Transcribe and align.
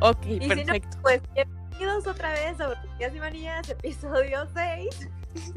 Ok, 0.00 0.26
Y 0.26 0.40
si 0.40 0.48
perfecto. 0.48 0.96
no, 0.96 1.02
pues 1.02 1.22
bienvenidos 1.34 2.06
otra 2.06 2.32
vez 2.32 2.60
a 2.60 2.74
Días 2.98 3.14
y 3.14 3.18
Manías, 3.18 3.68
episodio 3.68 4.46
6. 4.54 5.08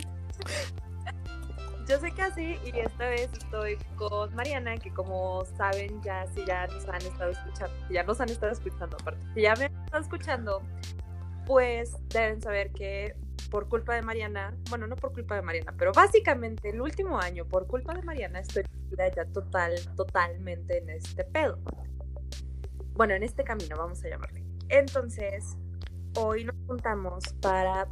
Yo 1.88 2.00
soy 2.00 2.12
Casi 2.12 2.58
y 2.64 2.80
esta 2.80 3.10
vez 3.10 3.30
estoy 3.34 3.78
con 3.98 4.34
Mariana, 4.34 4.78
que 4.78 4.92
como 4.92 5.44
saben, 5.58 6.02
ya 6.02 6.26
si 6.34 6.46
ya 6.46 6.66
nos 6.68 6.88
han 6.88 7.02
estado 7.02 7.32
escuchando, 7.32 7.76
si 7.88 7.94
ya 7.94 8.04
nos 8.04 8.22
han 8.22 8.30
estado 8.30 8.52
escuchando, 8.52 8.98
aparte, 9.00 9.22
si 9.36 9.42
ya 9.42 9.56
me 9.56 9.66
han 9.66 9.84
estado 9.84 10.04
escuchando, 10.04 10.62
pues 11.46 11.96
deben 12.10 12.42
saber 12.42 12.72
que 12.72 13.14
por 13.52 13.68
culpa 13.68 13.94
de 13.94 14.02
Mariana, 14.02 14.56
bueno, 14.70 14.88
no 14.88 14.96
por 14.96 15.14
culpa 15.14 15.36
de 15.36 15.42
Mariana, 15.42 15.74
pero 15.78 15.92
básicamente 15.92 16.70
el 16.70 16.82
último 16.82 17.20
año, 17.20 17.46
por 17.46 17.68
culpa 17.68 17.94
de 17.94 18.02
Mariana, 18.02 18.40
estoy 18.40 18.64
ya 18.98 19.26
total, 19.26 19.76
totalmente 19.96 20.80
en 20.80 20.90
este 20.90 21.24
pedo. 21.26 21.60
Bueno, 22.94 23.14
en 23.14 23.24
este 23.24 23.44
camino, 23.44 23.76
vamos 23.78 24.04
a 24.04 24.10
llamarle. 24.10 24.44
Entonces, 24.70 25.58
hoy 26.16 26.46
nos 26.46 26.56
juntamos 26.68 27.24
para 27.42 27.88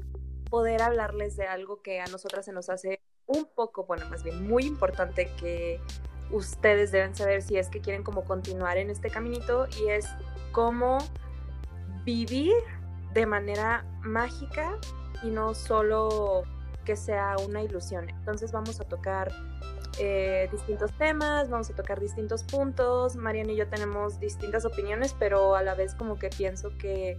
poder 0.50 0.82
hablarles 0.82 1.38
de 1.38 1.46
algo 1.46 1.82
que 1.82 2.02
a 2.02 2.06
nosotras 2.08 2.46
se 2.46 2.52
nos 2.52 2.70
hace 2.70 3.02
un 3.26 3.46
poco, 3.56 3.86
bueno, 3.86 4.10
más 4.10 4.24
bien 4.24 4.48
muy 4.48 4.66
importante 4.66 5.30
que 5.40 5.80
ustedes 6.32 6.92
deben 6.92 7.16
saber 7.16 7.42
si 7.42 7.58
es 7.58 7.70
que 7.70 7.80
quieren 7.80 8.04
como 8.04 8.24
continuar 8.24 8.78
en 8.78 8.90
este 8.90 9.10
caminito 9.10 9.68
y 9.82 9.90
es 9.90 10.08
cómo 10.52 10.98
vivir 12.04 12.56
de 13.14 13.26
manera 13.26 13.86
mágica 14.02 14.78
y 15.24 15.28
no 15.28 15.54
solo 15.54 16.44
que 16.86 16.96
sea 16.96 17.36
una 17.46 17.62
ilusión. 17.62 18.10
Entonces 18.10 18.52
vamos 18.52 18.80
a 18.80 18.84
tocar 18.84 19.32
eh, 20.00 20.48
distintos 20.52 20.92
temas, 20.94 21.50
vamos 21.50 21.70
a 21.70 21.76
tocar 21.76 22.00
distintos 22.00 22.44
puntos. 22.44 23.16
Mariana 23.16 23.52
y 23.52 23.58
yo 23.58 23.68
tenemos 23.68 24.20
distintas 24.20 24.66
opiniones, 24.66 25.16
pero 25.18 25.56
a 25.56 25.64
la 25.64 25.76
vez 25.76 25.94
como 25.96 26.18
que 26.18 26.30
pienso 26.30 26.78
que 26.78 27.18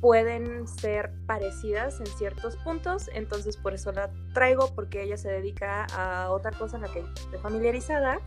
pueden 0.00 0.66
ser 0.66 1.12
parecidas 1.26 2.00
en 2.00 2.06
ciertos 2.06 2.56
puntos, 2.56 3.10
entonces 3.12 3.56
por 3.56 3.74
eso 3.74 3.92
la 3.92 4.10
traigo, 4.32 4.74
porque 4.74 5.02
ella 5.02 5.16
se 5.18 5.28
dedica 5.28 5.84
a 5.92 6.30
otra 6.30 6.52
cosa 6.52 6.76
en 6.76 6.82
la 6.82 6.88
que 6.88 7.00
estoy 7.00 7.38
familiarizada 7.38 8.18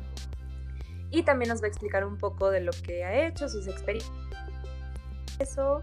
y 1.09 1.23
también 1.23 1.49
nos 1.49 1.61
va 1.61 1.65
a 1.65 1.69
explicar 1.69 2.05
un 2.05 2.17
poco 2.17 2.51
de 2.51 2.61
lo 2.61 2.71
que 2.71 3.03
ha 3.03 3.25
hecho, 3.25 3.49
sus 3.49 3.67
experiencias. 3.67 4.15
Eso, 5.39 5.81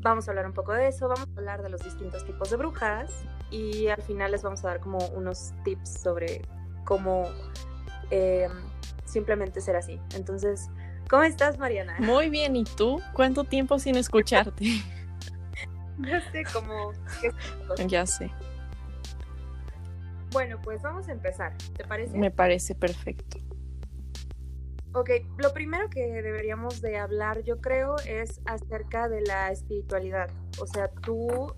vamos 0.00 0.26
a 0.26 0.32
hablar 0.32 0.46
un 0.46 0.52
poco 0.52 0.72
de 0.72 0.88
eso, 0.88 1.08
vamos 1.08 1.28
a 1.34 1.38
hablar 1.38 1.62
de 1.62 1.68
los 1.68 1.82
distintos 1.82 2.24
tipos 2.24 2.50
de 2.50 2.56
brujas 2.56 3.12
y 3.50 3.88
al 3.88 4.02
final 4.02 4.32
les 4.32 4.42
vamos 4.42 4.64
a 4.64 4.68
dar 4.68 4.80
como 4.80 4.98
unos 5.08 5.52
tips 5.64 6.02
sobre 6.02 6.42
cómo 6.86 7.28
eh, 8.10 8.48
simplemente 9.04 9.60
ser 9.60 9.76
así. 9.76 10.00
Entonces, 10.14 10.70
¿cómo 11.10 11.24
estás, 11.24 11.58
Mariana? 11.58 11.96
Muy 12.00 12.30
bien, 12.30 12.56
¿y 12.56 12.64
tú? 12.64 13.02
¿Cuánto 13.12 13.44
tiempo 13.44 13.78
sin 13.78 13.96
escucharte? 13.96 14.64
No 15.98 16.20
sé 16.30 16.44
qué- 17.22 17.86
ya 17.86 18.04
sé, 18.04 18.30
Bueno, 20.30 20.60
pues 20.62 20.82
vamos 20.82 21.08
a 21.08 21.12
empezar, 21.12 21.56
¿te 21.74 21.84
parece? 21.84 22.18
me 22.18 22.30
parece 22.30 22.74
perfecto. 22.74 23.38
Ok, 24.92 25.08
lo 25.38 25.54
primero 25.54 25.88
que 25.88 26.00
deberíamos 26.22 26.82
de 26.82 26.98
hablar, 26.98 27.42
yo 27.44 27.62
creo, 27.62 27.96
es 28.06 28.40
acerca 28.44 29.08
de 29.08 29.22
la 29.22 29.50
espiritualidad. 29.50 30.28
O 30.60 30.66
sea, 30.66 30.88
tú, 30.88 31.54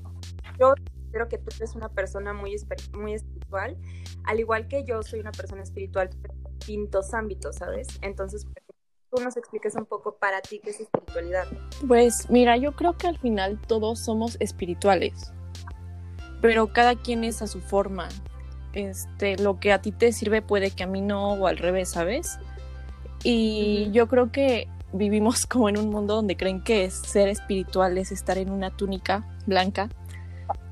yo 0.58 0.74
creo 1.10 1.28
que 1.28 1.38
tú 1.38 1.46
eres 1.56 1.74
una 1.74 1.88
persona 1.88 2.32
muy, 2.32 2.56
muy 2.92 3.14
espiritual, 3.14 3.76
al 4.24 4.40
igual 4.40 4.68
que 4.68 4.84
yo 4.84 5.02
soy 5.02 5.20
una 5.20 5.32
persona 5.32 5.62
espiritual 5.62 6.10
en 6.12 6.58
distintos 6.58 7.14
ámbitos, 7.14 7.56
¿sabes? 7.56 7.88
Entonces, 8.02 8.44
que 8.44 8.62
tú 9.10 9.22
nos 9.22 9.36
expliques 9.36 9.74
un 9.74 9.86
poco 9.86 10.16
para 10.16 10.40
ti 10.40 10.60
qué 10.62 10.70
es 10.70 10.80
espiritualidad. 10.80 11.46
Pues 11.86 12.28
mira, 12.30 12.56
yo 12.56 12.72
creo 12.72 12.96
que 12.96 13.06
al 13.06 13.18
final 13.18 13.60
todos 13.66 14.00
somos 14.00 14.36
espirituales, 14.40 15.32
pero 16.40 16.72
cada 16.72 16.96
quien 16.96 17.24
es 17.24 17.42
a 17.42 17.46
su 17.46 17.60
forma. 17.60 18.08
Este, 18.74 19.36
lo 19.38 19.58
que 19.58 19.72
a 19.72 19.80
ti 19.80 19.92
te 19.92 20.12
sirve 20.12 20.42
puede 20.42 20.70
que 20.70 20.84
a 20.84 20.86
mí 20.86 21.00
no 21.00 21.32
o 21.32 21.46
al 21.46 21.56
revés, 21.56 21.88
¿sabes? 21.88 22.38
Y 23.24 23.90
yo 23.92 24.08
creo 24.08 24.30
que 24.30 24.68
vivimos 24.92 25.46
como 25.48 25.68
en 25.68 25.78
un 25.78 25.90
mundo 25.90 26.16
donde 26.16 26.36
creen 26.36 26.62
que 26.62 26.90
ser 26.90 27.28
espiritual 27.28 27.98
es 27.98 28.12
estar 28.12 28.38
en 28.38 28.50
una 28.50 28.70
túnica 28.70 29.24
blanca 29.46 29.88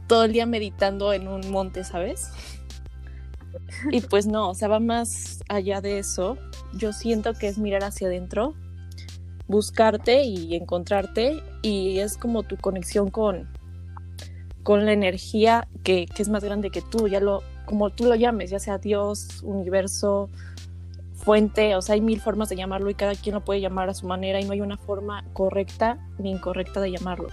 todo 0.07 0.25
el 0.25 0.33
día 0.33 0.47
meditando 0.47 1.13
en 1.13 1.29
un 1.29 1.51
monte, 1.51 1.85
¿sabes? 1.85 2.31
Y 3.91 4.01
pues 4.03 4.27
no, 4.27 4.51
o 4.51 4.55
sea, 4.55 4.69
va 4.69 4.81
más 4.81 5.43
allá 5.49 5.81
de 5.81 5.99
eso. 5.99 6.39
Yo 6.75 6.93
siento 6.93 7.35
que 7.35 7.49
es 7.49 7.59
mirar 7.59 7.85
hacia 7.85 8.09
adentro, 8.09 8.55
buscarte 9.49 10.25
y 10.25 10.55
encontrarte 10.55 11.43
y 11.63 11.99
es 11.99 12.17
como 12.17 12.43
tu 12.43 12.57
conexión 12.57 13.11
con, 13.11 13.49
con 14.63 14.85
la 14.85 14.93
energía 14.93 15.69
que, 15.83 16.07
que 16.07 16.23
es 16.23 16.29
más 16.29 16.45
grande 16.45 16.71
que 16.71 16.83
tú, 16.83 17.09
ya 17.09 17.21
lo, 17.21 17.43
como 17.65 17.91
tú 17.91 18.05
lo 18.05 18.15
llames, 18.15 18.51
ya 18.51 18.59
sea 18.59 18.79
Dios, 18.79 19.43
universo, 19.43 20.29
fuente, 21.15 21.75
o 21.77 21.83
sea, 21.83 21.95
hay 21.95 22.01
mil 22.01 22.21
formas 22.21 22.49
de 22.49 22.57
llamarlo 22.57 22.91
y 22.91 22.95
cada 22.95 23.15
quien 23.15 23.35
lo 23.35 23.45
puede 23.45 23.61
llamar 23.61 23.89
a 23.89 23.95
su 23.95 24.07
manera 24.07 24.41
y 24.41 24.45
no 24.45 24.53
hay 24.53 24.61
una 24.61 24.77
forma 24.77 25.25
correcta 25.33 25.99
ni 26.19 26.31
incorrecta 26.31 26.81
de 26.81 26.93
llamarlo. 26.93 27.29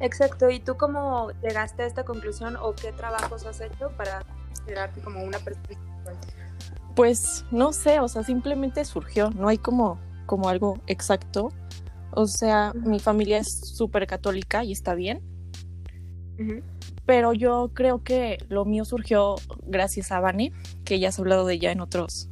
Exacto, 0.00 0.50
¿y 0.50 0.60
tú 0.60 0.76
cómo 0.76 1.30
llegaste 1.42 1.82
a 1.82 1.86
esta 1.86 2.04
conclusión 2.04 2.56
o 2.56 2.74
qué 2.74 2.92
trabajos 2.92 3.44
has 3.46 3.60
hecho 3.60 3.90
para 3.96 4.22
considerarte 4.54 5.00
como 5.00 5.22
una 5.24 5.38
persona 5.38 5.66
espiritual? 5.70 6.16
Pues 6.94 7.44
no 7.50 7.72
sé, 7.72 8.00
o 8.00 8.08
sea, 8.08 8.22
simplemente 8.22 8.84
surgió, 8.84 9.30
no 9.30 9.48
hay 9.48 9.58
como, 9.58 9.98
como 10.26 10.48
algo 10.48 10.78
exacto. 10.86 11.50
O 12.12 12.26
sea, 12.26 12.72
mi 12.74 12.98
familia 13.00 13.38
es 13.38 13.60
súper 13.76 14.06
católica 14.06 14.64
y 14.64 14.72
está 14.72 14.94
bien, 14.94 15.20
pero 17.04 17.32
yo 17.32 17.70
creo 17.74 18.02
que 18.02 18.38
lo 18.48 18.64
mío 18.64 18.84
surgió 18.84 19.36
gracias 19.62 20.12
a 20.12 20.20
Vane, 20.20 20.52
que 20.84 20.98
ya 20.98 21.08
has 21.10 21.18
hablado 21.18 21.46
de 21.46 21.54
ella 21.54 21.72
en 21.72 21.80
otros 21.80 22.28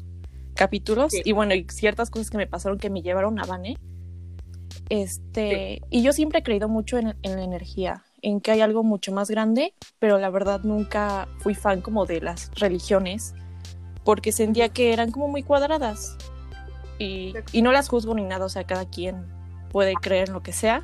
capítulos, 0.55 1.13
Sí. 1.13 1.23
y 1.25 1.33
bueno, 1.33 1.55
y 1.55 1.67
ciertas 1.69 2.11
cosas 2.11 2.31
que 2.31 2.39
me 2.39 2.47
pasaron 2.47 2.79
que 2.79 2.89
me 2.91 3.03
llevaron 3.03 3.39
a 3.39 3.45
Vane. 3.45 3.77
Este, 4.89 5.81
y 5.91 6.03
yo 6.03 6.13
siempre 6.13 6.41
he 6.41 6.43
creído 6.43 6.69
mucho 6.69 6.99
en, 6.99 7.17
en 7.23 7.37
la 7.37 7.43
energía, 7.43 8.05
en 8.23 8.41
que 8.41 8.51
hay 8.51 8.61
algo 8.61 8.83
mucho 8.83 9.13
más 9.13 9.31
grande, 9.31 9.75
pero 9.99 10.19
la 10.19 10.31
verdad 10.31 10.61
nunca 10.63 11.29
fui 11.39 11.55
fan 11.55 11.81
como 11.81 12.07
de 12.07 12.21
las 12.21 12.51
religiones, 12.55 13.35
porque 14.05 14.33
sentía 14.33 14.69
que 14.69 14.93
eran 14.93 15.11
como 15.11 15.29
muy 15.29 15.43
cuadradas. 15.43 16.17
Y, 16.99 17.35
y 17.53 17.63
no 17.63 17.73
las 17.73 17.89
juzgo 17.89 18.15
ni 18.15 18.23
nada, 18.23 18.45
o 18.45 18.49
sea, 18.49 18.65
cada 18.65 18.85
quien 18.85 19.27
puede 19.71 19.95
creer 19.95 20.29
en 20.29 20.35
lo 20.35 20.43
que 20.43 20.53
sea, 20.53 20.83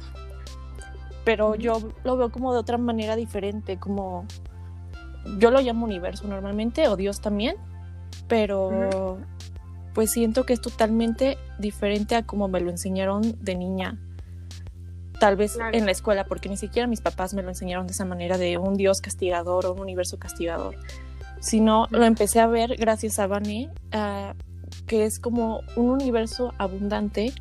pero 1.25 1.55
yo 1.55 1.93
lo 2.03 2.17
veo 2.17 2.33
como 2.33 2.53
de 2.53 2.59
otra 2.59 2.79
manera 2.79 3.15
diferente, 3.15 3.79
como 3.79 4.27
yo 5.39 5.51
lo 5.51 5.61
llamo 5.61 5.85
universo 5.85 6.27
normalmente, 6.27 6.89
o 6.89 6.97
Dios 6.97 7.21
también, 7.21 7.57
pero 8.27 9.19
pues 9.95 10.13
siento 10.13 10.45
que 10.45 10.53
es 10.53 10.61
totalmente 10.61 11.39
diferente 11.59 12.15
a 12.17 12.23
como 12.25 12.49
me 12.49 12.61
lo 12.61 12.71
enseñaron 12.71 13.37
de 13.41 13.55
niña. 13.57 13.99
Tal 15.19 15.37
vez 15.37 15.55
Claro. 15.55 15.77
en 15.77 15.85
la 15.85 15.93
escuela, 15.93 16.25
porque 16.25 16.49
ni 16.49 16.57
siquiera 16.57 16.87
mis 16.89 17.01
papás 17.01 17.35
me 17.35 17.43
lo 17.43 17.51
enseñaron 17.51 17.87
de 17.87 17.93
esa 17.93 18.05
manera 18.05 18.39
de 18.39 18.57
un 18.57 18.75
Dios 18.75 19.01
castigador 19.01 19.67
o 19.67 19.75
un 19.75 19.81
universo 19.81 20.19
castigador, 20.19 20.77
sino 21.41 21.87
lo 21.91 22.05
empecé 22.05 22.41
a 22.41 22.47
ver 22.47 22.77
gracias 22.77 23.19
a 23.19 23.27
Vane, 23.27 23.71
que 24.87 25.05
es 25.05 25.19
como 25.19 25.61
un 25.77 25.91
universo 25.91 26.55
abundante 26.59 27.33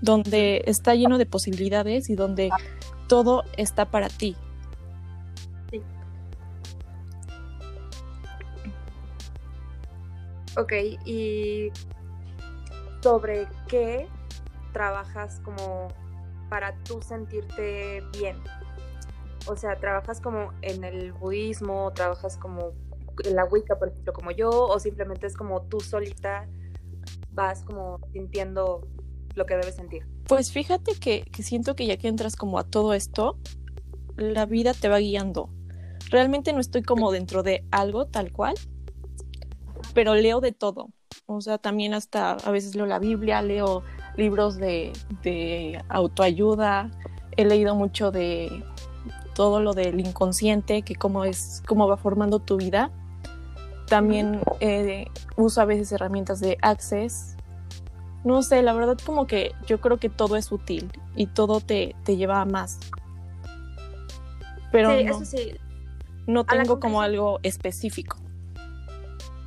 donde 0.00 0.62
está 0.66 0.94
lleno 0.94 1.18
de 1.18 1.26
posibilidades 1.26 2.10
y 2.10 2.14
donde 2.16 2.50
todo 3.06 3.44
está 3.56 3.84
para 3.90 4.08
ti. 4.08 4.34
Ok, 10.56 10.72
y 11.04 11.70
sobre 13.02 13.46
qué 13.68 14.08
trabajas 14.72 15.40
como 15.44 15.88
para 16.48 16.74
tú 16.84 17.00
sentirte 17.02 18.02
bien. 18.12 18.36
O 19.46 19.56
sea, 19.56 19.76
trabajas 19.76 20.20
como 20.20 20.52
en 20.62 20.84
el 20.84 21.12
budismo, 21.12 21.92
trabajas 21.92 22.36
como 22.36 22.72
en 23.24 23.36
la 23.36 23.44
Wicca, 23.44 23.78
por 23.78 23.88
ejemplo, 23.88 24.12
como 24.12 24.30
yo, 24.30 24.50
o 24.50 24.78
simplemente 24.78 25.26
es 25.26 25.36
como 25.36 25.62
tú 25.62 25.80
solita 25.80 26.48
vas 27.32 27.62
como 27.62 28.00
sintiendo 28.12 28.86
lo 29.34 29.46
que 29.46 29.56
debes 29.56 29.76
sentir. 29.76 30.06
Pues 30.26 30.52
fíjate 30.52 30.94
que, 30.94 31.22
que 31.22 31.42
siento 31.42 31.74
que 31.74 31.86
ya 31.86 31.96
que 31.96 32.08
entras 32.08 32.36
como 32.36 32.58
a 32.58 32.64
todo 32.64 32.92
esto, 32.94 33.38
la 34.16 34.46
vida 34.46 34.74
te 34.74 34.88
va 34.88 34.98
guiando. 34.98 35.50
Realmente 36.10 36.52
no 36.52 36.60
estoy 36.60 36.82
como 36.82 37.12
dentro 37.12 37.42
de 37.42 37.64
algo 37.70 38.06
tal 38.06 38.32
cual, 38.32 38.54
pero 39.94 40.14
leo 40.14 40.40
de 40.40 40.52
todo. 40.52 40.88
O 41.26 41.40
sea, 41.40 41.58
también 41.58 41.94
hasta 41.94 42.32
a 42.32 42.50
veces 42.50 42.74
leo 42.74 42.86
la 42.86 42.98
Biblia, 42.98 43.42
leo 43.42 43.82
libros 44.16 44.56
de, 44.56 44.92
de 45.22 45.82
autoayuda, 45.88 46.90
he 47.36 47.44
leído 47.44 47.74
mucho 47.74 48.10
de 48.10 48.64
todo 49.34 49.60
lo 49.60 49.72
del 49.72 50.00
inconsciente, 50.00 50.82
que 50.82 50.94
cómo 50.94 51.24
es, 51.24 51.62
cómo 51.66 51.88
va 51.88 51.96
formando 51.96 52.40
tu 52.40 52.56
vida. 52.56 52.90
También 53.86 54.40
eh, 54.60 55.06
uso 55.36 55.60
a 55.60 55.64
veces 55.64 55.90
herramientas 55.92 56.40
de 56.40 56.58
Access, 56.62 57.36
no 58.22 58.42
sé, 58.42 58.62
la 58.62 58.72
verdad 58.72 58.98
como 59.04 59.26
que 59.26 59.52
yo 59.66 59.80
creo 59.80 59.96
que 59.96 60.08
todo 60.08 60.36
es 60.36 60.52
útil 60.52 60.90
y 61.16 61.26
todo 61.26 61.60
te, 61.60 61.96
te 62.04 62.16
lleva 62.16 62.40
a 62.40 62.44
más. 62.44 62.78
Pero 64.70 64.96
sí, 64.96 65.04
no, 65.04 65.10
eso 65.10 65.24
sí. 65.24 65.52
no 66.26 66.44
tengo 66.44 66.78
como 66.80 67.00
algo 67.00 67.40
específico. 67.42 68.18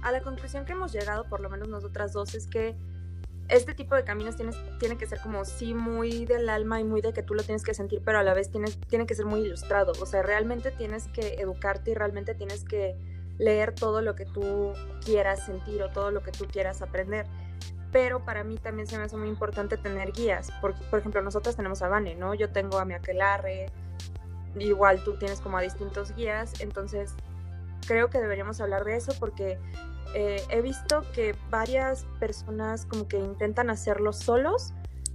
A 0.04 0.12
la 0.12 0.22
conclusión 0.22 0.66
que 0.66 0.74
hemos 0.74 0.92
llegado, 0.92 1.24
por 1.24 1.40
lo 1.40 1.50
menos 1.50 1.70
nosotras 1.70 2.12
dos, 2.12 2.36
es 2.36 2.48
que 2.48 2.76
este 3.48 3.74
tipo 3.74 3.96
de 3.96 4.04
caminos 4.04 4.36
tienes, 4.36 4.58
tiene 4.80 4.98
que 4.98 5.08
ser 5.08 5.20
como 5.22 5.46
sí 5.46 5.74
muy 5.74 6.26
del 6.26 6.50
alma 6.50 6.82
y 6.82 6.84
muy 6.84 7.02
de 7.02 7.14
que 7.14 7.24
tú 7.24 7.34
lo 7.34 7.44
tienes 7.44 7.64
que 7.64 7.74
sentir, 7.74 8.02
pero 8.04 8.20
a 8.20 8.24
la 8.24 8.34
vez 8.34 8.52
tienes, 8.52 8.78
tiene 8.88 9.06
que 9.06 9.16
ser 9.16 9.26
muy 9.26 9.42
ilustrado. 9.42 9.94
O 10.02 10.06
sea, 10.06 10.22
realmente 10.22 10.72
tienes 10.72 11.08
que 11.08 11.36
educarte 11.36 11.92
y 11.92 11.94
realmente 11.94 12.36
tienes 12.36 12.66
que 12.66 12.98
leer 13.38 13.74
todo 13.74 14.02
lo 14.02 14.16
que 14.16 14.26
tú 14.26 14.74
quieras 15.04 15.46
sentir 15.46 15.82
o 15.84 15.90
todo 15.90 16.12
lo 16.12 16.22
que 16.22 16.32
tú 16.32 16.48
quieras 16.52 16.82
aprender. 16.82 17.26
Pero 17.94 18.26
para 18.26 18.44
mí 18.44 18.58
también 18.58 18.88
se 18.88 18.98
me 18.98 19.04
hace 19.04 19.16
muy 19.16 19.30
importante 19.30 19.78
tener 19.78 20.12
guías. 20.12 20.52
Porque, 20.60 20.84
por 20.90 21.00
ejemplo, 21.00 21.22
nosotras 21.22 21.56
tenemos 21.56 21.82
a 21.82 21.88
Vane, 21.88 22.16
¿no? 22.16 22.34
Yo 22.34 22.50
tengo 22.50 22.78
a 22.78 22.86
mi 22.86 22.94
aquelarre, 22.94 23.68
igual 24.60 25.02
tú 25.04 25.18
tienes 25.18 25.40
como 25.40 25.58
a 25.58 25.62
distintos 25.62 26.14
guías. 26.16 26.60
Entonces, 26.60 27.14
creo 27.88 28.10
que 28.10 28.20
deberíamos 28.20 28.60
hablar 28.62 28.84
de 28.84 28.96
eso 28.96 29.14
porque 29.20 29.60
eh, 30.16 30.42
he 30.50 30.62
visto 30.62 31.02
que 31.14 31.36
varias 31.50 32.06
personas 32.20 32.86
como 32.86 33.08
que 33.08 33.18
intentan 33.18 33.70
hacerlo 33.70 34.14
solos 34.14 34.74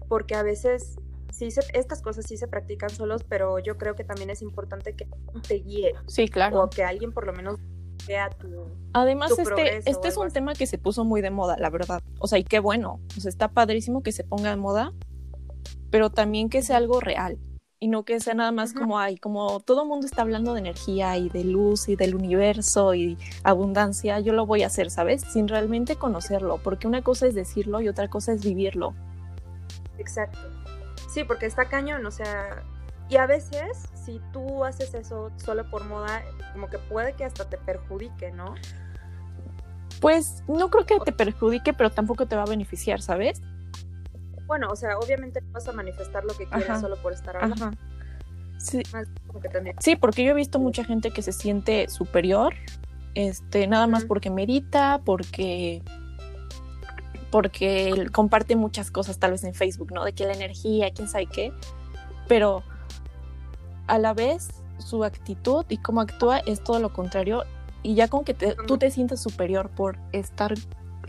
porque 0.09 0.35
a 0.35 0.43
veces 0.43 0.97
sí 1.33 1.51
se- 1.51 1.61
estas 1.75 2.03
cosas 2.03 2.25
sí 2.27 2.37
se 2.37 2.49
practican 2.49 2.91
solos, 2.91 3.23
pero 3.25 3.59
yo 3.59 3.77
creo 3.79 3.95
que 3.95 4.05
también 4.05 4.31
es 4.31 4.43
importante 4.43 4.95
que 4.97 5.07
te 5.47 5.55
guíe 5.57 5.93
Sí, 6.07 6.29
claro. 6.29 6.63
o 6.63 6.71
que 6.71 6.83
alguien 6.85 7.13
por 7.13 7.27
lo 7.27 7.33
menos 7.33 7.59
vea 8.07 8.31
tu... 8.31 8.67
Además, 8.95 9.29
tu 9.35 9.43
este, 9.43 9.79
este 9.91 10.09
es 10.09 10.17
un 10.17 10.27
así. 10.27 10.35
tema 10.35 10.55
que 10.55 10.67
se 10.67 10.79
puso 10.79 11.05
muy 11.05 11.21
de 11.21 11.31
moda, 11.31 11.57
la 11.59 11.69
verdad. 11.69 12.01
O 12.19 12.27
sea, 12.27 12.39
y 12.39 12.45
qué 12.45 12.59
bueno. 12.59 13.01
O 13.17 13.21
sea, 13.21 13.29
está 13.29 13.49
padrísimo 13.49 14.03
que 14.03 14.13
se 14.13 14.25
ponga 14.25 14.49
de 14.51 14.57
moda, 14.57 14.93
pero 15.91 16.11
también 16.11 16.49
que 16.49 16.63
sea 16.63 16.79
algo 16.79 17.01
real. 17.01 17.39
Y 17.81 17.89
no 17.89 18.05
que 18.05 18.19
sea 18.19 18.35
nada 18.35 18.51
más 18.51 18.73
como, 18.73 18.99
ay, 18.99 19.19
como 19.19 19.61
todo 19.61 19.83
el 19.83 19.89
mundo 19.89 20.07
está 20.07 20.23
hablando 20.23 20.53
de 20.53 20.61
energía 20.61 21.17
y 21.17 21.29
de 21.29 21.45
luz 21.45 21.89
y 21.89 21.95
del 21.95 22.17
universo 22.17 22.93
y 22.95 23.17
abundancia, 23.45 24.19
yo 24.19 24.33
lo 24.33 24.47
voy 24.47 24.65
a 24.65 24.67
hacer, 24.67 24.91
¿sabes? 24.91 25.23
Sin 25.23 25.47
realmente 25.47 25.95
conocerlo, 25.95 26.59
porque 26.65 26.89
una 26.89 27.03
cosa 27.03 27.29
es 27.29 27.37
decirlo 27.37 27.81
y 27.81 27.89
otra 27.89 28.09
cosa 28.09 28.33
es 28.33 28.45
vivirlo. 28.45 28.95
Exacto. 29.97 30.41
Sí, 31.09 31.23
porque 31.23 31.47
está 31.47 31.69
cañón, 31.69 32.05
o 32.05 32.11
sea... 32.11 32.65
Y 33.11 33.17
a 33.17 33.27
veces, 33.27 33.89
si 33.95 34.21
tú 34.33 34.65
haces 34.65 34.93
eso 34.93 35.31
solo 35.37 35.71
por 35.71 35.85
moda, 35.85 36.23
como 36.53 36.69
que 36.69 36.77
puede 36.79 37.15
que 37.15 37.25
hasta 37.25 37.49
te 37.49 37.57
perjudique, 37.57 38.33
¿no? 38.33 38.55
Pues 40.01 40.43
no 40.47 40.69
creo 40.69 40.85
que 40.85 40.99
te 41.01 41.13
perjudique, 41.13 41.73
pero 41.73 41.91
tampoco 41.91 42.27
te 42.27 42.37
va 42.37 42.43
a 42.43 42.47
beneficiar, 42.47 43.01
¿sabes? 43.01 43.41
Bueno, 44.49 44.69
o 44.71 44.75
sea, 44.77 44.99
obviamente 44.99 45.41
no 45.43 45.53
vas 45.53 45.69
a 45.69 45.73
manifestar 45.73 46.25
lo 46.25 46.35
que 46.37 46.47
quieres 46.47 46.71
Ajá. 46.71 46.81
solo 46.81 46.97
por 46.97 47.13
estar 47.13 47.37
hablando. 47.37 47.67
Ajá. 47.67 47.75
Sí, 48.59 48.83
también. 49.53 49.77
Porque 50.01 50.25
yo 50.25 50.33
he 50.33 50.35
visto 50.35 50.59
mucha 50.59 50.85
gente 50.85 51.13
que 51.13 51.23
se 51.23 51.31
siente 51.33 51.89
superior, 51.89 52.55
este, 53.15 53.69
nada 53.69 53.87
más 53.87 54.05
porque 54.05 54.31
medita, 54.31 55.01
porque 55.05 55.83
porque 57.31 58.07
comparte 58.13 58.57
muchas 58.57 58.91
cosas 58.91 59.19
tal 59.19 59.33
vez 59.33 59.45
en 59.45 59.55
Facebook, 59.55 59.93
¿no? 59.93 60.05
De 60.05 60.13
que 60.15 60.25
la 60.25 60.33
energía, 60.33 60.91
quién 60.93 61.09
sabe 61.09 61.27
qué, 61.27 61.53
pero 62.27 62.63
a 63.87 63.99
la 63.99 64.15
vez 64.15 64.49
su 64.79 65.05
actitud 65.05 65.65
y 65.69 65.77
cómo 65.77 66.01
actúa 66.01 66.39
es 66.39 66.65
todo 66.65 66.79
lo 66.81 66.93
contrario 66.93 67.45
y 67.83 67.95
ya 67.95 68.09
con 68.09 68.25
que 68.25 68.33
te- 68.35 68.57
tú 68.67 68.79
te 68.79 68.91
sientas 68.91 69.21
superior 69.23 69.69
por 69.71 69.99
estar 70.13 70.55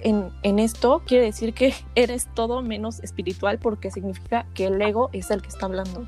en, 0.03 0.31
en 0.43 0.59
esto, 0.59 1.03
quiere 1.05 1.25
decir 1.25 1.53
que 1.53 1.73
eres 1.95 2.27
todo 2.33 2.61
menos 2.61 2.99
espiritual 3.01 3.59
porque 3.59 3.91
significa 3.91 4.45
que 4.53 4.65
el 4.65 4.81
ego 4.81 5.09
es 5.13 5.31
el 5.31 5.41
que 5.41 5.49
está 5.49 5.65
hablando. 5.65 6.07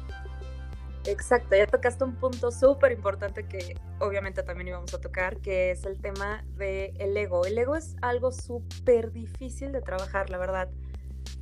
Exacto, 1.05 1.55
ya 1.55 1.65
tocaste 1.65 2.03
un 2.03 2.15
punto 2.15 2.51
súper 2.51 2.91
importante 2.91 3.47
que 3.47 3.75
obviamente 3.99 4.43
también 4.43 4.67
íbamos 4.67 4.93
a 4.93 5.01
tocar, 5.01 5.37
que 5.37 5.71
es 5.71 5.83
el 5.85 5.99
tema 5.99 6.43
del 6.57 6.93
el 6.99 7.17
ego. 7.17 7.43
El 7.45 7.57
ego 7.57 7.75
es 7.75 7.95
algo 8.01 8.31
súper 8.31 9.11
difícil 9.11 9.71
de 9.71 9.81
trabajar, 9.81 10.29
la 10.29 10.37
verdad. 10.37 10.69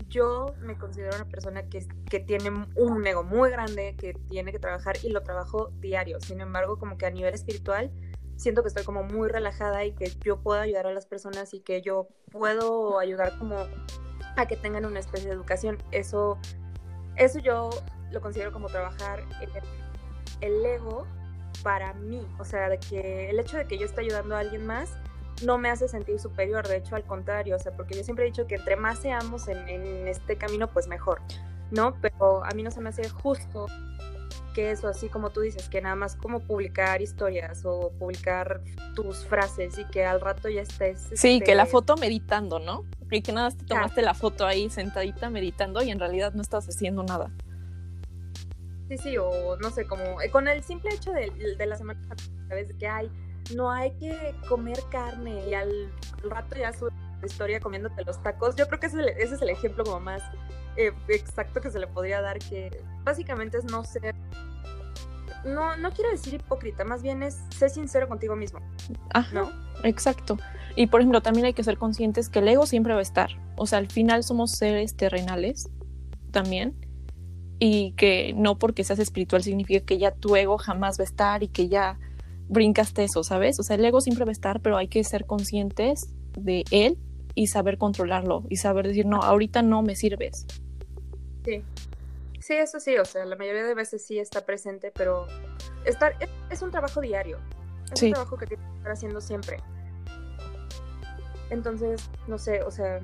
Yo 0.07 0.55
me 0.61 0.77
considero 0.77 1.15
una 1.15 1.25
persona 1.25 1.63
que, 1.63 1.85
que 2.09 2.19
tiene 2.21 2.51
un 2.75 3.05
ego 3.05 3.23
muy 3.23 3.51
grande, 3.51 3.95
que 3.97 4.13
tiene 4.29 4.53
que 4.53 4.59
trabajar 4.59 4.97
y 5.03 5.09
lo 5.09 5.23
trabajo 5.23 5.71
diario. 5.81 6.21
Sin 6.21 6.39
embargo, 6.39 6.79
como 6.79 6.97
que 6.97 7.05
a 7.05 7.11
nivel 7.11 7.33
espiritual, 7.33 7.91
siento 8.39 8.61
que 8.61 8.69
estoy 8.69 8.85
como 8.85 9.03
muy 9.03 9.27
relajada 9.27 9.83
y 9.83 9.91
que 9.91 10.11
yo 10.23 10.39
puedo 10.39 10.61
ayudar 10.61 10.87
a 10.87 10.93
las 10.93 11.05
personas 11.05 11.53
y 11.53 11.59
que 11.59 11.81
yo 11.81 12.07
puedo 12.31 12.97
ayudar 12.97 13.37
como 13.37 13.67
a 14.37 14.47
que 14.47 14.55
tengan 14.55 14.85
una 14.85 14.99
especie 14.99 15.27
de 15.27 15.35
educación. 15.35 15.77
Eso, 15.91 16.37
eso 17.17 17.39
yo 17.39 17.69
lo 18.11 18.21
considero 18.21 18.53
como 18.53 18.67
trabajar 18.67 19.25
el, 19.41 19.49
el 20.39 20.65
ego 20.65 21.05
para 21.63 21.93
mí. 21.93 22.25
O 22.39 22.45
sea, 22.45 22.69
de 22.69 22.79
que 22.79 23.29
el 23.29 23.39
hecho 23.39 23.57
de 23.57 23.65
que 23.65 23.77
yo 23.77 23.85
esté 23.85 24.01
ayudando 24.01 24.37
a 24.37 24.39
alguien 24.39 24.65
más 24.65 24.89
no 25.43 25.57
me 25.57 25.69
hace 25.69 25.89
sentir 25.89 26.17
superior, 26.17 26.65
de 26.65 26.77
hecho 26.77 26.95
al 26.95 27.03
contrario, 27.03 27.57
o 27.57 27.59
sea, 27.59 27.73
porque 27.73 27.95
yo 27.95 28.05
siempre 28.05 28.25
he 28.25 28.27
dicho 28.27 28.47
que 28.47 28.55
entre 28.55 28.77
más 28.77 28.99
seamos 28.99 29.49
en, 29.49 29.67
en 29.67 30.07
este 30.07 30.37
camino, 30.37 30.67
pues 30.67 30.87
mejor, 30.87 31.21
¿no? 31.71 31.93
Pero 32.01 32.45
a 32.45 32.51
mí 32.51 32.63
no 32.63 32.71
se 32.71 32.79
me 32.79 32.87
hace 32.87 33.09
justo 33.09 33.67
que 34.59 34.71
eso, 34.71 34.89
así 34.89 35.07
como 35.07 35.29
tú 35.29 35.39
dices, 35.39 35.69
que 35.69 35.81
nada 35.81 35.95
más 35.95 36.17
como 36.17 36.41
publicar 36.41 37.01
historias 37.01 37.61
o 37.63 37.91
publicar 37.97 38.61
tus 38.93 39.25
frases 39.25 39.77
y 39.77 39.85
que 39.85 40.03
al 40.05 40.19
rato 40.19 40.49
ya 40.49 40.61
estés... 40.63 41.07
Sí, 41.13 41.35
este, 41.35 41.45
que 41.45 41.55
la 41.55 41.65
foto 41.65 41.95
meditando, 41.95 42.59
¿no? 42.59 42.83
Y 43.09 43.21
que 43.21 43.31
nada, 43.31 43.47
más 43.47 43.57
te 43.57 43.63
tomaste 43.63 44.01
la 44.01 44.13
foto 44.13 44.45
ahí 44.45 44.69
sentadita 44.69 45.29
meditando 45.29 45.81
y 45.81 45.91
en 45.91 45.99
realidad 45.99 46.33
no 46.33 46.41
estás 46.41 46.67
haciendo 46.67 47.03
nada. 47.03 47.31
Sí, 48.89 48.97
sí, 48.97 49.17
o 49.17 49.55
no 49.61 49.69
sé, 49.71 49.87
como 49.87 50.19
eh, 50.21 50.29
con 50.29 50.49
el 50.49 50.61
simple 50.61 50.93
hecho 50.93 51.13
de, 51.13 51.31
de 51.57 51.65
la 51.65 51.77
semana, 51.77 52.01
¿sabes? 52.49 52.73
Que 52.77 52.87
hay, 52.87 53.09
no 53.55 53.71
hay 53.71 53.91
que 53.91 54.35
comer 54.49 54.79
carne 54.91 55.47
y 55.47 55.53
al 55.53 55.89
rato 56.23 56.57
ya 56.57 56.73
sube 56.73 56.91
la 57.21 57.25
historia 57.27 57.61
comiéndote 57.61 58.03
los 58.03 58.21
tacos. 58.21 58.57
Yo 58.57 58.67
creo 58.67 58.79
que 58.81 58.87
ese, 58.87 58.99
es 58.99 59.07
el- 59.07 59.17
ese 59.23 59.35
es 59.35 59.41
el 59.41 59.49
ejemplo 59.51 59.85
como 59.85 60.01
más 60.01 60.21
eh, 60.75 60.91
exacto 61.07 61.61
que 61.61 61.71
se 61.71 61.79
le 61.79 61.87
podría 61.87 62.21
dar, 62.21 62.39
que 62.39 62.81
básicamente 63.03 63.57
es 63.57 63.65
no 63.65 63.83
ser, 63.83 64.15
no, 65.45 65.77
no 65.77 65.91
quiero 65.91 66.11
decir 66.11 66.33
hipócrita, 66.35 66.83
más 66.83 67.01
bien 67.01 67.23
es 67.23 67.39
ser 67.49 67.69
sincero 67.69 68.07
contigo 68.07 68.35
mismo, 68.35 68.59
Ajá, 69.13 69.33
¿no? 69.33 69.51
exacto. 69.83 70.37
Y 70.75 70.87
por 70.87 71.01
ejemplo, 71.01 71.21
también 71.21 71.45
hay 71.45 71.53
que 71.53 71.63
ser 71.63 71.77
conscientes 71.77 72.29
que 72.29 72.39
el 72.39 72.47
ego 72.47 72.65
siempre 72.65 72.93
va 72.93 72.99
a 72.99 73.03
estar. 73.03 73.31
O 73.57 73.65
sea, 73.65 73.79
al 73.79 73.87
final 73.87 74.23
somos 74.23 74.51
seres 74.51 74.95
terrenales 74.95 75.69
también. 76.31 76.73
Y 77.61 77.91
que 77.97 78.33
no 78.37 78.57
porque 78.57 78.85
seas 78.85 78.99
espiritual 78.99 79.43
significa 79.43 79.85
que 79.85 79.97
ya 79.97 80.11
tu 80.11 80.37
ego 80.37 80.57
jamás 80.57 80.97
va 80.97 81.03
a 81.03 81.05
estar 81.05 81.43
y 81.43 81.49
que 81.49 81.67
ya 81.67 81.99
brincaste 82.47 83.03
eso, 83.03 83.23
¿sabes? 83.23 83.59
O 83.59 83.63
sea, 83.63 83.75
el 83.75 83.83
ego 83.83 83.99
siempre 83.99 84.23
va 84.23 84.29
a 84.29 84.31
estar, 84.31 84.61
pero 84.61 84.77
hay 84.77 84.87
que 84.87 85.03
ser 85.03 85.25
conscientes 85.25 86.09
de 86.37 86.63
él 86.71 86.97
y 87.35 87.47
saber 87.47 87.77
controlarlo 87.77 88.45
y 88.49 88.55
saber 88.55 88.87
decir, 88.87 89.05
no, 89.05 89.17
ahorita 89.17 89.61
no 89.61 89.81
me 89.81 89.97
sirves. 89.97 90.45
Sí. 91.43 91.61
Sí, 92.49 92.55
eso 92.55 92.79
sí, 92.79 92.97
o 92.97 93.05
sea, 93.05 93.25
la 93.25 93.35
mayoría 93.35 93.63
de 93.63 93.75
veces 93.75 94.03
sí 94.03 94.17
está 94.17 94.43
presente, 94.43 94.91
pero 94.95 95.27
estar, 95.85 96.15
es, 96.19 96.27
es 96.49 96.63
un 96.63 96.71
trabajo 96.71 96.99
diario. 96.99 97.37
Es 97.93 97.99
Sí. 97.99 98.07
un 98.07 98.13
trabajo 98.13 98.37
que 98.39 98.47
tienes 98.47 98.65
que 98.71 98.77
estar 98.77 98.91
haciendo 98.91 99.21
siempre. 99.21 99.61
Entonces, 101.51 102.09
no 102.27 102.39
sé, 102.39 102.63
o 102.63 102.71
sea, 102.71 103.01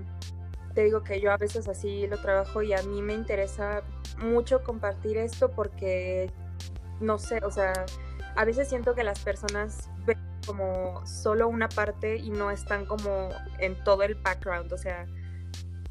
te 0.74 0.84
digo 0.84 1.04
que 1.04 1.22
yo 1.22 1.32
a 1.32 1.38
veces 1.38 1.68
así 1.68 2.08
lo 2.08 2.18
trabajo 2.18 2.64
y 2.64 2.74
a 2.74 2.82
mí 2.82 3.04
me 3.04 3.14
interesa 3.14 3.84
mucho 4.18 4.64
compartir 4.64 5.18
esto 5.18 5.52
porque, 5.52 6.32
no 7.00 7.20
sé, 7.20 7.40
o 7.46 7.52
sea, 7.52 7.72
a 8.36 8.46
veces 8.46 8.68
siento 8.68 8.96
que 8.96 9.04
las 9.04 9.20
personas 9.20 9.92
ven 10.08 10.18
como 10.48 11.06
solo 11.06 11.48
una 11.50 11.70
parte 11.70 12.16
y 12.18 12.32
no 12.32 12.50
están 12.50 12.88
como 12.88 13.30
en 13.60 13.76
todo 13.84 14.02
el 14.02 14.16
background, 14.16 14.74
o 14.74 14.78
sea, 14.80 15.06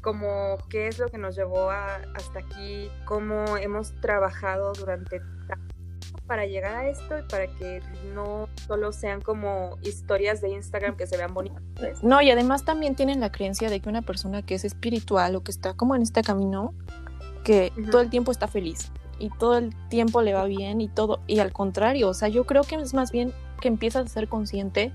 como 0.05 0.59
qué 0.69 0.87
es 0.87 0.99
lo 0.99 1.07
que 1.07 1.17
nos 1.17 1.35
llevó 1.35 1.71
a- 1.71 1.99
hasta 2.13 2.39
aquí, 2.39 2.91
cómo 3.05 3.57
hemos 3.57 3.91
trabajado 4.01 4.71
durante 4.73 5.19
tanto 5.47 5.75
para 6.27 6.45
llegar 6.45 6.75
a 6.75 6.87
esto 6.89 7.17
y 7.17 7.23
para 7.23 7.47
que 7.47 7.81
no 8.13 8.47
solo 8.67 8.91
sean 8.91 9.21
como 9.21 9.77
historias 9.81 10.41
de 10.41 10.49
Instagram 10.49 10.95
que 10.95 11.07
se 11.07 11.17
vean 11.17 11.33
bonitas. 11.33 11.63
¿ves? 11.81 12.03
No, 12.03 12.21
y 12.21 12.29
además 12.29 12.63
también 12.65 12.95
tienen 12.95 13.19
la 13.19 13.31
creencia 13.31 13.67
de 13.71 13.79
que 13.79 13.89
una 13.89 14.03
persona 14.03 14.43
que 14.43 14.53
es 14.53 14.63
espiritual 14.63 15.35
o 15.35 15.43
que 15.43 15.49
está 15.51 15.73
como 15.73 15.95
en 15.95 16.03
este 16.03 16.21
camino, 16.21 16.75
que 17.43 17.73
todo 17.89 18.01
el 18.01 18.11
tiempo 18.11 18.31
está 18.31 18.47
feliz 18.47 18.91
y 19.17 19.29
todo 19.31 19.57
el 19.57 19.75
tiempo 19.89 20.21
le 20.21 20.33
va 20.35 20.45
bien 20.45 20.81
y 20.81 20.87
todo, 20.87 21.19
y 21.25 21.39
al 21.39 21.51
contrario, 21.51 22.09
o 22.09 22.13
sea, 22.13 22.27
yo 22.27 22.45
creo 22.45 22.61
que 22.63 22.75
es 22.75 22.93
más 22.93 23.11
bien 23.11 23.33
que 23.59 23.69
empiezas 23.69 24.05
a 24.05 24.09
ser 24.09 24.27
consciente 24.27 24.93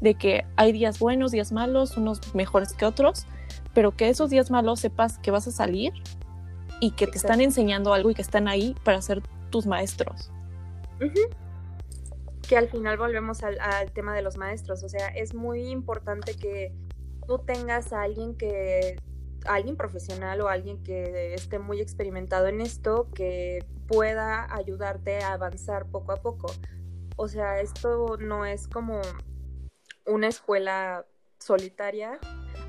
de 0.00 0.14
que 0.14 0.44
hay 0.56 0.70
días 0.70 1.00
buenos, 1.00 1.32
días 1.32 1.50
malos, 1.50 1.96
unos 1.96 2.34
mejores 2.36 2.72
que 2.74 2.84
otros, 2.84 3.26
pero 3.74 3.96
que 3.96 4.08
esos 4.08 4.30
días 4.30 4.50
malos 4.50 4.80
sepas 4.80 5.18
que 5.18 5.30
vas 5.30 5.46
a 5.46 5.50
salir 5.50 5.92
y 6.80 6.92
que 6.92 7.06
te 7.06 7.16
están 7.16 7.40
enseñando 7.40 7.92
algo 7.92 8.10
y 8.10 8.14
que 8.14 8.22
están 8.22 8.48
ahí 8.48 8.74
para 8.84 9.00
ser 9.02 9.22
tus 9.50 9.66
maestros. 9.66 10.30
Que 12.48 12.56
al 12.56 12.68
final 12.68 12.96
volvemos 12.96 13.42
al, 13.42 13.58
al 13.60 13.90
tema 13.92 14.14
de 14.14 14.22
los 14.22 14.36
maestros, 14.36 14.82
o 14.82 14.88
sea, 14.88 15.08
es 15.08 15.34
muy 15.34 15.68
importante 15.68 16.34
que 16.36 16.72
tú 17.26 17.38
tengas 17.38 17.92
a 17.92 18.02
alguien 18.02 18.36
que, 18.36 18.96
alguien 19.46 19.76
profesional 19.76 20.40
o 20.40 20.48
alguien 20.48 20.82
que 20.82 21.34
esté 21.34 21.58
muy 21.58 21.80
experimentado 21.80 22.46
en 22.46 22.60
esto 22.60 23.08
que 23.14 23.64
pueda 23.86 24.52
ayudarte 24.54 25.22
a 25.22 25.34
avanzar 25.34 25.86
poco 25.86 26.12
a 26.12 26.16
poco. 26.16 26.52
O 27.16 27.28
sea, 27.28 27.60
esto 27.60 28.16
no 28.18 28.44
es 28.44 28.66
como 28.68 29.00
una 30.06 30.28
escuela 30.28 31.06
solitaria, 31.44 32.18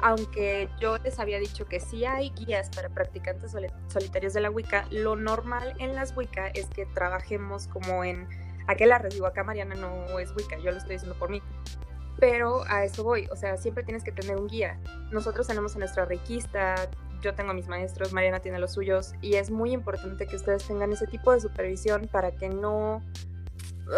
aunque 0.01 0.70
yo 0.79 0.98
les 0.98 1.20
había 1.20 1.39
dicho 1.39 1.65
que 1.65 1.79
sí 1.79 2.05
hay 2.05 2.32
guías 2.32 2.70
para 2.70 2.89
practicantes 2.89 3.55
solitarios 3.88 4.34
de 4.34 4.41
la 4.41 4.50
Wicca, 4.50 4.86
lo 4.91 5.15
normal 5.15 5.74
en 5.79 5.96
las 5.96 6.15
Wicca 6.15 6.48
es 6.50 6.67
que 6.67 6.86
trabajemos 6.86 7.67
como 7.67 8.03
en 8.03 8.27
aquel 8.67 8.91
digo 9.10 9.25
acá 9.25 9.44
Mariana 9.44 9.75
no 9.75 10.20
es 10.20 10.36
Wicca, 10.36 10.58
yo 10.58 10.72
lo 10.72 10.77
estoy 10.77 10.96
diciendo 10.96 11.17
por 11.17 11.29
mí. 11.29 11.41
Pero 12.20 12.63
a 12.67 12.86
eso 12.86 13.03
voy, 13.03 13.27
o 13.32 13.36
sea, 13.36 13.58
siempre 13.58 13.84
tienes 13.84 14.03
que 14.03 14.12
tener 14.13 14.38
un 14.38 14.48
guía. 14.48 14.79
Nosotros 15.12 15.48
tenemos 15.48 15.75
a 15.75 15.79
nuestra 15.79 16.05
requista, 16.05 16.89
yo 17.22 17.34
tengo 17.36 17.51
a 17.51 17.53
mis 17.53 17.67
maestros, 17.67 18.13
Mariana 18.13 18.39
tiene 18.39 18.58
los 18.60 18.72
suyos, 18.72 19.13
y 19.22 19.36
es 19.36 19.51
muy 19.51 19.74
importante 19.74 20.25
que 20.25 20.38
ustedes 20.38 20.65
tengan 20.65 20.94
ese 20.94 21.08
tipo 21.08 21.34
de 21.34 21.41
supervisión 21.41 22.08
para 22.10 22.32
que 22.32 22.48
no 22.48 23.01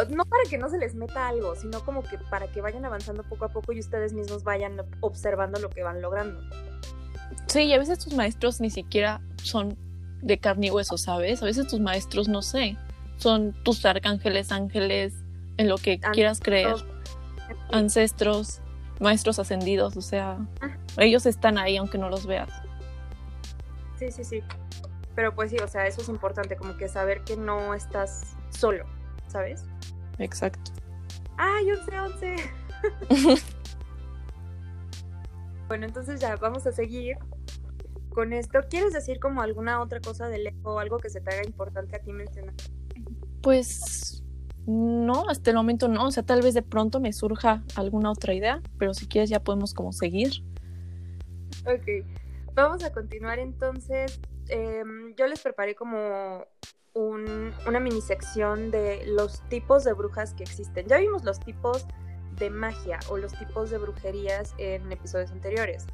no 0.10 0.26
para 0.26 0.44
que 0.50 0.58
no 0.58 0.70
se 0.70 0.78
les 0.78 0.96
meta 0.96 1.28
algo, 1.28 1.56
sino 1.56 1.84
como 1.84 2.04
que 2.04 2.18
para 2.18 2.48
que 2.48 2.62
vayan 2.62 2.86
avanzando 2.86 3.24
poco 3.24 3.46
a 3.46 3.50
poco 3.50 3.72
y 3.72 3.80
ustedes 3.80 4.14
mismos 4.14 4.44
vayan 4.44 4.82
observando 5.00 5.60
lo 5.60 5.70
que 5.70 5.84
van 5.84 6.02
logrando. 6.02 6.42
Sí, 7.48 7.64
y 7.64 7.74
a 7.74 7.80
veces 7.80 8.00
tus 8.00 8.14
maestros 8.14 8.60
ni 8.60 8.70
siquiera 8.70 9.22
son 9.42 9.78
de 10.22 10.38
carne 10.38 10.68
y 10.68 10.72
hueso, 10.72 10.98
¿sabes? 10.98 11.42
A 11.42 11.46
veces 11.46 11.68
tus 11.68 11.80
maestros, 11.80 12.28
no 12.28 12.42
sé, 12.42 12.78
son 13.18 13.54
tus 13.64 13.86
arcángeles, 13.86 14.52
ángeles, 14.52 15.14
en 15.58 15.70
lo 15.70 15.78
que 15.78 16.00
quieras 16.00 16.40
creer, 16.40 16.76
ancestros, 17.72 18.62
maestros 19.00 19.40
ascendidos, 19.40 19.96
o 19.98 20.02
sea, 20.02 20.38
ellos 20.98 21.26
están 21.26 21.58
ahí 21.58 21.78
aunque 21.78 21.98
no 21.98 22.10
los 22.10 22.26
veas. 22.26 22.50
Sí, 23.98 24.12
sí, 24.12 24.24
sí. 24.24 24.44
Pero 25.16 25.34
pues 25.34 25.50
sí, 25.50 25.58
o 25.58 25.68
sea, 25.68 25.88
eso 25.88 26.02
es 26.02 26.10
importante, 26.10 26.58
como 26.58 26.78
que 26.78 26.88
saber 26.88 27.24
que 27.24 27.38
no 27.38 27.74
estás 27.74 28.36
solo, 28.50 28.86
¿sabes? 29.28 29.66
Exacto. 30.20 30.72
¡Ay, 31.38 31.72
11, 31.72 32.00
11! 32.00 32.36
bueno, 35.68 35.86
entonces 35.86 36.20
ya 36.20 36.36
vamos 36.38 36.66
a 36.66 36.72
seguir 36.72 37.18
con 38.10 38.34
esto. 38.34 38.60
¿Quieres 38.70 38.94
decir 38.94 39.20
como 39.20 39.42
alguna 39.42 39.82
otra 39.82 40.00
cosa 40.00 40.28
del 40.28 40.54
o 40.64 40.80
algo 40.80 40.98
que 40.98 41.10
se 41.10 41.22
te 41.22 41.34
haga 41.34 41.46
importante 41.46 41.96
a 41.96 42.00
ti 42.00 42.12
mencionar? 42.14 42.56
Pues 43.42 44.24
no, 44.66 45.30
hasta 45.30 45.52
el 45.52 45.56
momento 45.56 45.88
no. 45.88 46.08
O 46.08 46.12
sea, 46.12 46.24
tal 46.24 46.42
vez 46.42 46.54
de 46.54 46.64
pronto 46.64 47.00
me 47.00 47.14
surja 47.14 47.64
alguna 47.76 48.12
otra 48.12 48.34
idea, 48.34 48.62
pero 48.78 48.94
si 48.94 49.08
quieres 49.08 49.30
ya 49.30 49.40
podemos 49.40 49.74
como 49.74 49.94
seguir. 49.94 50.32
Ok, 51.66 52.06
vamos 52.54 52.84
a 52.84 52.92
continuar 52.92 53.40
entonces. 53.40 54.20
Em, 54.50 55.14
yo 55.16 55.28
les 55.28 55.42
preparé 55.42 55.76
como 55.76 56.44
una 56.98 57.80
mini 57.80 58.02
sección 58.02 58.72
de 58.72 59.06
los 59.08 59.42
tipos 59.50 59.84
de 59.84 59.94
brujas 59.94 60.34
que 60.34 60.44
existen. 60.44 60.88
Ya 60.88 60.98
vimos 60.98 61.24
los 61.24 61.40
tipos 61.40 61.86
de 62.38 62.50
magia 62.50 63.00
o 63.10 63.18
los 63.18 63.34
tipos 63.34 63.70
de 63.70 63.78
brujerías 63.78 64.54
en 64.58 64.92
episodios 64.92 65.32
anteriores. 65.32 65.86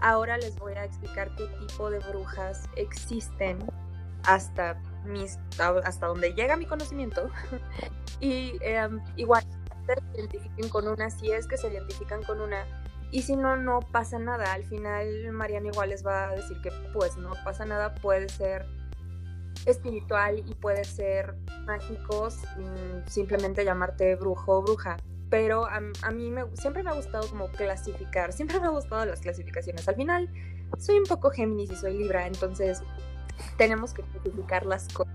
Ahora 0.00 0.36
les 0.38 0.56
voy 0.56 0.74
a 0.74 0.84
explicar 0.84 1.34
qué 1.36 1.46
tipo 1.60 1.90
de 1.90 1.98
brujas 2.00 2.68
existen 2.76 3.58
hasta, 4.24 4.80
hasta 5.84 6.06
donde 6.06 6.34
llega 6.34 6.56
mi 6.56 6.66
conocimiento. 6.66 7.30
y 8.20 8.58
em, 8.60 9.00
igual, 9.16 9.44
se 9.86 10.18
identifiquen 10.18 10.68
con 10.68 10.88
una, 10.88 11.10
si 11.10 11.30
es 11.30 11.46
que 11.46 11.56
se 11.56 11.68
identifican 11.68 12.22
con 12.22 12.40
una, 12.40 12.64
y 13.10 13.22
si 13.22 13.36
no, 13.36 13.56
no 13.56 13.80
pasa 13.80 14.18
nada. 14.18 14.52
Al 14.52 14.64
final, 14.64 15.30
Mariana 15.32 15.68
igual 15.68 15.90
les 15.90 16.04
va 16.04 16.30
a 16.30 16.34
decir 16.34 16.60
que 16.62 16.70
pues 16.92 17.16
no 17.16 17.32
pasa 17.44 17.64
nada, 17.64 17.94
puede 17.94 18.28
ser 18.28 18.66
espiritual 19.66 20.42
y 20.46 20.54
puede 20.54 20.84
ser 20.84 21.34
mágico 21.66 22.28
simplemente 23.06 23.64
llamarte 23.64 24.16
brujo 24.16 24.58
o 24.58 24.62
bruja. 24.62 24.96
Pero 25.30 25.66
a, 25.66 25.80
mí 26.12 26.30
me, 26.30 26.44
siempre 26.54 26.82
me 26.82 26.90
ha 26.90 26.94
gustado 26.94 27.28
como 27.28 27.48
clasificar, 27.48 28.32
siempre 28.32 28.60
me 28.60 28.66
ha 28.66 28.70
gustado 28.70 29.04
las 29.04 29.20
clasificaciones. 29.20 29.88
Al 29.88 29.96
final 29.96 30.30
soy 30.78 30.98
un 30.98 31.04
poco 31.04 31.30
Géminis 31.30 31.72
y 31.72 31.76
soy 31.76 31.98
Libra, 31.98 32.26
entonces 32.26 32.82
tenemos 33.56 33.94
que 33.94 34.02
clasificar 34.02 34.66
las 34.66 34.88
cosas. 34.92 35.14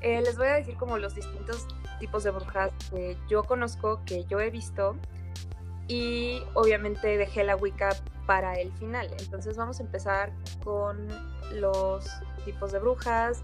Eh, 0.00 0.20
les 0.20 0.36
voy 0.36 0.48
a 0.48 0.54
decir 0.54 0.76
como 0.76 0.98
los 0.98 1.14
distintos 1.14 1.66
tipos 1.98 2.24
de 2.24 2.30
brujas 2.30 2.72
que 2.90 3.16
yo 3.28 3.44
conozco, 3.44 4.02
que 4.04 4.24
yo 4.24 4.40
he 4.40 4.50
visto 4.50 4.96
y 5.88 6.42
obviamente 6.54 7.16
dejé 7.16 7.44
la 7.44 7.56
Wicca 7.56 7.90
para 8.26 8.54
el 8.54 8.72
final. 8.72 9.08
Entonces 9.18 9.56
vamos 9.56 9.78
a 9.80 9.82
empezar 9.82 10.32
con 10.64 11.08
los 11.54 12.08
tipos 12.44 12.72
de 12.72 12.78
brujas, 12.78 13.42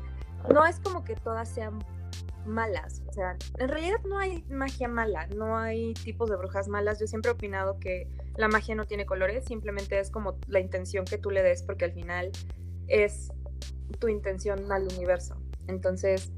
no 0.52 0.64
es 0.66 0.80
como 0.80 1.04
que 1.04 1.14
todas 1.16 1.49
sean 1.49 1.78
malas, 2.47 3.02
o 3.07 3.12
sea, 3.12 3.37
en 3.59 3.68
realidad 3.68 4.00
no 4.04 4.18
hay 4.18 4.42
magia 4.49 4.88
mala, 4.88 5.26
no 5.28 5.59
hay 5.59 5.92
tipos 5.95 6.30
de 6.30 6.37
brujas 6.37 6.66
malas. 6.68 6.99
Yo 6.99 7.07
siempre 7.07 7.30
he 7.30 7.35
opinado 7.35 7.78
que 7.78 8.09
la 8.37 8.49
magia 8.49 8.75
no 8.75 8.87
tiene 8.87 9.07
colores, 9.07 9.45
simplemente 9.45 9.99
es 9.99 10.11
como 10.11 10.38
la 10.47 10.61
intención 10.61 11.04
que 11.04 11.18
tú 11.18 11.30
le 11.30 11.42
des, 11.42 11.62
porque 11.62 11.85
al 11.85 11.92
final 11.92 12.30
es 12.87 13.30
tu 13.99 14.09
intención 14.09 14.71
al 14.73 14.85
universo. 14.85 15.37
Entonces, 15.66 16.33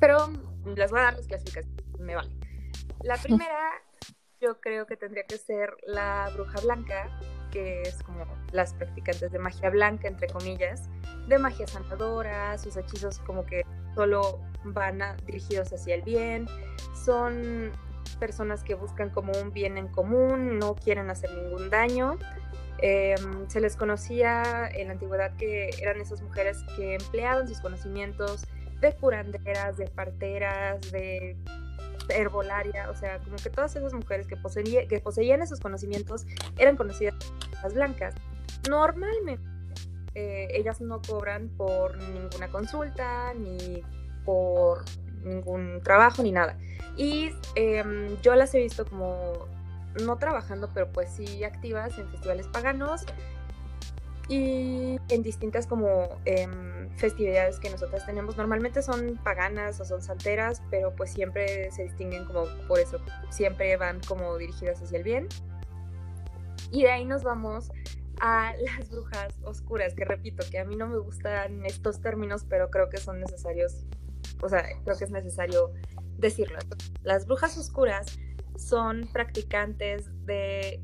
pero 0.00 0.28
les 0.74 0.90
voy 0.90 1.00
a 1.00 1.04
dar 1.04 1.16
las 1.16 1.26
clasificaciones, 1.26 1.84
me 1.98 2.16
vale. 2.16 2.34
La 3.02 3.16
primera, 3.16 3.70
yo 4.42 4.60
creo 4.60 4.86
que 4.86 4.96
tendría 4.96 5.22
que 5.22 5.38
ser 5.38 5.76
la 5.86 6.28
bruja 6.34 6.60
blanca, 6.60 7.08
que 7.52 7.82
es 7.82 8.02
como 8.02 8.26
las 8.50 8.74
practicantes 8.74 9.30
de 9.30 9.38
magia 9.38 9.70
blanca, 9.70 10.08
entre 10.08 10.26
comillas, 10.26 10.88
de 11.28 11.38
magia 11.38 11.66
sanadora, 11.66 12.58
sus 12.58 12.76
hechizos 12.76 13.20
como 13.20 13.46
que 13.46 13.64
solo 13.94 14.40
van 14.64 15.00
dirigidos 15.26 15.72
hacia 15.72 15.94
el 15.94 16.02
bien, 16.02 16.46
son 17.04 17.70
personas 18.18 18.64
que 18.64 18.74
buscan 18.74 19.10
como 19.10 19.32
un 19.40 19.52
bien 19.52 19.78
en 19.78 19.88
común, 19.88 20.58
no 20.58 20.74
quieren 20.74 21.08
hacer 21.08 21.30
ningún 21.34 21.70
daño. 21.70 22.18
Em, 22.78 23.48
se 23.48 23.60
les 23.60 23.76
conocía 23.76 24.68
en 24.72 24.88
la 24.88 24.94
antigüedad 24.94 25.36
que 25.36 25.70
eran 25.80 26.00
esas 26.00 26.20
mujeres 26.20 26.58
que 26.76 26.94
empleaban 26.94 27.46
sus 27.46 27.60
conocimientos 27.60 28.44
de 28.80 28.92
curanderas, 28.94 29.76
de 29.76 29.86
parteras, 29.86 30.80
de 30.90 31.36
herbolaria, 32.08 32.90
o 32.90 32.96
sea, 32.96 33.18
como 33.18 33.36
que 33.36 33.50
todas 33.50 33.74
esas 33.76 33.92
mujeres 33.94 34.26
que, 34.26 34.36
poseían 34.36 35.42
esos 35.42 35.60
conocimientos 35.60 36.26
eran 36.58 36.76
conocidas 36.76 37.14
como 37.14 37.62
las 37.62 37.74
blancas. 37.74 38.14
Normalmente 38.68 39.44
eh, 40.14 40.48
ellas 40.52 40.80
no 40.80 41.00
cobran 41.00 41.48
por 41.50 41.96
ninguna 41.98 42.48
consulta, 42.48 43.32
ni 43.34 43.82
por 44.24 44.84
ningún 45.24 45.80
trabajo, 45.82 46.22
ni 46.22 46.32
nada. 46.32 46.56
Y 46.96 47.30
em, 47.54 48.20
yo 48.20 48.34
las 48.34 48.54
he 48.54 48.58
visto 48.58 48.84
como, 48.84 49.46
no 50.04 50.16
trabajando, 50.16 50.68
pero 50.74 50.90
pues 50.92 51.10
sí 51.10 51.44
activas 51.44 51.98
en 51.98 52.08
festivales 52.10 52.46
paganos 52.48 53.06
y 54.28 54.98
en 55.08 55.22
distintas 55.22 55.66
como 55.66 56.20
em, 56.24 56.88
festividades 56.96 57.58
que 57.58 57.70
nosotras 57.70 58.06
tenemos. 58.06 58.36
Normalmente 58.36 58.82
son 58.82 59.18
paganas 59.22 59.80
o 59.80 59.84
son 59.84 60.02
santeras, 60.02 60.62
pero 60.70 60.94
pues 60.94 61.12
siempre 61.12 61.70
se 61.70 61.84
distinguen 61.84 62.24
como 62.24 62.44
por 62.68 62.78
eso, 62.78 62.98
siempre 63.30 63.76
van 63.76 64.00
como 64.00 64.36
dirigidas 64.38 64.80
hacia 64.82 64.98
el 64.98 65.04
bien. 65.04 65.28
Y 66.70 66.84
de 66.84 66.90
ahí 66.90 67.04
nos 67.04 67.22
vamos 67.22 67.70
a 68.20 68.54
las 68.78 68.90
brujas 68.90 69.34
oscuras, 69.42 69.94
que 69.94 70.04
repito, 70.04 70.44
que 70.50 70.58
a 70.58 70.64
mí 70.64 70.76
no 70.76 70.86
me 70.86 70.98
gustan 70.98 71.64
estos 71.66 72.00
términos, 72.00 72.44
pero 72.48 72.70
creo 72.70 72.88
que 72.88 72.98
son 72.98 73.20
necesarios, 73.20 73.84
o 74.42 74.48
sea, 74.48 74.64
creo 74.84 74.96
que 74.96 75.04
es 75.04 75.10
necesario 75.10 75.72
decirlo. 76.18 76.58
Las 77.02 77.26
brujas 77.26 77.58
oscuras 77.58 78.18
son 78.56 79.08
practicantes 79.12 80.08
de 80.24 80.80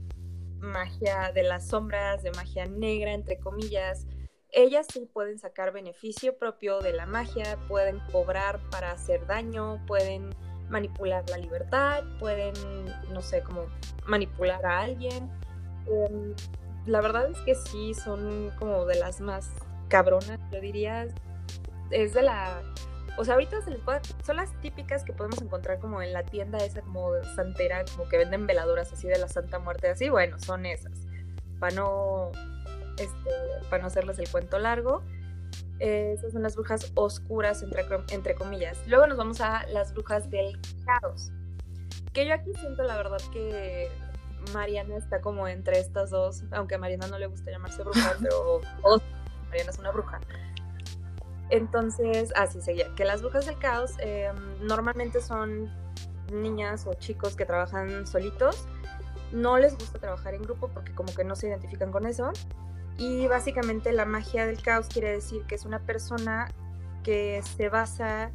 magia 0.60 1.32
de 1.32 1.42
las 1.42 1.68
sombras, 1.68 2.22
de 2.22 2.30
magia 2.32 2.66
negra, 2.66 3.12
entre 3.12 3.38
comillas. 3.38 4.06
Ellas 4.50 4.86
sí 4.92 5.08
pueden 5.12 5.38
sacar 5.38 5.72
beneficio 5.72 6.38
propio 6.38 6.80
de 6.80 6.92
la 6.92 7.06
magia, 7.06 7.58
pueden 7.68 8.00
cobrar 8.12 8.60
para 8.70 8.92
hacer 8.92 9.26
daño, 9.26 9.84
pueden 9.86 10.30
manipular 10.68 11.28
la 11.28 11.38
libertad, 11.38 12.04
pueden, 12.18 12.54
no 13.10 13.20
sé, 13.20 13.42
como 13.42 13.66
manipular 14.06 14.64
a 14.64 14.80
alguien. 14.80 15.30
Em, 15.86 16.34
la 16.86 17.00
verdad 17.00 17.30
es 17.30 17.38
que 17.40 17.54
sí, 17.54 17.94
son 17.94 18.50
como 18.58 18.86
de 18.86 18.98
las 18.98 19.20
más 19.20 19.50
cabronas, 19.88 20.38
yo 20.52 20.60
diría. 20.60 21.08
Es 21.90 22.14
de 22.14 22.22
la. 22.22 22.62
O 23.18 23.24
sea, 23.24 23.34
ahorita 23.34 23.60
se 23.62 23.70
les 23.70 23.80
puede. 23.80 24.00
Son 24.24 24.36
las 24.36 24.52
típicas 24.60 25.02
que 25.02 25.12
podemos 25.12 25.42
encontrar 25.42 25.80
como 25.80 26.00
en 26.00 26.12
la 26.12 26.22
tienda 26.22 26.58
esa 26.58 26.82
como 26.82 27.12
santera, 27.34 27.84
como 27.96 28.08
que 28.08 28.16
venden 28.16 28.46
veladoras 28.46 28.92
así 28.92 29.08
de 29.08 29.18
la 29.18 29.26
Santa 29.26 29.58
Muerte, 29.58 29.88
así. 29.88 30.08
Bueno, 30.08 30.38
son 30.38 30.64
esas. 30.66 30.92
Para 31.58 31.74
no. 31.74 32.30
Este, 32.96 33.30
para 33.70 33.82
no 33.82 33.88
hacerles 33.88 34.18
el 34.20 34.30
cuento 34.30 34.58
largo. 34.60 35.02
esas 35.80 36.32
son 36.32 36.44
las 36.44 36.54
brujas 36.54 36.92
oscuras, 36.94 37.62
entre, 37.62 37.84
entre 38.10 38.36
comillas. 38.36 38.78
Luego 38.86 39.08
nos 39.08 39.18
vamos 39.18 39.40
a 39.40 39.66
las 39.66 39.92
brujas 39.92 40.30
del 40.30 40.56
caos. 40.84 41.32
Que 42.12 42.24
yo 42.24 42.34
aquí 42.34 42.52
siento 42.54 42.84
la 42.84 42.96
verdad 42.96 43.20
que 43.32 43.88
Mariana 44.52 44.96
está 44.96 45.20
como 45.20 45.48
entre 45.48 45.78
estas 45.78 46.10
dos, 46.10 46.44
aunque 46.52 46.76
a 46.76 46.78
Mariana 46.78 47.08
no 47.08 47.18
le 47.18 47.26
gusta 47.26 47.50
llamarse 47.50 47.82
bruja, 47.82 48.14
pero 48.22 48.60
Mariana 49.48 49.70
es 49.70 49.78
una 49.78 49.90
bruja. 49.90 50.20
Entonces, 51.50 52.32
así 52.36 52.60
seguía, 52.60 52.94
que 52.94 53.04
las 53.04 53.22
brujas 53.22 53.46
del 53.46 53.58
caos 53.58 53.92
em, 54.00 54.36
normalmente 54.60 55.20
son 55.20 55.70
niñas 56.32 56.86
o 56.86 56.94
chicos 56.94 57.36
que 57.36 57.46
trabajan 57.46 58.06
solitos, 58.06 58.66
no 59.32 59.58
les 59.58 59.76
gusta 59.76 59.98
trabajar 59.98 60.34
en 60.34 60.42
grupo 60.42 60.68
porque 60.68 60.94
como 60.94 61.14
que 61.14 61.24
no 61.24 61.36
se 61.36 61.48
identifican 61.48 61.90
con 61.90 62.06
eso. 62.06 62.32
Y 62.98 63.26
básicamente 63.28 63.92
la 63.92 64.04
magia 64.04 64.46
del 64.46 64.60
caos 64.60 64.88
quiere 64.88 65.12
decir 65.12 65.44
que 65.44 65.54
es 65.54 65.64
una 65.64 65.80
persona 65.80 66.50
que 67.02 67.40
se 67.56 67.68
basa 67.68 68.32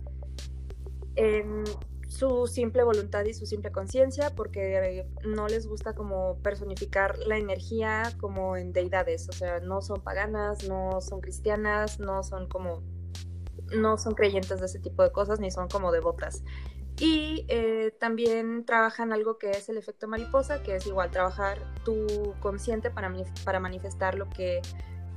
en 1.16 1.66
su 2.08 2.48
simple 2.48 2.84
voluntad 2.84 3.26
y 3.26 3.34
su 3.34 3.46
simple 3.46 3.72
conciencia 3.72 4.30
porque 4.36 5.06
no 5.26 5.48
les 5.48 5.68
gusta 5.68 5.94
como 5.94 6.38
personificar 6.38 7.18
la 7.18 7.38
energía 7.38 8.14
como 8.20 8.56
en 8.56 8.72
deidades, 8.72 9.28
o 9.30 9.32
sea, 9.34 9.60
no 9.60 9.82
son 9.82 10.02
paganas, 10.02 10.68
no 10.68 11.02
son 11.02 11.22
cristianas, 11.22 12.00
no 12.00 12.24
son 12.24 12.48
como 12.48 12.84
no 13.76 13.98
son 13.98 14.14
creyentes 14.14 14.60
de 14.60 14.66
ese 14.66 14.80
tipo 14.80 15.04
de 15.04 15.12
cosas 15.12 15.40
ni 15.40 15.52
son 15.52 15.68
como 15.68 15.92
devotas. 15.92 16.44
Y 17.00 17.46
eh, 17.48 17.96
también 18.00 18.66
trabajan 18.66 19.14
algo 19.14 19.38
que 19.38 19.52
es 19.52 19.68
el 19.70 19.78
efecto 19.78 20.08
mariposa, 20.08 20.62
que 20.62 20.76
es 20.76 20.86
igual 20.86 21.10
trabajar 21.10 21.58
tu 21.84 22.36
consciente 22.40 22.92
para, 22.92 23.12
para 23.44 23.60
manifestar 23.60 24.16
lo 24.16 24.30
que 24.30 24.62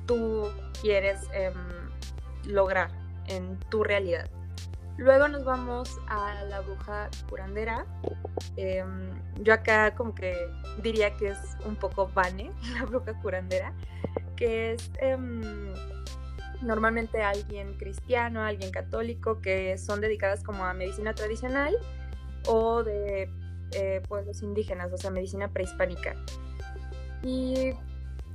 tú 0.07 0.49
quieres 0.81 1.21
em, 1.35 1.55
lograr 2.47 2.91
en 3.26 3.59
tu 3.69 3.85
realidad. 3.85 4.31
Luego 4.97 5.29
nos 5.29 5.45
vamos 5.45 6.00
a 6.09 6.45
la 6.45 6.61
bruja 6.61 7.11
curandera. 7.29 7.85
Em, 8.57 9.11
yo 9.43 9.53
acá 9.53 9.95
como 9.95 10.15
que 10.15 10.35
diría 10.83 11.15
que 11.17 11.29
es 11.29 11.38
un 11.67 11.76
poco 11.76 12.09
Vane, 12.09 12.50
la 12.75 12.87
bruja 12.87 13.12
curandera, 13.21 13.75
que 14.37 14.73
es 14.73 14.91
em, 15.00 15.43
normalmente 16.62 17.22
alguien 17.22 17.75
cristiano, 17.75 18.42
alguien 18.42 18.70
católico, 18.70 19.40
que 19.40 19.76
son 19.78 20.00
dedicadas 20.00 20.42
como 20.42 20.64
a 20.64 20.75
medicina 20.75 21.14
tradicional 21.14 21.76
o 22.46 22.82
de 22.82 23.30
eh, 23.72 24.02
pueblos 24.08 24.42
indígenas, 24.42 24.92
o 24.92 24.96
sea, 24.96 25.10
medicina 25.10 25.48
prehispánica. 25.48 26.14
Y 27.22 27.72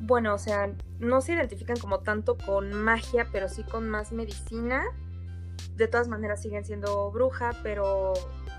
bueno, 0.02 0.34
o 0.34 0.38
sea, 0.38 0.72
no 1.00 1.22
se 1.22 1.34
identifican 1.34 1.78
como 1.78 2.00
tanto 2.00 2.38
con 2.38 2.74
magia, 2.74 3.28
pero 3.32 3.48
sí 3.48 3.64
con 3.64 3.90
más 3.90 4.12
medicina. 4.12 4.84
De 5.76 5.88
todas 5.88 6.08
maneras 6.08 6.42
siguen 6.42 6.66
siendo 6.66 7.12
bruja, 7.12 7.52
pero 7.64 8.14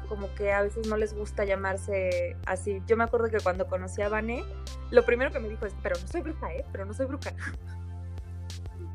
como 0.08 0.32
que 0.34 0.52
a 0.52 0.62
veces 0.62 0.86
no 0.88 0.96
les 0.96 1.14
gusta 1.14 1.44
llamarse 1.44 2.36
así. 2.46 2.82
Yo 2.86 2.96
me 2.96 3.04
acuerdo 3.04 3.28
que 3.28 3.38
cuando 3.38 3.66
conocí 3.66 4.02
a 4.02 4.08
Vane, 4.08 4.44
lo 4.90 5.04
primero 5.04 5.30
que 5.30 5.40
me 5.40 5.48
dijo 5.48 5.66
es, 5.66 5.74
pero 5.82 5.96
no 6.00 6.06
soy 6.06 6.22
bruja, 6.22 6.52
¿eh? 6.52 6.64
Pero 6.70 6.84
no 6.84 6.94
soy 6.94 7.06
bruja. 7.06 7.32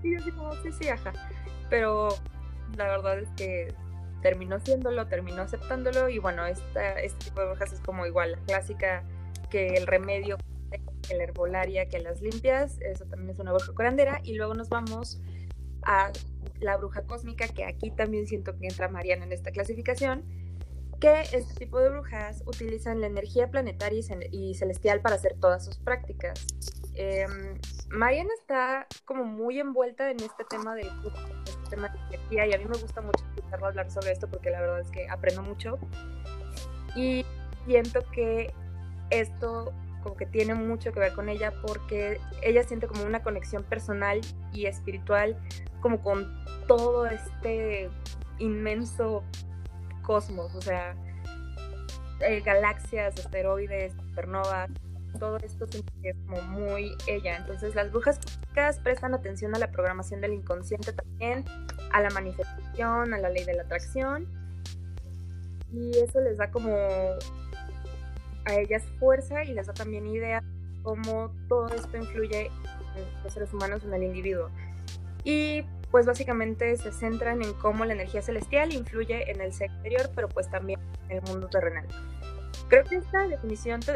Y 0.08 0.14
yo 0.14 0.20
así 0.20 0.32
como, 0.32 0.54
sí, 0.56 0.72
sí, 0.72 0.88
ajá. 0.88 1.14
Pero 1.70 2.10
la 2.76 2.86
verdad 2.86 3.20
es 3.20 3.30
que 3.36 3.74
terminó 4.22 4.60
siéndolo, 4.60 5.08
terminó 5.08 5.42
aceptándolo 5.42 6.10
y 6.10 6.20
bueno, 6.20 6.46
esta, 6.46 7.00
este 7.00 7.26
tipo 7.26 7.42
de 7.42 7.48
brujas 7.48 7.74
es 7.74 7.80
como 7.82 8.06
igual, 8.06 8.32
la 8.32 8.38
clásica 8.40 9.04
que 9.50 9.76
el 9.76 9.88
remedio, 9.88 10.38
que 11.08 11.16
la 11.16 11.24
herbolaria, 11.24 11.88
que 11.88 12.00
las 12.00 12.22
limpias, 12.22 12.80
eso 12.82 13.06
también 13.06 13.30
es 13.32 13.40
una 13.40 13.52
bruja 13.52 13.74
curandera 13.74 14.20
y 14.24 14.36
luego 14.36 14.54
nos 14.54 14.70
vamos 14.70 15.22
a 15.84 16.12
la 16.60 16.78
bruja 16.78 17.04
cósmica, 17.04 17.48
que 17.48 17.64
aquí 17.66 17.92
también 17.92 18.28
siento 18.28 18.58
que 18.58 18.68
entra 18.68 18.90
Mariana 18.90 19.26
en 19.26 19.32
esta 19.32 19.52
clasificación, 19.52 20.24
que 21.00 21.22
este 21.34 21.54
tipo 21.54 21.80
de 21.80 21.90
brujas 21.90 22.44
utilizan 22.46 23.02
la 23.02 23.08
energía 23.08 23.50
planetaria 23.50 24.02
y 24.32 24.56
celestial 24.56 25.02
para 25.02 25.16
hacer 25.16 25.36
todas 25.40 25.66
sus 25.66 25.78
prácticas. 25.78 26.46
Mariana 27.90 28.32
está 28.40 28.88
como 29.06 29.24
muy 29.24 29.60
envuelta 29.60 30.10
en 30.10 30.18
este 30.18 30.44
tema 30.50 30.76
del 30.76 30.90
este 31.46 31.70
tema 31.70 31.90
de 31.90 32.16
energía 32.16 32.48
y 32.48 32.54
a 32.54 32.58
mí 32.58 32.66
me 32.66 32.78
gusta 32.78 33.02
mucho 33.02 33.24
escucharlo 33.36 33.68
hablar 33.68 33.92
sobre 33.92 34.12
esto 34.12 34.28
porque 34.28 34.50
la 34.50 34.62
verdad 34.62 34.80
es 34.80 34.90
que 34.90 35.08
aprendo 35.08 35.44
mucho 35.44 35.78
y 36.96 37.24
siento 37.66 38.02
que 38.12 38.52
esto 39.12 39.74
como 40.02 40.16
que 40.16 40.26
tiene 40.26 40.56
mucho 40.56 40.92
que 40.92 41.00
ver 41.00 41.14
con 41.14 41.30
ella 41.30 41.54
porque 41.66 42.20
ella 42.42 42.64
siente 42.64 42.88
como 42.88 43.04
una 43.04 43.22
conexión 43.22 43.64
personal 43.64 44.20
y 44.52 44.66
espiritual 44.66 45.38
como 45.82 46.02
con 46.02 46.44
todo 46.68 47.06
este 47.06 47.90
inmenso 48.40 49.24
cosmos, 50.08 50.56
o 50.56 50.62
sea, 50.62 50.96
eh, 52.22 52.40
galaxias, 52.40 53.14
asteroides, 53.20 53.92
supernovas, 53.92 54.70
todo 55.20 55.36
esto 55.38 55.66
es 55.66 56.16
como 56.26 56.42
muy 56.44 56.96
ella. 57.08 57.36
Entonces 57.36 57.76
las 57.76 57.92
brujas 57.92 58.20
cósmicas 58.20 58.80
prestan 58.80 59.14
atención 59.14 59.54
a 59.54 59.60
la 59.60 59.70
programación 59.70 60.22
del 60.22 60.34
inconsciente 60.34 60.94
también, 60.94 61.44
a 61.92 62.02
la 62.02 62.10
manifestación, 62.12 63.14
a 63.14 63.18
la 63.18 63.30
ley 63.30 63.44
de 63.44 63.54
la 63.54 63.64
atracción. 63.64 64.28
Y 65.74 65.92
eso 65.98 66.22
les 66.22 66.38
da 66.38 66.50
como 66.52 66.72
a 68.46 68.56
ellas 68.56 68.84
fuerza 69.00 69.44
y 69.44 69.54
les 69.54 69.68
da 69.68 69.74
también 69.74 70.08
idea 70.08 70.42
cómo 70.84 71.34
todo 71.50 71.68
esto 71.68 71.98
influye 71.98 72.46
en 72.46 73.24
los 73.24 73.34
seres 73.34 73.54
humanos, 73.54 73.84
en 73.84 73.94
el 73.94 74.04
individuo. 74.04 74.50
Y 75.26 75.66
pues 75.92 76.06
básicamente 76.06 76.76
se 76.78 76.92
centran 76.92 77.42
en 77.42 77.54
cómo 77.54 77.86
la 77.86 77.94
energía 77.94 78.22
celestial 78.22 78.74
influye 78.74 79.32
en 79.32 79.42
el 79.42 79.54
ser 79.54 79.72
exterior, 79.72 80.10
pero 80.16 80.28
pues 80.28 80.50
también 80.50 80.80
en 81.10 81.18
el 81.18 81.24
mundo 81.24 81.48
terrenal. 81.48 81.86
Creo 82.68 82.84
que 82.84 82.98
esta 82.98 83.28
definición 83.28 83.80
te, 83.80 83.94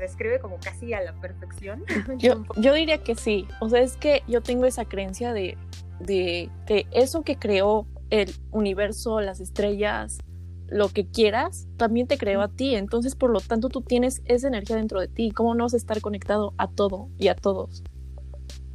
describe 0.00 0.40
como 0.40 0.58
casi 0.60 0.92
a 0.92 1.00
la 1.00 1.14
perfección. 1.14 1.84
Yo, 2.18 2.44
yo 2.56 2.74
diría 2.74 2.98
que 3.02 3.14
sí. 3.14 3.46
O 3.60 3.68
sea, 3.68 3.80
es 3.80 3.96
que 3.96 4.22
yo 4.26 4.42
tengo 4.42 4.66
esa 4.66 4.84
creencia 4.84 5.32
de, 5.32 5.56
de 6.00 6.50
que 6.66 6.86
eso 6.90 7.22
que 7.22 7.36
creó 7.36 7.86
el 8.10 8.34
universo, 8.50 9.20
las 9.20 9.40
estrellas, 9.40 10.18
lo 10.66 10.88
que 10.88 11.06
quieras, 11.06 11.66
también 11.76 12.06
te 12.06 12.18
creó 12.18 12.42
a 12.42 12.48
ti. 12.48 12.74
Entonces, 12.74 13.14
por 13.16 13.30
lo 13.30 13.40
tanto, 13.40 13.68
tú 13.68 13.80
tienes 13.80 14.20
esa 14.26 14.48
energía 14.48 14.76
dentro 14.76 15.00
de 15.00 15.08
ti. 15.08 15.30
¿Cómo 15.30 15.54
no 15.54 15.64
vas 15.64 15.74
a 15.74 15.78
estar 15.78 16.00
conectado 16.00 16.52
a 16.58 16.68
todo 16.68 17.08
y 17.18 17.28
a 17.28 17.34
todos? 17.34 17.82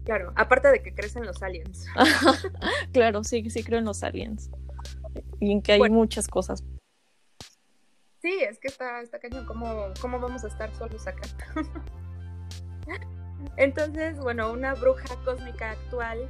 Claro, 0.06 0.32
aparte 0.36 0.70
de 0.70 0.82
que 0.82 0.94
crees 0.94 1.16
en 1.16 1.26
los 1.26 1.42
aliens. 1.42 1.86
claro, 2.94 3.24
sí, 3.24 3.50
sí 3.50 3.64
creo 3.64 3.80
en 3.80 3.86
los 3.86 4.04
aliens. 4.04 4.50
Y 5.40 5.52
en 5.52 5.62
que 5.62 5.74
hay 5.74 5.90
muchas 5.90 6.28
cosas 6.28 6.64
Sí, 8.26 8.40
es 8.42 8.58
que 8.58 8.70
está, 8.70 9.02
está 9.02 9.20
cañón. 9.20 9.46
¿Cómo, 9.46 9.94
¿Cómo 10.02 10.20
vamos 10.20 10.44
a 10.44 10.48
estar 10.48 10.74
solos 10.74 11.06
acá? 11.06 11.22
Entonces, 13.56 14.18
bueno, 14.18 14.52
una 14.52 14.74
bruja 14.74 15.16
cósmica 15.24 15.70
actual, 15.70 16.28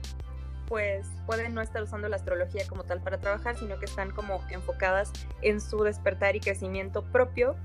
pues 0.67 1.07
pueden 1.25 1.53
no 1.53 1.61
estar 1.61 1.81
usando 1.81 2.09
la 2.09 2.17
astrología 2.17 2.67
como 2.67 2.83
tal 2.83 3.01
para 3.01 3.17
trabajar, 3.19 3.57
sino 3.57 3.79
que 3.79 3.85
están 3.85 4.11
como 4.11 4.43
enfocadas 4.49 5.13
en 5.41 5.61
su 5.61 5.83
despertar 5.83 6.35
y 6.35 6.41
crecimiento 6.41 7.01
propio 7.13 7.55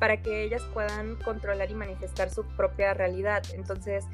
para 0.00 0.20
que 0.20 0.42
ellas 0.42 0.64
puedan 0.74 1.14
controlar 1.22 1.70
y 1.70 1.74
manifestar 1.74 2.28
su 2.28 2.44
propia 2.56 2.92
realidad. 2.92 3.44
Entonces, 3.54 4.04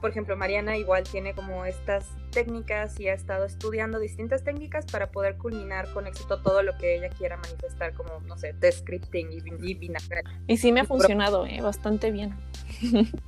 por 0.00 0.10
ejemplo, 0.10 0.36
Mariana 0.36 0.76
igual 0.76 1.04
tiene 1.04 1.32
como 1.32 1.64
estas 1.64 2.08
técnicas 2.32 2.98
y 2.98 3.08
ha 3.08 3.14
estado 3.14 3.44
estudiando 3.44 4.00
distintas 4.00 4.42
técnicas 4.42 4.84
para 4.86 5.12
poder 5.12 5.36
culminar 5.36 5.88
con 5.92 6.08
éxito 6.08 6.42
todo 6.42 6.62
lo 6.62 6.76
que 6.76 6.96
ella 6.96 7.08
quiera 7.08 7.36
manifestar, 7.36 7.94
como, 7.94 8.18
no 8.26 8.36
sé, 8.36 8.52
descripting 8.54 9.32
y, 9.32 9.38
y 9.70 9.78
Y 10.48 10.56
sí 10.56 10.72
me 10.72 10.80
ha 10.80 10.84
funcionado, 10.84 11.46
eh, 11.46 11.60
bastante 11.60 12.10
bien. 12.10 12.34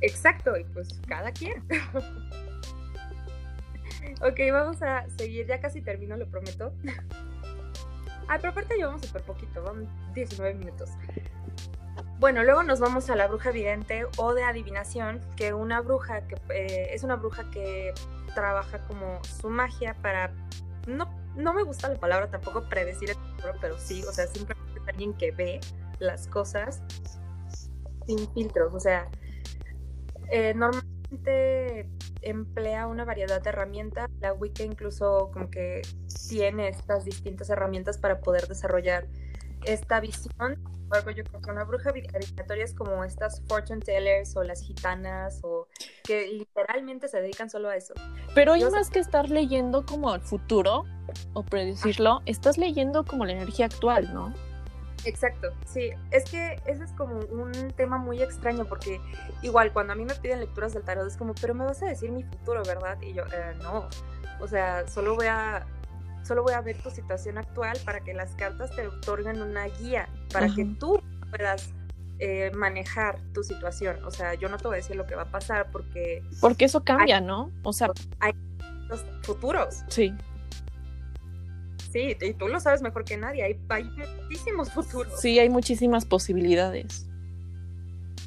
Exacto, 0.00 0.56
y 0.56 0.64
pues 0.64 1.00
cada 1.08 1.32
quien. 1.32 1.62
ok, 4.20 4.40
vamos 4.52 4.82
a 4.82 5.08
seguir, 5.16 5.46
ya 5.46 5.60
casi 5.60 5.80
termino, 5.80 6.16
lo 6.16 6.26
prometo. 6.26 6.72
Ah, 8.30 8.36
pero 8.36 8.50
aparte 8.50 8.76
llevamos 8.76 9.00
súper 9.00 9.22
poquito, 9.22 9.62
van 9.62 9.88
19 10.12 10.52
minutos. 10.52 10.90
Bueno, 12.18 12.42
luego 12.42 12.62
nos 12.62 12.80
vamos 12.80 13.08
a 13.10 13.16
la 13.16 13.28
bruja 13.28 13.50
vidente 13.50 14.06
o 14.16 14.34
de 14.34 14.42
adivinación, 14.42 15.20
que 15.36 15.52
una 15.54 15.80
bruja 15.80 16.26
que 16.26 16.36
eh, 16.52 16.88
es 16.92 17.04
una 17.04 17.16
bruja 17.16 17.48
que 17.50 17.92
trabaja 18.34 18.78
como 18.86 19.22
su 19.24 19.48
magia 19.48 19.94
para 20.02 20.32
no 20.86 21.08
no 21.38 21.54
me 21.54 21.62
gusta 21.62 21.88
la 21.88 21.98
palabra 21.98 22.28
tampoco 22.28 22.68
predecir 22.68 23.10
el 23.10 23.16
futuro, 23.16 23.54
pero 23.60 23.78
sí, 23.78 24.02
o 24.02 24.12
sea, 24.12 24.26
simplemente 24.26 24.80
es 24.80 24.88
alguien 24.88 25.14
que 25.14 25.30
ve 25.30 25.60
las 26.00 26.26
cosas 26.26 26.82
sin 28.06 28.28
filtros, 28.32 28.74
o 28.74 28.80
sea, 28.80 29.08
eh, 30.30 30.52
normalmente 30.54 31.88
emplea 32.22 32.86
una 32.86 33.04
variedad 33.04 33.40
de 33.40 33.50
herramientas. 33.50 34.10
La 34.20 34.32
Wicca 34.32 34.64
incluso 34.64 35.30
como 35.32 35.50
que 35.50 35.82
tiene 36.28 36.68
estas 36.68 37.04
distintas 37.04 37.50
herramientas 37.50 37.98
para 37.98 38.20
poder 38.20 38.48
desarrollar 38.48 39.06
esta 39.64 40.00
visión 40.00 40.58
embargo, 40.88 41.10
yo 41.10 41.22
creo 41.24 41.40
que 41.42 41.50
una 41.50 41.64
bruja 41.64 41.90
adivinatoria 41.90 42.64
es 42.64 42.74
como 42.74 43.04
estas 43.04 43.42
fortune 43.46 43.80
tellers 43.80 44.34
o 44.36 44.42
las 44.42 44.62
gitanas 44.62 45.38
o 45.42 45.68
que 46.02 46.28
literalmente 46.28 47.08
se 47.08 47.20
dedican 47.20 47.50
solo 47.50 47.68
a 47.68 47.76
eso. 47.76 47.92
Pero 48.34 48.54
hay 48.54 48.64
más 48.70 48.88
que 48.88 48.98
estar 48.98 49.28
leyendo 49.28 49.84
como 49.84 50.14
el 50.14 50.22
futuro 50.22 50.84
o 51.34 51.42
predecirlo, 51.42 52.22
estás 52.24 52.56
leyendo 52.56 53.04
como 53.04 53.26
la 53.26 53.32
energía 53.32 53.66
actual, 53.66 54.12
¿no? 54.14 54.32
Exacto, 55.04 55.52
sí, 55.64 55.90
es 56.10 56.24
que 56.24 56.60
ese 56.66 56.84
es 56.84 56.92
como 56.92 57.20
un 57.30 57.52
tema 57.76 57.98
muy 57.98 58.20
extraño 58.20 58.64
porque 58.64 59.00
igual 59.42 59.72
cuando 59.72 59.92
a 59.92 59.96
mí 59.96 60.04
me 60.04 60.14
piden 60.14 60.40
lecturas 60.40 60.74
del 60.74 60.82
tarot 60.82 61.06
es 61.06 61.16
como, 61.16 61.34
pero 61.34 61.54
me 61.54 61.64
vas 61.64 61.82
a 61.82 61.86
decir 61.86 62.10
mi 62.10 62.24
futuro, 62.24 62.62
¿verdad? 62.66 62.98
Y 63.00 63.12
yo, 63.12 63.24
eh, 63.26 63.54
no, 63.62 63.88
o 64.40 64.48
sea, 64.48 64.88
solo 64.88 65.14
voy 65.14 65.26
a 65.26 65.66
solo 66.22 66.42
voy 66.42 66.54
a 66.54 66.60
ver 66.60 66.76
tu 66.78 66.90
situación 66.90 67.38
actual 67.38 67.78
para 67.84 68.00
que 68.00 68.14
las 68.14 68.34
cartas 68.34 68.74
te 68.74 68.86
otorguen 68.86 69.40
una 69.42 69.66
guía, 69.66 70.08
para 70.32 70.48
que 70.54 70.64
tú 70.64 71.00
puedas 71.30 71.72
eh, 72.18 72.50
manejar 72.54 73.18
tu 73.32 73.42
situación. 73.42 74.04
O 74.04 74.10
sea, 74.10 74.34
yo 74.34 74.48
no 74.48 74.58
te 74.58 74.64
voy 74.64 74.74
a 74.74 74.76
decir 74.76 74.96
lo 74.96 75.06
que 75.06 75.14
va 75.14 75.22
a 75.22 75.30
pasar 75.30 75.70
porque... 75.70 76.22
Porque 76.40 76.64
eso 76.66 76.82
cambia, 76.82 77.20
¿no? 77.20 77.50
O 77.62 77.72
sea... 77.72 77.90
Hay 78.20 78.32
los 78.88 79.04
futuros. 79.22 79.84
Sí. 79.88 80.14
Sí, 81.92 82.16
y 82.20 82.34
tú 82.34 82.48
lo 82.48 82.60
sabes 82.60 82.82
mejor 82.82 83.04
que 83.04 83.16
nadie, 83.16 83.42
hay, 83.42 83.60
hay 83.70 83.84
muchísimos 83.84 84.70
futuros. 84.70 85.20
Sí, 85.20 85.38
hay 85.38 85.48
muchísimas 85.48 86.04
posibilidades. 86.04 87.07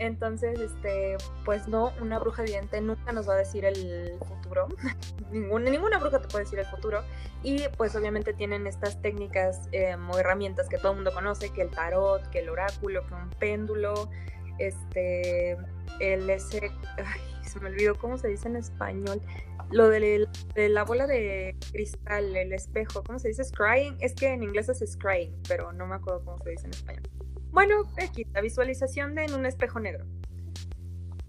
Entonces, 0.01 0.59
este, 0.59 1.15
pues 1.45 1.67
no, 1.67 1.93
una 2.01 2.17
bruja 2.17 2.41
evidente 2.41 2.81
nunca 2.81 3.11
nos 3.11 3.29
va 3.29 3.35
a 3.35 3.37
decir 3.37 3.65
el 3.65 4.17
futuro. 4.27 4.67
ninguna, 5.31 5.99
bruja 5.99 6.19
te 6.19 6.27
puede 6.27 6.45
decir 6.45 6.57
el 6.57 6.65
futuro. 6.65 7.03
Y 7.43 7.67
pues 7.77 7.95
obviamente 7.95 8.33
tienen 8.33 8.65
estas 8.65 8.99
técnicas 9.03 9.69
eh, 9.71 9.95
o 9.95 10.17
herramientas 10.17 10.67
que 10.69 10.79
todo 10.79 10.93
el 10.93 10.95
mundo 10.95 11.13
conoce, 11.13 11.51
que 11.51 11.61
el 11.61 11.69
tarot, 11.69 12.27
que 12.31 12.39
el 12.39 12.49
oráculo, 12.49 13.05
que 13.05 13.13
un 13.13 13.29
péndulo, 13.29 14.09
este, 14.57 15.55
el 15.99 16.27
ese, 16.31 16.71
ay, 16.97 17.21
se 17.47 17.59
me 17.59 17.69
olvidó 17.69 17.93
cómo 17.95 18.17
se 18.17 18.27
dice 18.27 18.47
en 18.47 18.55
español, 18.55 19.21
lo 19.69 19.87
de, 19.87 20.27
la 20.55 20.83
bola 20.83 21.05
de 21.05 21.55
cristal, 21.71 22.35
el 22.35 22.53
espejo, 22.53 23.03
¿cómo 23.03 23.19
se 23.19 23.27
dice? 23.27 23.43
Scrying, 23.43 23.97
es 23.99 24.15
que 24.15 24.33
en 24.33 24.41
inglés 24.41 24.67
es 24.67 24.79
scrying, 24.93 25.43
pero 25.47 25.71
no 25.73 25.85
me 25.85 25.93
acuerdo 25.93 26.25
cómo 26.25 26.43
se 26.43 26.49
dice 26.49 26.65
en 26.65 26.71
español. 26.71 27.20
Bueno, 27.51 27.83
aquí, 28.01 28.25
la 28.33 28.41
visualización 28.41 29.15
de 29.15 29.25
en 29.25 29.33
un 29.33 29.45
espejo 29.45 29.79
negro. 29.79 30.05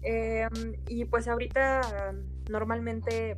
Em, 0.01 0.75
y 0.87 1.05
pues 1.05 1.27
ahorita 1.27 2.13
normalmente 2.49 3.37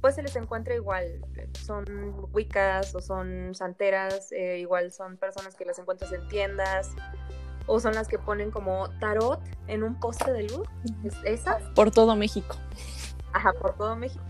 pues 0.00 0.16
se 0.16 0.22
les 0.22 0.34
encuentra 0.34 0.74
igual, 0.74 1.24
son 1.52 1.84
wicas 2.32 2.92
o 2.94 3.00
son 3.00 3.54
santeras, 3.54 4.32
eh, 4.32 4.58
igual 4.58 4.90
son 4.90 5.16
personas 5.16 5.54
que 5.54 5.64
las 5.64 5.78
encuentras 5.78 6.12
en 6.12 6.26
tiendas 6.26 6.90
o 7.66 7.78
son 7.78 7.94
las 7.94 8.08
que 8.08 8.18
ponen 8.18 8.50
como 8.50 8.88
tarot 8.98 9.40
en 9.68 9.84
un 9.84 10.00
poste 10.00 10.32
de 10.32 10.42
luz, 10.42 10.66
esas. 11.24 11.62
Por 11.74 11.92
todo 11.92 12.16
México. 12.16 12.56
Ajá, 13.32 13.52
por 13.52 13.76
todo 13.76 13.94
México. 13.94 14.24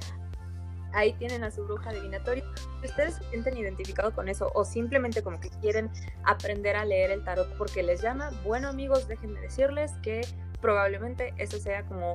Ahí 0.93 1.15
tienen 1.15 1.43
a 1.43 1.51
su 1.51 1.65
bruja 1.65 1.89
adivinatoria. 1.89 2.45
Si 2.83 2.89
ustedes 2.89 3.15
se 3.15 3.25
sienten 3.31 3.57
identificados 3.57 4.13
con 4.13 4.29
eso 4.29 4.51
o 4.55 4.65
simplemente 4.65 5.23
como 5.23 5.39
que 5.39 5.51
quieren 5.61 5.89
aprender 6.25 6.75
a 6.75 6.85
leer 6.85 7.13
el 7.13 7.23
tarot 7.23 7.57
porque 7.57 7.83
les 7.85 8.03
llama, 8.03 8.31
bueno 8.45 8.69
amigos, 8.69 9.07
déjenme 9.07 9.41
decirles 9.41 9.93
que 10.03 10.23
probablemente 10.61 11.33
eso 11.39 11.59
sea 11.59 11.85
como 11.85 12.15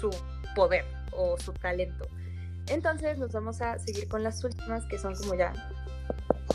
su 0.00 0.10
poder 0.54 0.86
o 1.12 1.38
su 1.38 1.52
talento. 1.52 2.08
Entonces 2.68 3.18
nos 3.18 3.32
vamos 3.32 3.60
a 3.60 3.78
seguir 3.78 4.08
con 4.08 4.22
las 4.22 4.42
últimas 4.42 4.86
que 4.86 4.98
son 4.98 5.14
como 5.14 5.34
ya, 5.34 5.52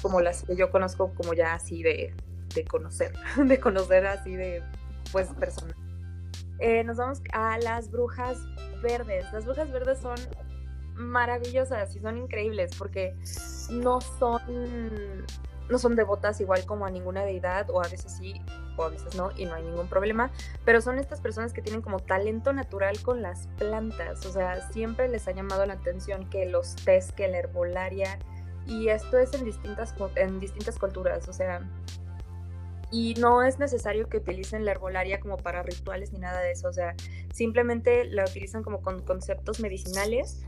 como 0.02 0.22
las 0.22 0.44
que 0.44 0.56
yo 0.56 0.72
conozco 0.72 1.14
como 1.14 1.34
ya 1.36 1.54
así 1.54 1.84
de, 1.84 2.16
de 2.56 2.66
conocer, 2.66 3.14
de 3.38 3.60
conocer 3.60 4.08
así 4.08 4.36
de 4.36 4.64
pues 5.12 5.28
personas. 5.36 5.76
Eh, 6.58 6.84
nos 6.84 6.98
vamos 6.98 7.22
a 7.34 7.60
las 7.60 7.92
brujas 7.92 8.40
verdes. 8.82 9.32
Las 9.34 9.46
brujas 9.46 9.72
verdes 9.72 10.00
son 10.00 10.18
maravillosas 11.02 11.96
y 11.96 12.00
son 12.00 12.18
increíbles 12.18 12.72
porque 12.78 13.16
no 13.70 14.02
son 14.02 15.26
no 15.70 15.80
son 15.80 15.96
devotas 15.96 16.42
igual 16.42 16.66
como 16.66 16.86
a 16.86 16.90
ninguna 16.90 17.24
deidad 17.24 17.70
o 17.70 17.82
a 17.82 17.88
veces 17.88 18.12
sí 18.12 18.42
o 18.78 18.84
a 18.84 18.90
veces 18.90 19.16
no 19.16 19.32
y 19.38 19.46
no 19.46 19.56
hay 19.56 19.64
ningún 19.64 19.88
problema, 19.88 20.32
pero 20.66 20.82
son 20.82 21.00
estas 21.00 21.22
personas 21.22 21.54
que 21.54 21.62
tienen 21.62 21.82
como 21.82 22.00
talento 22.00 22.52
natural 22.52 23.02
con 23.02 23.22
las 23.22 23.48
plantas, 23.58 24.26
o 24.26 24.32
sea, 24.32 24.70
siempre 24.72 25.08
les 25.08 25.28
ha 25.28 25.32
llamado 25.32 25.66
la 25.66 25.74
atención 25.74 26.30
que 26.30 26.46
los 26.46 26.76
tés, 26.76 27.12
que 27.14 27.28
la 27.28 27.38
herbolaria 27.38 28.20
y 28.68 28.90
esto 28.90 29.18
es 29.18 29.34
en 29.34 29.46
distintas 29.46 29.96
en 30.16 30.40
distintas 30.40 30.78
culturas, 30.78 31.28
o 31.28 31.34
sea, 31.34 31.62
y 32.92 33.14
no 33.16 33.44
es 33.44 33.58
necesario 33.58 34.10
que 34.10 34.18
utilicen 34.18 34.66
la 34.66 34.72
herbolaria 34.72 35.20
como 35.20 35.38
para 35.38 35.64
rituales 35.64 36.12
ni 36.12 36.20
nada 36.20 36.42
de 36.42 36.52
eso, 36.52 36.68
o 36.68 36.74
sea, 36.74 36.96
simplemente 37.34 38.06
la 38.06 38.26
utilizan 38.26 38.64
como 38.64 38.82
con 38.82 39.02
conceptos 39.04 39.60
medicinales 39.60 40.46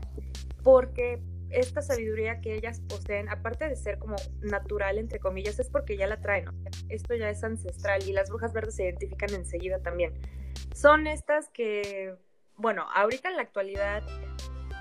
porque 0.62 1.22
esta 1.50 1.82
sabiduría 1.82 2.40
que 2.40 2.54
ellas 2.54 2.80
poseen, 2.88 3.28
aparte 3.28 3.68
de 3.68 3.76
ser 3.76 3.98
como 3.98 4.16
natural, 4.40 4.98
entre 4.98 5.20
comillas, 5.20 5.58
es 5.60 5.70
porque 5.70 5.96
ya 5.96 6.06
la 6.06 6.20
traen. 6.20 6.46
Esto 6.88 7.14
ya 7.14 7.30
es 7.30 7.44
ancestral 7.44 8.02
y 8.06 8.12
las 8.12 8.28
brujas 8.28 8.52
verdes 8.52 8.74
se 8.76 8.84
identifican 8.84 9.32
enseguida 9.32 9.78
también. 9.80 10.14
Son 10.74 11.06
estas 11.06 11.48
que, 11.50 12.16
bueno, 12.56 12.86
ahorita 12.94 13.28
en 13.28 13.36
la 13.36 13.42
actualidad 13.42 14.02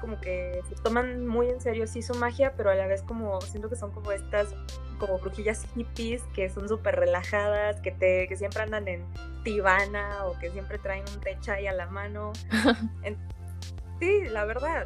como 0.04 0.20
que 0.20 0.62
se 0.68 0.76
toman 0.76 1.26
muy 1.26 1.48
en 1.50 1.62
serio 1.62 1.88
sí 1.88 2.02
su 2.02 2.14
magia, 2.16 2.56
pero 2.58 2.70
a 2.70 2.76
la 2.76 2.88
vez 2.88 3.04
como 3.04 3.40
siento 3.40 3.70
que 3.70 3.78
son 3.78 3.92
como 3.92 4.12
estas 4.12 4.54
como 5.00 5.18
brujillas 5.18 5.66
hippies 5.74 6.22
que 6.36 6.50
son 6.50 6.68
súper 6.68 6.98
relajadas, 6.98 7.80
que 7.80 7.94
te 7.94 8.28
que 8.28 8.36
siempre 8.36 8.64
andan 8.64 8.86
en 8.90 9.06
tibana 9.46 10.26
o 10.26 10.38
que 10.40 10.52
siempre 10.52 10.78
traen 10.78 11.06
un 11.16 11.22
techa 11.22 11.54
ahí 11.54 11.68
a 11.68 11.72
la 11.72 11.86
mano. 11.86 12.34
sí, 14.02 14.24
la 14.30 14.44
verdad 14.44 14.86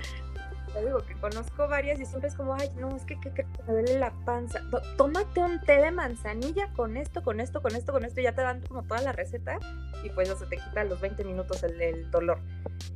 digo 0.84 1.04
que 1.06 1.14
conozco 1.16 1.68
varias 1.68 2.00
y 2.00 2.06
siempre 2.06 2.30
es 2.30 2.36
como, 2.36 2.54
ay, 2.54 2.70
no, 2.78 2.96
es 2.96 3.04
que, 3.04 3.20
que, 3.20 3.32
que 3.32 3.46
me 3.68 3.74
duele 3.74 4.00
la 4.00 4.12
panza. 4.26 4.62
Tómate 4.98 5.40
un 5.42 5.62
té 5.62 5.78
de 5.82 5.92
manzanilla 5.92 6.70
con 6.76 6.98
esto, 6.98 7.24
con 7.24 7.40
esto, 7.40 7.62
con 7.62 7.76
esto, 7.76 7.92
con 7.92 8.06
esto, 8.06 8.20
y 8.20 8.24
ya 8.24 8.34
te 8.34 8.42
dan 8.42 8.62
como 8.62 8.84
toda 8.84 9.02
la 9.02 9.12
receta 9.12 9.60
y 10.04 10.10
pues 10.10 10.30
ya 10.30 10.36
se 10.36 10.46
te 10.46 10.58
quita 10.58 10.82
a 10.82 10.84
los 10.84 11.00
20 11.02 11.24
minutos 11.24 11.64
el, 11.64 12.10
dolor. 12.12 12.40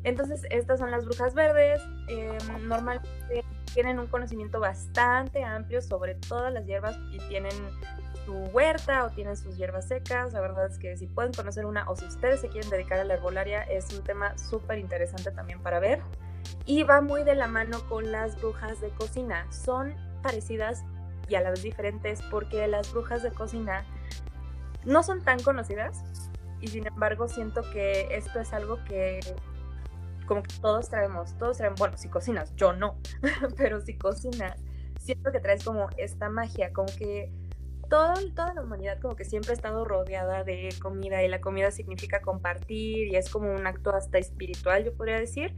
Entonces, 0.03 0.45
estas 0.49 0.79
son 0.79 0.91
las 0.91 1.05
brujas 1.05 1.33
verdes. 1.33 1.81
Em, 2.07 2.67
normalmente 2.67 3.45
tienen 3.73 3.99
un 3.99 4.07
conocimiento 4.07 4.59
bastante 4.59 5.43
amplio 5.43 5.81
sobre 5.81 6.15
todas 6.15 6.51
las 6.53 6.65
hierbas 6.65 6.97
y 7.11 7.19
tienen 7.29 7.53
su 8.25 8.33
huerta 8.53 9.05
o 9.05 9.09
tienen 9.09 9.37
sus 9.37 9.57
hierbas 9.57 9.87
secas. 9.87 10.33
La 10.33 10.41
verdad 10.41 10.67
es 10.67 10.77
que 10.77 10.97
si 10.97 11.07
pueden 11.07 11.33
conocer 11.33 11.65
una 11.65 11.89
o 11.89 11.95
si 11.95 12.05
ustedes 12.05 12.41
se 12.41 12.49
quieren 12.49 12.69
dedicar 12.69 12.99
a 12.99 13.03
la 13.03 13.15
herbolaria, 13.15 13.63
es 13.63 13.91
un 13.93 14.03
tema 14.03 14.37
súper 14.37 14.77
interesante 14.77 15.31
también 15.31 15.61
para 15.61 15.79
ver 15.79 16.01
y 16.65 16.83
va 16.83 17.01
muy 17.01 17.23
de 17.23 17.35
la 17.35 17.47
mano 17.47 17.81
con 17.89 18.11
las 18.11 18.39
brujas 18.39 18.79
de 18.81 18.89
cocina. 18.89 19.45
Son 19.51 19.95
parecidas 20.21 20.83
y 21.27 21.35
a 21.35 21.41
la 21.41 21.51
vez 21.51 21.63
diferentes 21.63 22.21
porque 22.29 22.67
las 22.67 22.91
brujas 22.91 23.23
de 23.23 23.31
cocina 23.31 23.85
no 24.83 25.03
son 25.03 25.21
tan 25.21 25.41
conocidas 25.41 26.03
y 26.59 26.67
sin 26.67 26.87
embargo 26.87 27.27
siento 27.27 27.61
que 27.71 28.15
esto 28.15 28.39
es 28.39 28.53
algo 28.53 28.83
que 28.85 29.19
como 30.27 30.43
que 30.43 30.55
todos 30.61 30.89
traemos, 30.89 31.37
todos 31.37 31.57
traemos, 31.57 31.79
bueno, 31.79 31.97
si 31.97 32.07
cocinas, 32.07 32.55
yo 32.55 32.71
no, 32.71 32.97
pero 33.57 33.81
si 33.81 33.97
cocinas, 33.97 34.61
siento 34.99 35.31
que 35.31 35.39
traes 35.39 35.63
como 35.63 35.89
esta 35.97 36.29
magia, 36.29 36.71
como 36.71 36.87
que 36.97 37.33
todo, 37.91 38.13
toda 38.33 38.53
la 38.53 38.61
humanidad 38.61 39.01
como 39.01 39.17
que 39.17 39.25
siempre 39.25 39.51
ha 39.51 39.53
estado 39.53 39.83
rodeada 39.83 40.45
de 40.45 40.69
comida 40.81 41.21
y 41.23 41.27
la 41.27 41.41
comida 41.41 41.71
significa 41.71 42.21
compartir 42.21 43.09
y 43.09 43.17
es 43.17 43.29
como 43.29 43.53
un 43.53 43.67
acto 43.67 43.93
hasta 43.93 44.17
espiritual, 44.17 44.85
yo 44.85 44.95
podría 44.95 45.19
decir. 45.19 45.53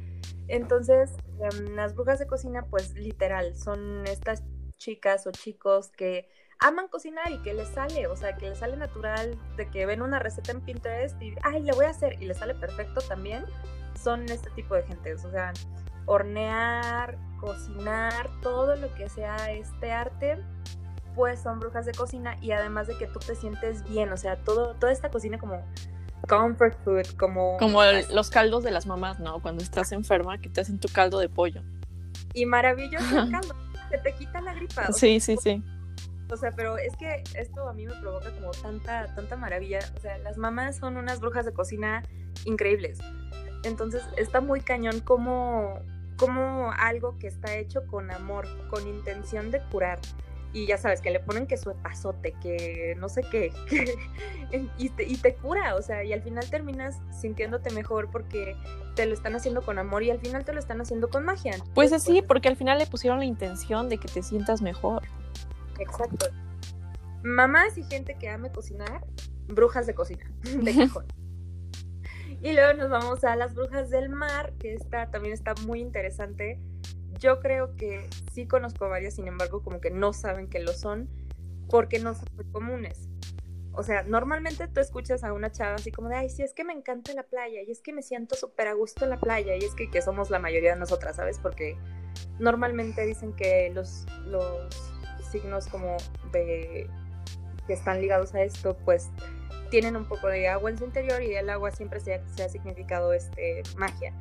Entonces, 0.48 1.12
em, 1.40 1.76
las 1.76 1.94
brujas 1.94 2.18
de 2.18 2.26
cocina, 2.26 2.66
pues 2.72 2.96
literal, 2.96 3.56
son 3.56 4.08
estas 4.08 4.42
chicas 4.78 5.28
o 5.28 5.32
chicos 5.32 5.92
que 5.92 6.28
aman 6.60 6.88
cocinar 6.88 7.32
y 7.32 7.38
que 7.44 7.54
les 7.54 7.68
sale, 7.68 8.08
o 8.08 8.16
sea, 8.16 8.36
que 8.36 8.50
les 8.50 8.58
sale 8.58 8.78
natural, 8.78 9.38
de 9.56 9.70
que 9.70 9.86
ven 9.86 10.02
una 10.02 10.18
receta 10.18 10.54
en 10.54 10.62
Pinterest 10.62 11.22
y, 11.22 11.36
ay, 11.44 11.62
le 11.62 11.72
voy 11.74 11.86
a 11.86 11.90
hacer 11.90 12.20
y 12.20 12.26
les 12.26 12.38
sale 12.38 12.56
perfecto 12.56 13.00
también, 13.02 13.46
son 14.02 14.24
este 14.24 14.50
tipo 14.52 14.74
de 14.74 14.82
gente, 14.82 15.14
o 15.14 15.32
sea, 15.32 15.54
hornear, 16.08 17.16
cocinar, 17.40 18.28
todo 18.42 18.76
lo 18.76 18.92
que 18.96 19.08
sea 19.08 19.52
este 19.52 19.92
arte, 19.92 20.44
pues 21.16 21.42
son 21.42 21.60
brujas 21.60 21.86
de 21.86 21.94
cocina 21.94 22.38
y 22.42 22.52
además 22.52 22.88
de 22.88 22.98
que 22.98 23.08
tú 23.08 23.20
te 23.20 23.36
sientes 23.36 23.84
bien, 23.90 24.12
o 24.12 24.18
sea, 24.18 24.38
todo, 24.38 24.76
toda 24.76 24.92
esta 24.92 25.10
cocina 25.10 25.38
como 25.38 25.64
comfort 26.28 26.78
food, 26.84 27.18
como... 27.18 27.58
Como 27.58 27.82
los 28.12 28.30
caldos 28.30 28.64
de 28.64 28.72
las 28.72 28.86
mamás, 28.86 29.20
¿no? 29.20 29.42
Cuando 29.42 29.64
estás 29.64 29.92
enferma, 29.92 30.38
que 30.38 30.50
te 30.50 30.62
hacen 30.62 30.80
tu 30.80 30.88
caldo 30.88 31.20
de 31.20 31.30
pollo. 31.30 31.62
Y 32.34 32.46
maravilloso 32.46 33.20
el 33.20 33.32
caldo, 33.32 33.56
que 33.92 33.98
te 33.98 34.14
quita 34.14 34.42
la 34.42 34.54
gripa. 34.54 34.92
Sí, 34.94 35.20
sí, 35.20 35.36
sí. 35.38 35.64
O 36.32 36.38
sea, 36.38 36.52
pero 36.52 36.78
es 36.78 36.96
que 36.96 37.24
esto 37.36 37.68
a 37.68 37.74
mí 37.74 37.86
me 37.86 37.94
provoca 37.96 38.32
como 38.32 38.52
tanta, 38.52 39.14
tanta 39.14 39.36
maravilla. 39.36 39.80
O 39.96 40.00
sea, 40.00 40.18
las 40.20 40.38
mamás 40.38 40.78
son 40.78 40.98
unas 40.98 41.20
brujas 41.20 41.46
de 41.46 41.54
cocina 41.54 42.04
increíbles. 42.46 43.00
Entonces 43.64 44.04
está 44.18 44.42
muy 44.42 44.62
cañón 44.62 45.00
como, 45.02 45.80
como 46.18 46.72
algo 46.72 47.18
que 47.20 47.28
está 47.28 47.56
hecho 47.56 47.86
con 47.86 48.12
amor, 48.12 48.48
con 48.70 48.88
intención 48.88 49.52
de 49.52 49.62
curar, 49.72 50.00
y 50.54 50.68
ya 50.68 50.78
sabes, 50.78 51.02
que 51.02 51.10
le 51.10 51.20
ponen 51.20 51.48
que 51.48 51.58
su 51.58 51.72
epazote, 51.72 52.34
que 52.42 52.96
no 53.00 53.10
sé 53.10 53.24
qué, 53.24 53.52
y, 54.78 54.90
te, 54.90 55.04
y, 55.04 55.18
te, 55.18 55.34
cura, 55.36 55.76
o 55.76 55.82
sea, 55.82 56.04
y 56.04 56.14
al 56.14 56.22
final 56.22 56.48
terminas 56.50 57.00
sintiéndote 57.12 57.72
mejor 57.72 58.12
porque 58.12 58.56
te 58.96 59.08
lo 59.08 59.14
están 59.14 59.36
haciendo 59.36 59.64
con 59.64 59.80
amor 59.80 60.04
y 60.04 60.12
al 60.12 60.20
final 60.20 60.46
te 60.46 60.54
lo 60.54 60.60
están 60.60 60.80
haciendo 60.80 61.10
con 61.10 61.26
magia. 61.26 61.56
Pues 61.74 61.92
así, 61.92 62.22
porque 62.22 62.50
al 62.50 62.56
final 62.56 62.78
le 62.78 62.86
pusieron 62.86 63.18
la 63.18 63.26
intención 63.26 63.90
de 63.90 63.98
que 63.98 64.08
te 64.08 64.22
sientas 64.22 64.62
mejor. 64.62 65.02
Exacto. 65.80 66.28
mamás 67.24 67.76
y 67.80 67.84
gente 67.84 68.16
que 68.20 68.30
ame 68.30 68.52
cocinar, 68.52 69.04
brujas 69.48 69.88
de 69.88 69.96
cocina, 69.96 70.32
de 70.44 70.76
cajón. 70.76 71.06
y 72.44 72.54
luego 72.54 72.74
nos 72.74 72.92
vamos 72.92 73.24
a 73.24 73.36
las 73.36 73.56
brujas 73.56 73.90
del 73.90 74.10
mar, 74.10 74.54
que 74.60 74.76
esta 74.76 75.10
también 75.10 75.34
está 75.34 75.56
muy 75.66 75.82
interesante. 75.82 76.60
Yo 77.20 77.40
creo 77.40 77.76
que 77.76 78.10
sí 78.32 78.48
conozco 78.48 78.90
varias, 78.90 79.16
sin 79.16 79.28
embargo, 79.28 79.64
como 79.64 79.80
que 79.80 79.92
no 79.92 80.14
saben 80.14 80.48
que 80.48 80.60
lo 80.60 80.74
son, 80.74 81.10
porque 81.70 82.00
no 82.00 82.14
son 82.14 82.28
muy 82.36 82.46
comunes. 82.46 83.10
O 83.74 83.82
sea, 83.82 84.04
normalmente 84.04 84.68
tú 84.68 84.80
escuchas 84.80 85.24
a 85.24 85.34
una 85.34 85.52
chava 85.52 85.76
así 85.76 85.92
como 85.92 86.10
de, 86.10 86.16
ay, 86.16 86.30
sí, 86.30 86.44
es 86.44 86.54
que 86.54 86.64
me 86.64 86.74
encanta 86.74 87.14
la 87.14 87.24
playa, 87.24 87.62
y 87.62 87.72
es 87.72 87.82
que 87.82 87.94
me 87.94 88.04
siento 88.04 88.36
súper 88.36 88.68
a 88.68 88.74
gusto 88.74 89.06
en 89.06 89.10
la 89.10 89.20
playa, 89.20 89.56
y 89.56 89.64
es 89.64 89.74
que, 89.74 89.90
que 89.90 90.02
somos 90.02 90.30
la 90.30 90.40
mayoría 90.40 90.74
de 90.74 90.80
nosotras, 90.80 91.16
¿sabes? 91.16 91.40
Porque 91.40 91.78
normalmente 92.40 93.06
dicen 93.06 93.34
que 93.34 93.72
los, 93.74 94.06
los 94.26 94.70
signos 95.32 95.68
como 95.68 95.98
de 96.32 96.88
que 97.66 97.74
están 97.74 98.02
ligados 98.02 98.34
a 98.36 98.44
esto, 98.44 98.78
pues 98.86 99.10
tienen 99.70 99.96
un 99.96 100.06
poco 100.06 100.28
de 100.28 100.48
agua 100.48 100.70
en 100.70 100.78
su 100.78 100.86
interior 100.86 101.22
y 101.24 101.34
el 101.34 101.50
agua 101.50 101.72
siempre 101.72 102.00
se 102.00 102.16
ha, 102.16 102.28
se 102.28 102.44
ha 102.44 102.50
significado 102.50 103.14
este, 103.14 103.64
magia. 103.76 104.14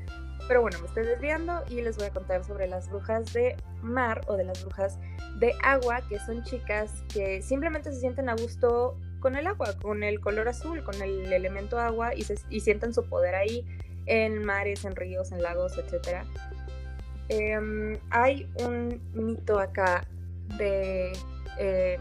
Pero 0.53 0.61
bueno, 0.61 0.81
me 0.81 0.87
estoy 0.87 1.07
desviando 1.07 1.65
y 1.71 1.81
les 1.81 1.97
voy 1.97 2.09
a 2.09 2.11
contar 2.11 2.45
sobre 2.45 2.69
las 2.69 2.91
brujas 2.91 3.33
de 3.33 3.57
mar 3.81 4.21
o 4.27 4.37
de 4.37 4.45
las 4.45 4.63
brujas 4.63 4.99
de 5.39 5.55
agua, 5.63 6.07
que 6.11 6.19
son 6.19 6.45
chicas 6.45 6.93
que 7.11 7.41
simplemente 7.41 7.91
se 7.91 8.01
sienten 8.01 8.29
a 8.29 8.37
gusto 8.37 8.99
con 9.21 9.35
el 9.35 9.47
agua, 9.47 9.75
con 9.81 10.03
el 10.03 10.21
color 10.21 10.49
azul, 10.49 10.85
con 10.85 11.01
el 11.01 11.33
elemento 11.33 11.79
agua 11.79 12.15
y, 12.15 12.25
se, 12.25 12.35
y 12.51 12.61
sientan 12.61 12.93
su 12.93 13.03
poder 13.09 13.35
ahí 13.35 13.65
en 14.05 14.45
mares, 14.45 14.85
en 14.85 14.95
ríos, 14.95 15.33
en 15.33 15.41
lagos, 15.41 15.79
etc. 15.79 16.23
Em, 17.31 17.99
hay 18.11 18.47
un 18.63 19.01
mito 19.15 19.59
acá 19.59 20.07
de, 20.59 21.15
eh, 21.59 21.99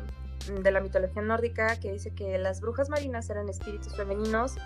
de 0.62 0.72
la 0.72 0.82
mitología 0.82 1.22
nórdica 1.22 1.80
que 1.80 1.94
dice 1.94 2.14
que 2.14 2.38
las 2.38 2.60
brujas 2.60 2.90
marinas 2.90 3.30
eran 3.30 3.48
espíritus 3.48 3.96
femeninos, 3.96 4.58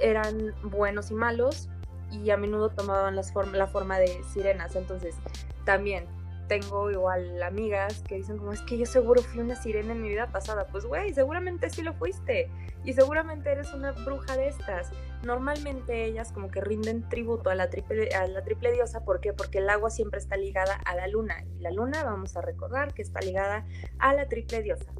eran 0.00 0.52
buenos 0.64 1.12
y 1.12 1.14
malos 1.14 1.68
y 2.12 2.30
a 2.30 2.36
menudo 2.36 2.70
tomaban 2.70 3.16
la 3.16 3.66
forma 3.66 3.98
de 3.98 4.22
sirenas. 4.32 4.76
Entonces, 4.76 5.16
también 5.64 6.06
tengo 6.48 6.90
igual 6.90 7.42
amigas 7.42 8.02
que 8.06 8.16
dicen 8.16 8.36
como 8.36 8.52
es 8.52 8.60
que 8.60 8.76
yo 8.76 8.84
seguro 8.84 9.22
fui 9.22 9.40
una 9.40 9.56
sirena 9.56 9.92
en 9.92 10.02
mi 10.02 10.10
vida 10.10 10.26
pasada. 10.26 10.66
Pues 10.66 10.84
güey, 10.84 11.14
seguramente 11.14 11.70
sí 11.70 11.82
lo 11.82 11.94
fuiste. 11.94 12.50
Y 12.84 12.92
seguramente 12.92 13.50
eres 13.50 13.72
una 13.72 13.92
bruja 13.92 14.36
de 14.36 14.48
estas. 14.48 14.90
Normalmente 15.22 16.04
ellas 16.04 16.32
como 16.32 16.50
que 16.50 16.60
rinden 16.60 17.08
tributo 17.08 17.48
a 17.48 17.54
la 17.54 17.70
triple, 17.70 18.08
a 18.10 18.26
la 18.26 18.42
triple 18.42 18.72
diosa. 18.72 19.04
¿Por 19.04 19.20
qué? 19.20 19.32
Porque 19.32 19.58
el 19.58 19.70
agua 19.70 19.88
siempre 19.88 20.18
está 20.18 20.36
ligada 20.36 20.74
a 20.84 20.94
la 20.94 21.06
luna. 21.06 21.44
Y 21.56 21.60
la 21.60 21.70
luna, 21.70 22.04
vamos 22.04 22.36
a 22.36 22.42
recordar 22.42 22.92
que 22.92 23.02
está 23.02 23.20
ligada 23.20 23.64
a 23.98 24.12
la 24.12 24.26
triple 24.26 24.62
diosa. 24.62 24.92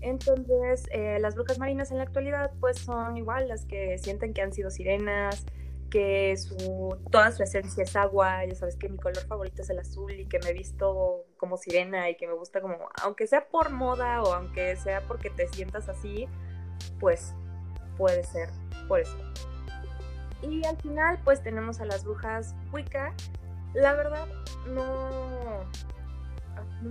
Entonces, 0.00 0.84
eh, 0.92 1.18
las 1.20 1.34
brujas 1.34 1.58
marinas 1.58 1.90
en 1.90 1.98
la 1.98 2.04
actualidad 2.04 2.52
pues 2.60 2.78
son 2.78 3.16
igual 3.16 3.48
las 3.48 3.64
que 3.64 3.98
sienten 3.98 4.34
que 4.34 4.42
han 4.42 4.52
sido 4.52 4.70
sirenas, 4.70 5.44
que 5.96 6.36
su, 6.36 6.98
toda 7.10 7.32
su 7.32 7.42
esencia 7.42 7.82
es 7.82 7.96
agua, 7.96 8.44
ya 8.44 8.54
sabes 8.54 8.76
que 8.76 8.86
mi 8.86 8.98
color 8.98 9.24
favorito 9.26 9.62
es 9.62 9.70
el 9.70 9.78
azul 9.78 10.12
y 10.12 10.26
que 10.26 10.38
me 10.40 10.50
he 10.50 10.52
visto 10.52 11.24
como 11.38 11.56
sirena 11.56 12.10
y 12.10 12.18
que 12.18 12.26
me 12.26 12.34
gusta 12.34 12.60
como, 12.60 12.76
aunque 13.02 13.26
sea 13.26 13.48
por 13.48 13.70
moda 13.70 14.22
o 14.22 14.34
aunque 14.34 14.76
sea 14.76 15.00
porque 15.08 15.30
te 15.30 15.48
sientas 15.48 15.88
así, 15.88 16.28
pues 17.00 17.32
puede 17.96 18.24
ser 18.24 18.50
por 18.88 19.00
eso. 19.00 19.16
Y 20.42 20.66
al 20.66 20.76
final 20.76 21.18
pues 21.24 21.42
tenemos 21.42 21.80
a 21.80 21.86
las 21.86 22.04
brujas 22.04 22.54
Wicca. 22.74 23.14
La 23.72 23.94
verdad 23.94 24.26
no, 24.68 25.64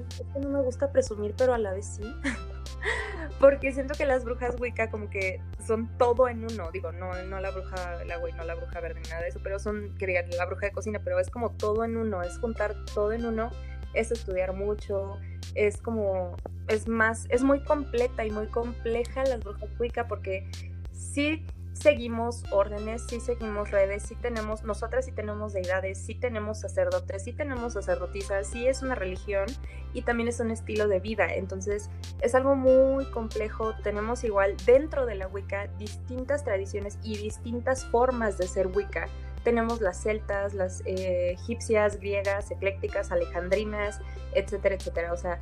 es 0.10 0.24
que 0.34 0.40
no 0.40 0.50
me 0.50 0.62
gusta 0.62 0.92
presumir, 0.92 1.34
pero 1.38 1.54
a 1.54 1.58
la 1.58 1.74
vez 1.74 1.86
sí. 1.86 2.04
Porque 3.40 3.72
siento 3.72 3.94
que 3.96 4.06
las 4.06 4.24
brujas 4.24 4.56
Wicca 4.60 4.90
como 4.90 5.10
que 5.10 5.42
son 5.66 5.90
todo 5.98 6.28
en 6.30 6.44
uno. 6.44 6.70
Digo, 6.72 6.92
no, 6.92 7.14
no 7.24 7.40
la 7.40 7.52
bruja 7.52 8.02
el 8.02 8.12
agua 8.12 8.30
y 8.30 8.34
no 8.34 8.44
la 8.44 8.56
bruja 8.56 8.80
verde 8.80 9.02
nada 9.10 9.22
de 9.22 9.30
eso, 9.30 9.40
pero 9.44 9.60
son, 9.60 9.96
que 9.98 10.08
la 10.08 10.46
bruja 10.46 10.68
de 10.68 10.72
cocina, 10.72 11.02
pero 11.04 11.20
es 11.20 11.30
como 11.30 11.52
todo 11.52 11.84
en 11.84 11.98
uno, 11.98 12.22
es 12.22 12.38
juntar 12.38 12.76
todo 12.94 13.12
en 13.12 13.26
uno, 13.26 13.50
es 13.94 14.12
estudiar 14.12 14.54
mucho, 14.54 15.18
es 15.56 15.78
como, 15.82 16.36
es 16.68 16.88
más, 16.88 17.26
es 17.30 17.44
muy 17.44 17.62
completa 17.64 18.26
y 18.26 18.32
muy 18.32 18.48
compleja 18.48 19.24
las 19.26 19.44
brujas 19.44 19.70
Wicca 19.80 20.08
porque 20.08 20.50
sí 20.92 21.46
seguimos 21.76 22.44
órdenes, 22.52 23.06
sí 23.08 23.20
seguimos 23.20 23.70
redes, 23.70 24.04
sí 24.04 24.16
tenemos, 24.16 24.64
nosotras 24.64 25.06
sí 25.06 25.12
tenemos 25.12 25.54
deidades, 25.54 25.98
sí 25.98 26.16
tenemos 26.16 26.60
sacerdotes, 26.60 27.24
sí 27.24 27.34
tenemos 27.34 27.74
sacerdotisas, 27.74 28.48
sí 28.48 28.66
es 28.66 28.82
una 28.82 28.96
religión 28.96 29.46
y 29.94 30.02
también 30.02 30.30
es 30.30 30.40
un 30.40 30.52
estilo 30.52 30.88
de 30.88 31.00
vida. 31.00 31.34
Entonces 31.34 31.90
es 32.22 32.34
algo 32.34 32.56
muy 32.56 33.06
complejo. 33.12 33.76
Tenemos 33.84 34.24
igual 34.24 34.56
dentro 34.66 35.06
de 35.06 35.16
la 35.16 35.28
Wicca 35.28 35.68
distintas 35.78 36.44
tradiciones 36.44 36.98
y 37.04 37.18
distintas 37.18 37.86
formas 37.86 38.38
de 38.38 38.48
ser 38.48 38.68
Wicca. 38.68 39.08
Tenemos 39.44 39.82
las 39.82 40.02
celtas, 40.02 40.54
las 40.54 40.82
eh, 40.86 41.34
egipcias, 41.34 42.00
griegas, 42.00 42.50
eclécticas, 42.52 43.12
alejandrinas, 43.12 44.00
etcétera, 44.34 44.76
etcétera. 44.76 45.14
O 45.14 45.18
sea, 45.18 45.38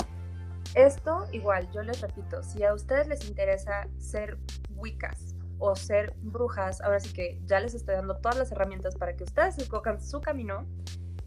esto 0.75 1.27
igual, 1.31 1.69
yo 1.71 1.83
les 1.83 2.01
repito, 2.01 2.41
si 2.41 2.63
a 2.63 2.73
ustedes 2.73 3.07
les 3.07 3.29
interesa 3.29 3.87
ser 3.99 4.37
Wiccas, 4.75 5.32
o 5.63 5.77
ser 5.77 6.13
brujas, 6.21 6.81
ahora 6.81 6.99
sí 6.99 7.13
que 7.13 7.39
ya 7.45 7.61
les 7.61 7.73
estoy 7.73 7.95
dando 7.95 8.17
todas 8.17 8.37
las 8.37 8.51
herramientas 8.51 8.97
para 8.97 9.15
que 9.15 9.23
ustedes 9.23 9.57
escojan 9.57 10.01
su 10.01 10.19
camino 10.19 10.67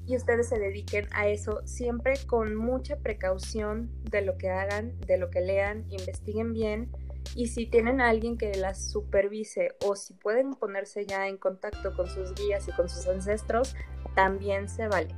y 0.04 0.14
ustedes 0.14 0.50
se 0.50 0.58
dediquen 0.58 1.08
a 1.12 1.26
eso 1.26 1.62
siempre 1.64 2.14
con 2.26 2.54
mucha 2.54 2.96
precaución 2.98 3.90
de 4.04 4.20
lo 4.20 4.36
que 4.36 4.50
hagan, 4.50 5.00
de 5.00 5.16
lo 5.16 5.30
que 5.30 5.40
lean, 5.40 5.86
investiguen 5.88 6.52
bien 6.52 6.92
y 7.34 7.48
si 7.48 7.66
tienen 7.66 8.02
a 8.02 8.10
alguien 8.10 8.36
que 8.36 8.54
las 8.56 8.90
supervise 8.90 9.74
o 9.82 9.96
si 9.96 10.12
pueden 10.12 10.52
ponerse 10.52 11.06
ya 11.06 11.28
en 11.28 11.38
contacto 11.38 11.96
con 11.96 12.06
sus 12.06 12.34
guías 12.34 12.68
y 12.68 12.72
con 12.72 12.90
sus 12.90 13.06
ancestros, 13.08 13.74
también 14.14 14.68
se 14.68 14.86
vale. 14.86 15.14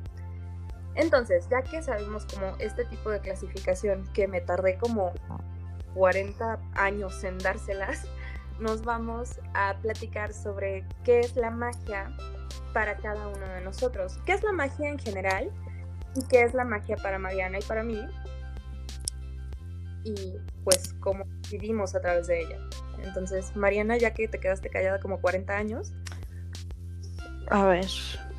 Entonces, 0.95 1.49
ya 1.51 1.63
que 1.63 1.83
sabemos 1.83 2.25
como 2.25 2.57
este 2.61 2.85
tipo 2.85 3.11
de 3.11 3.21
clasificación 3.21 4.05
que 4.13 4.29
me 4.29 4.41
tardé 4.41 4.79
como 4.79 5.13
40 5.95 6.61
años 6.75 7.23
en 7.25 7.39
dárselas, 7.39 8.07
nos 8.61 8.83
vamos 8.83 9.39
a 9.55 9.77
platicar 9.81 10.33
sobre 10.33 10.85
qué 11.05 11.21
es 11.21 11.37
la 11.37 11.51
magia 11.51 12.13
para 12.73 12.97
cada 12.97 13.29
uno 13.29 13.47
de 13.47 13.61
nosotros. 13.63 14.19
¿Qué 14.27 14.33
es 14.33 14.43
la 14.43 14.53
magia 14.53 14.89
en 14.89 14.99
general? 14.99 15.51
¿Y 16.15 16.25
qué 16.27 16.43
es 16.43 16.55
la 16.55 16.65
magia 16.65 16.97
para 16.97 17.19
Mariana 17.19 17.59
y 17.59 17.63
para 17.63 17.83
mí? 17.83 18.01
Y 20.05 20.37
pues 20.65 20.95
cómo 21.01 21.25
vivimos 21.51 21.95
a 21.95 22.01
través 22.01 22.27
de 22.27 22.41
ella. 22.41 22.59
Entonces, 23.03 23.55
Mariana, 23.57 23.97
ya 23.97 24.13
que 24.13 24.29
te 24.29 24.41
quedaste 24.41 24.71
callada 24.71 25.01
como 25.01 25.21
40 25.21 25.57
años. 25.57 25.93
A 27.51 27.65
ver, 27.65 27.87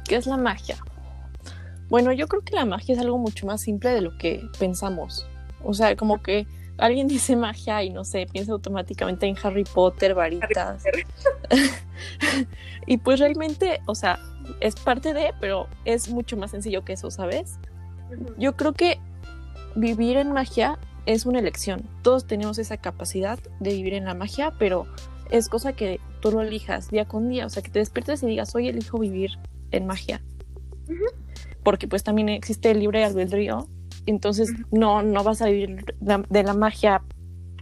¿qué 0.07 0.15
es 0.15 0.27
la 0.27 0.37
magia? 0.37 0.77
Bueno, 1.89 2.11
yo 2.11 2.27
creo 2.27 2.43
que 2.43 2.55
la 2.55 2.65
magia 2.65 2.93
es 2.93 3.01
algo 3.01 3.17
mucho 3.17 3.45
más 3.47 3.61
simple 3.61 3.89
de 3.91 4.01
lo 4.01 4.17
que 4.17 4.47
pensamos. 4.59 5.27
O 5.63 5.73
sea, 5.73 5.95
como 5.95 6.21
que 6.21 6.45
alguien 6.79 7.07
dice 7.07 7.35
magia 7.35 7.83
y 7.83 7.89
no 7.89 8.03
sé, 8.03 8.27
piensa 8.31 8.51
automáticamente 8.51 9.25
en 9.25 9.35
Harry 9.41 9.63
Potter, 9.63 10.13
varitas. 10.13 10.83
y 12.85 12.97
pues 12.97 13.19
realmente, 13.19 13.81
o 13.85 13.95
sea, 13.95 14.19
es 14.59 14.75
parte 14.75 15.13
de, 15.13 15.33
pero 15.39 15.67
es 15.85 16.09
mucho 16.09 16.37
más 16.37 16.51
sencillo 16.51 16.83
que 16.83 16.93
eso, 16.93 17.11
¿sabes? 17.11 17.59
Yo 18.37 18.55
creo 18.55 18.73
que 18.73 18.99
vivir 19.75 20.17
en 20.17 20.31
magia 20.31 20.79
es 21.05 21.25
una 21.25 21.39
elección. 21.39 21.83
Todos 22.01 22.25
tenemos 22.25 22.57
esa 22.57 22.77
capacidad 22.77 23.39
de 23.59 23.71
vivir 23.71 23.93
en 23.93 24.05
la 24.05 24.13
magia, 24.13 24.53
pero 24.57 24.85
es 25.29 25.49
cosa 25.49 25.73
que 25.73 25.99
tú 26.21 26.31
lo 26.31 26.41
elijas 26.41 26.89
día 26.89 27.05
con 27.05 27.29
día. 27.29 27.45
O 27.45 27.49
sea, 27.49 27.63
que 27.63 27.69
te 27.69 27.79
despiertes 27.79 28.23
y 28.23 28.27
digas, 28.27 28.53
hoy 28.55 28.67
elijo 28.67 28.97
vivir 28.97 29.31
en 29.71 29.85
magia. 29.85 30.21
Porque 31.63 31.87
pues 31.87 32.03
también 32.03 32.29
existe 32.29 32.71
el 32.71 32.79
libre 32.79 33.03
albedrío 33.03 33.67
entonces 34.09 34.51
no, 34.71 35.03
no 35.03 35.23
vas 35.23 35.41
a 35.41 35.45
vivir 35.45 35.85
de 35.99 36.43
la 36.43 36.53
magia 36.53 37.03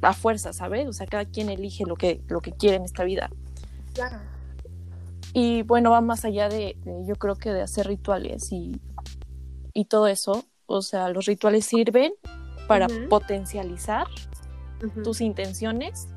a 0.01 0.13
fuerza, 0.13 0.53
¿sabes? 0.53 0.87
O 0.87 0.93
sea, 0.93 1.05
cada 1.05 1.25
quien 1.25 1.49
elige 1.49 1.85
lo 1.85 1.95
que, 1.95 2.21
lo 2.27 2.39
que 2.39 2.53
quiere 2.53 2.77
en 2.77 2.83
esta 2.83 3.03
vida. 3.03 3.29
Claro. 3.93 4.19
Y 5.33 5.63
bueno, 5.63 5.91
va 5.91 6.01
más 6.01 6.23
allá 6.23 6.47
de, 6.47 6.77
yo 7.05 7.15
creo 7.15 7.35
que 7.35 7.51
de 7.51 7.61
hacer 7.61 7.87
rituales 7.87 8.51
y, 8.51 8.79
y, 9.73 9.85
todo 9.85 10.07
eso. 10.07 10.45
O 10.65 10.81
sea, 10.81 11.09
los 11.09 11.25
rituales 11.25 11.65
sirven 11.65 12.13
para 12.67 12.87
potencializar 13.09 14.07
tus 15.03 15.21
intenciones 15.21 16.07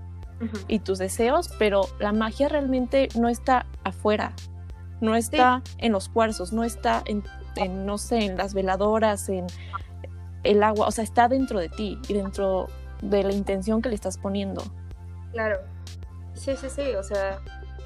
y 0.68 0.78
tus 0.78 0.98
deseos, 0.98 1.50
pero 1.58 1.82
la 1.98 2.12
magia 2.12 2.48
realmente 2.48 3.08
no 3.18 3.28
está 3.28 3.66
afuera, 3.84 4.34
no 5.00 5.14
está 5.14 5.62
en 5.78 5.92
los 5.92 6.08
cuarzos, 6.08 6.52
no 6.52 6.64
está 6.64 7.02
en, 7.06 7.24
en, 7.56 7.84
no 7.84 7.98
sé, 7.98 8.24
en 8.24 8.36
las 8.36 8.54
veladoras, 8.54 9.28
en 9.28 9.46
el 10.42 10.62
agua, 10.62 10.88
o 10.88 10.90
sea, 10.90 11.04
está 11.04 11.28
dentro 11.28 11.58
de 11.58 11.68
ti 11.68 11.98
y 12.08 12.14
dentro 12.14 12.68
de 13.02 13.22
la 13.22 13.32
intención 13.32 13.82
que 13.82 13.88
le 13.88 13.94
estás 13.94 14.18
poniendo. 14.18 14.62
Claro, 15.32 15.60
sí, 16.34 16.56
sí, 16.56 16.68
sí, 16.68 16.94
o 16.94 17.02
sea, 17.02 17.40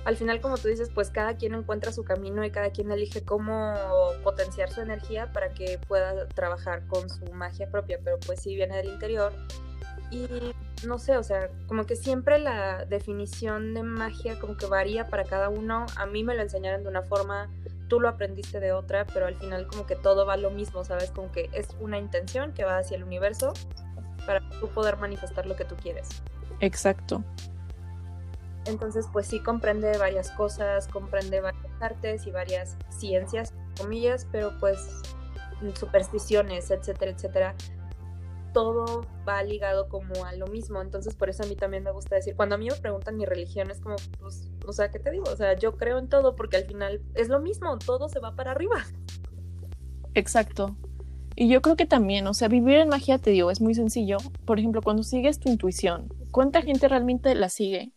al 0.05 0.17
final 0.17 0.40
como 0.40 0.59
tú 0.59 0.69
dices, 0.69 0.90
pues 0.95 1.11
cada 1.11 1.37
quien 1.37 1.55
encuentra 1.55 1.93
su 1.93 2.05
camino 2.05 2.45
y 2.45 2.51
cada 2.51 2.71
quien 2.71 2.90
elige 2.90 3.25
cómo 3.25 3.75
potenciar 4.23 4.71
su 4.71 4.81
energía 4.81 5.33
para 5.33 5.51
que 5.51 5.79
pueda 5.88 6.29
trabajar 6.29 6.87
con 6.87 7.09
su 7.09 7.25
magia 7.33 7.71
propia, 7.71 7.99
pero 8.03 8.19
pues 8.21 8.40
sí 8.40 8.55
viene 8.55 8.77
del 8.77 8.88
interior. 8.88 9.33
Y 10.11 10.29
no 10.87 10.99
sé, 10.99 11.17
o 11.17 11.23
sea, 11.23 11.49
como 11.67 11.87
que 11.87 11.97
siempre 11.97 12.38
la 12.38 12.85
definición 12.85 13.75
de 13.75 13.83
magia 13.83 14.38
como 14.38 14.57
que 14.57 14.67
varía 14.67 15.09
para 15.09 15.25
cada 15.25 15.49
uno. 15.49 15.87
A 15.97 16.07
mí 16.07 16.23
me 16.23 16.35
lo 16.35 16.43
enseñaron 16.43 16.83
de 16.83 16.88
una 16.88 17.03
forma, 17.03 17.49
tú 17.88 18.01
lo 18.01 18.09
aprendiste 18.09 18.61
de 18.61 18.73
otra, 18.73 19.07
pero 19.07 19.27
al 19.27 19.37
final 19.37 19.67
como 19.67 19.87
que 19.87 19.97
todo 19.97 20.27
va 20.27 20.37
lo 20.37 20.51
mismo, 20.51 20.85
¿sabes? 20.85 21.11
Como 21.11 21.33
que 21.33 21.51
es 21.53 21.69
una 21.81 21.99
intención 21.99 22.53
que 22.53 22.64
va 22.64 22.79
hacia 22.79 22.97
el 22.97 23.05
universo 23.05 23.55
para 24.27 24.40
tú 24.61 24.69
poder 24.69 24.97
manifestar 24.99 25.47
lo 25.47 25.57
que 25.57 25.64
tú 25.64 25.77
quieres. 25.77 26.09
Exacto. 26.61 27.23
Entonces, 28.67 29.07
pues 29.12 29.27
sí 29.27 29.40
comprende 29.40 29.99
varias 29.99 30.31
cosas, 30.31 30.88
comprende 30.88 31.40
varias 31.40 31.67
artes 31.81 32.27
y 32.27 32.31
varias 32.31 32.77
ciencias, 32.88 33.53
comillas, 33.79 34.27
pero 34.33 34.59
pues 34.59 34.79
supersticiones, 35.75 36.71
etcétera, 36.71 37.11
etcétera. 37.11 37.55
Todo 38.55 39.07
va 39.29 39.43
ligado 39.43 39.90
como 39.90 40.25
a 40.25 40.33
lo 40.33 40.47
mismo. 40.47 40.81
Entonces, 40.81 41.14
por 41.14 41.29
eso 41.29 41.43
a 41.43 41.47
mí 41.47 41.57
también 41.57 41.83
me 41.83 41.90
gusta 41.90 42.14
decir, 42.14 42.35
cuando 42.35 42.55
a 42.55 42.59
mí 42.59 42.69
me 42.71 42.77
preguntan 42.77 43.19
mi 43.19 43.27
religión, 43.27 43.71
es 43.71 43.81
como, 43.81 43.97
pues, 44.19 44.49
o 44.67 44.73
sea, 44.73 44.90
¿qué 44.90 44.99
te 44.99 45.11
digo? 45.11 45.25
O 45.25 45.37
sea, 45.37 45.55
yo 45.59 45.77
creo 45.77 45.99
en 45.99 46.09
todo 46.09 46.35
porque 46.37 46.57
al 46.57 46.64
final 46.64 47.03
es 47.14 47.29
lo 47.29 47.40
mismo, 47.40 47.77
todo 47.79 48.09
se 48.09 48.21
va 48.21 48.35
para 48.35 48.53
arriba. 48.53 48.87
Exacto. 50.14 50.77
Y 51.37 51.49
yo 51.49 51.61
creo 51.61 51.77
que 51.77 51.87
también, 51.87 52.27
o 52.29 52.35
sea, 52.35 52.49
vivir 52.49 52.77
en 52.77 52.88
magia, 52.88 53.19
te 53.19 53.31
digo, 53.31 53.51
es 53.51 53.61
muy 53.61 53.75
sencillo. 53.75 54.19
Por 54.47 54.59
ejemplo, 54.59 54.81
cuando 54.81 55.03
sigues 55.03 55.40
tu 55.40 55.51
intuición, 55.51 56.09
¿cuánta 56.31 56.62
gente 56.62 56.88
realmente 56.88 57.35
la 57.35 57.49
sigue? 57.49 57.93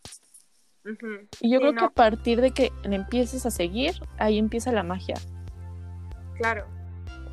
Y 1.41 1.51
yo 1.51 1.59
creo 1.59 1.75
que 1.75 1.85
a 1.85 1.89
partir 1.89 2.41
de 2.41 2.51
que 2.51 2.71
le 2.83 2.95
empieces 2.95 3.45
a 3.45 3.51
seguir, 3.51 3.95
ahí 4.17 4.37
empieza 4.37 4.71
la 4.71 4.83
magia. 4.83 5.15
Claro. 6.37 6.65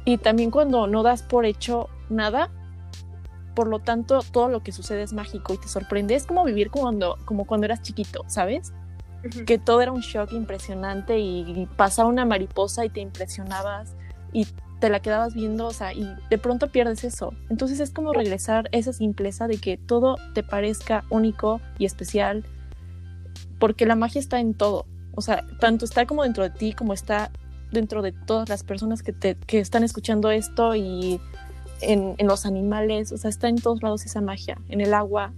Y 0.05 0.19
también 0.19 0.51
cuando 0.51 0.87
no 0.87 1.03
das 1.03 1.23
por 1.23 1.47
hecho 1.47 1.89
nada, 2.11 2.51
por 3.55 3.69
lo 3.69 3.79
tanto 3.79 4.21
todo 4.21 4.49
lo 4.49 4.63
que 4.63 4.73
sucede 4.73 5.03
es 5.03 5.13
mágico 5.13 5.55
y 5.55 5.59
te 5.59 5.69
sorprende. 5.69 6.15
Es 6.15 6.27
como 6.27 6.45
vivir 6.45 6.71
cuando, 6.71 7.19
como 7.25 7.47
cuando 7.47 7.67
eras 7.67 7.83
chiquito, 7.83 8.25
¿sabes? 8.27 8.73
Que 9.47 9.59
todo 9.59 9.81
era 9.81 9.93
un 9.93 10.01
shock 10.01 10.33
impresionante 10.33 11.19
y 11.19 11.67
pasaba 11.77 12.09
una 12.09 12.25
mariposa 12.25 12.85
y 12.85 12.91
te 12.91 13.01
impresionabas 13.01 13.95
y 14.33 14.47
te 14.81 14.91
la 14.91 15.01
quedabas 15.01 15.35
viendo, 15.35 15.67
o 15.67 15.73
sea, 15.73 15.95
y 15.95 16.07
de 16.29 16.37
pronto 16.37 16.69
pierdes 16.69 17.05
eso. 17.05 17.33
Entonces 17.49 17.81
es 17.81 17.91
como 17.91 18.13
regresar 18.13 18.69
esa 18.73 18.93
simpleza 18.93 19.47
de 19.47 19.59
que 19.59 19.79
todo 19.79 20.17
te 20.35 20.43
parezca 20.43 21.05
único 21.09 21.61
y 21.79 21.87
especial 21.87 22.45
porque 23.59 23.87
la 23.87 23.95
magia 23.95 24.19
está 24.19 24.41
en 24.41 24.53
todo. 24.53 24.85
O 25.15 25.23
sea, 25.23 25.47
tanto 25.61 25.85
está 25.85 26.05
como 26.05 26.25
dentro 26.25 26.43
de 26.43 26.51
ti, 26.51 26.75
como 26.75 26.93
está 26.93 27.31
dentro 27.73 28.03
de 28.03 28.13
todas 28.13 28.49
las 28.49 28.63
personas 28.63 29.03
que, 29.03 29.13
te, 29.13 29.37
que 29.37 29.59
están 29.59 29.85
escuchando 29.85 30.31
esto 30.31 30.75
y 30.75 31.21
en, 31.81 32.17
los 32.27 32.47
animales. 32.47 33.13
O 33.13 33.17
sea, 33.17 33.31
está 33.31 33.49
en 33.49 33.57
todos 33.57 33.83
lados 33.83 34.05
esa 34.05 34.21
magia, 34.21 34.59
en 34.69 34.81
el 34.81 34.95
agua. 34.95 35.33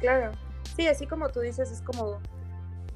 Claro. 0.00 0.32
Sí, 0.76 0.86
así 0.86 1.06
como 1.06 1.28
tú 1.28 1.40
dices, 1.40 1.70
es 1.70 1.82
como. 1.82 2.18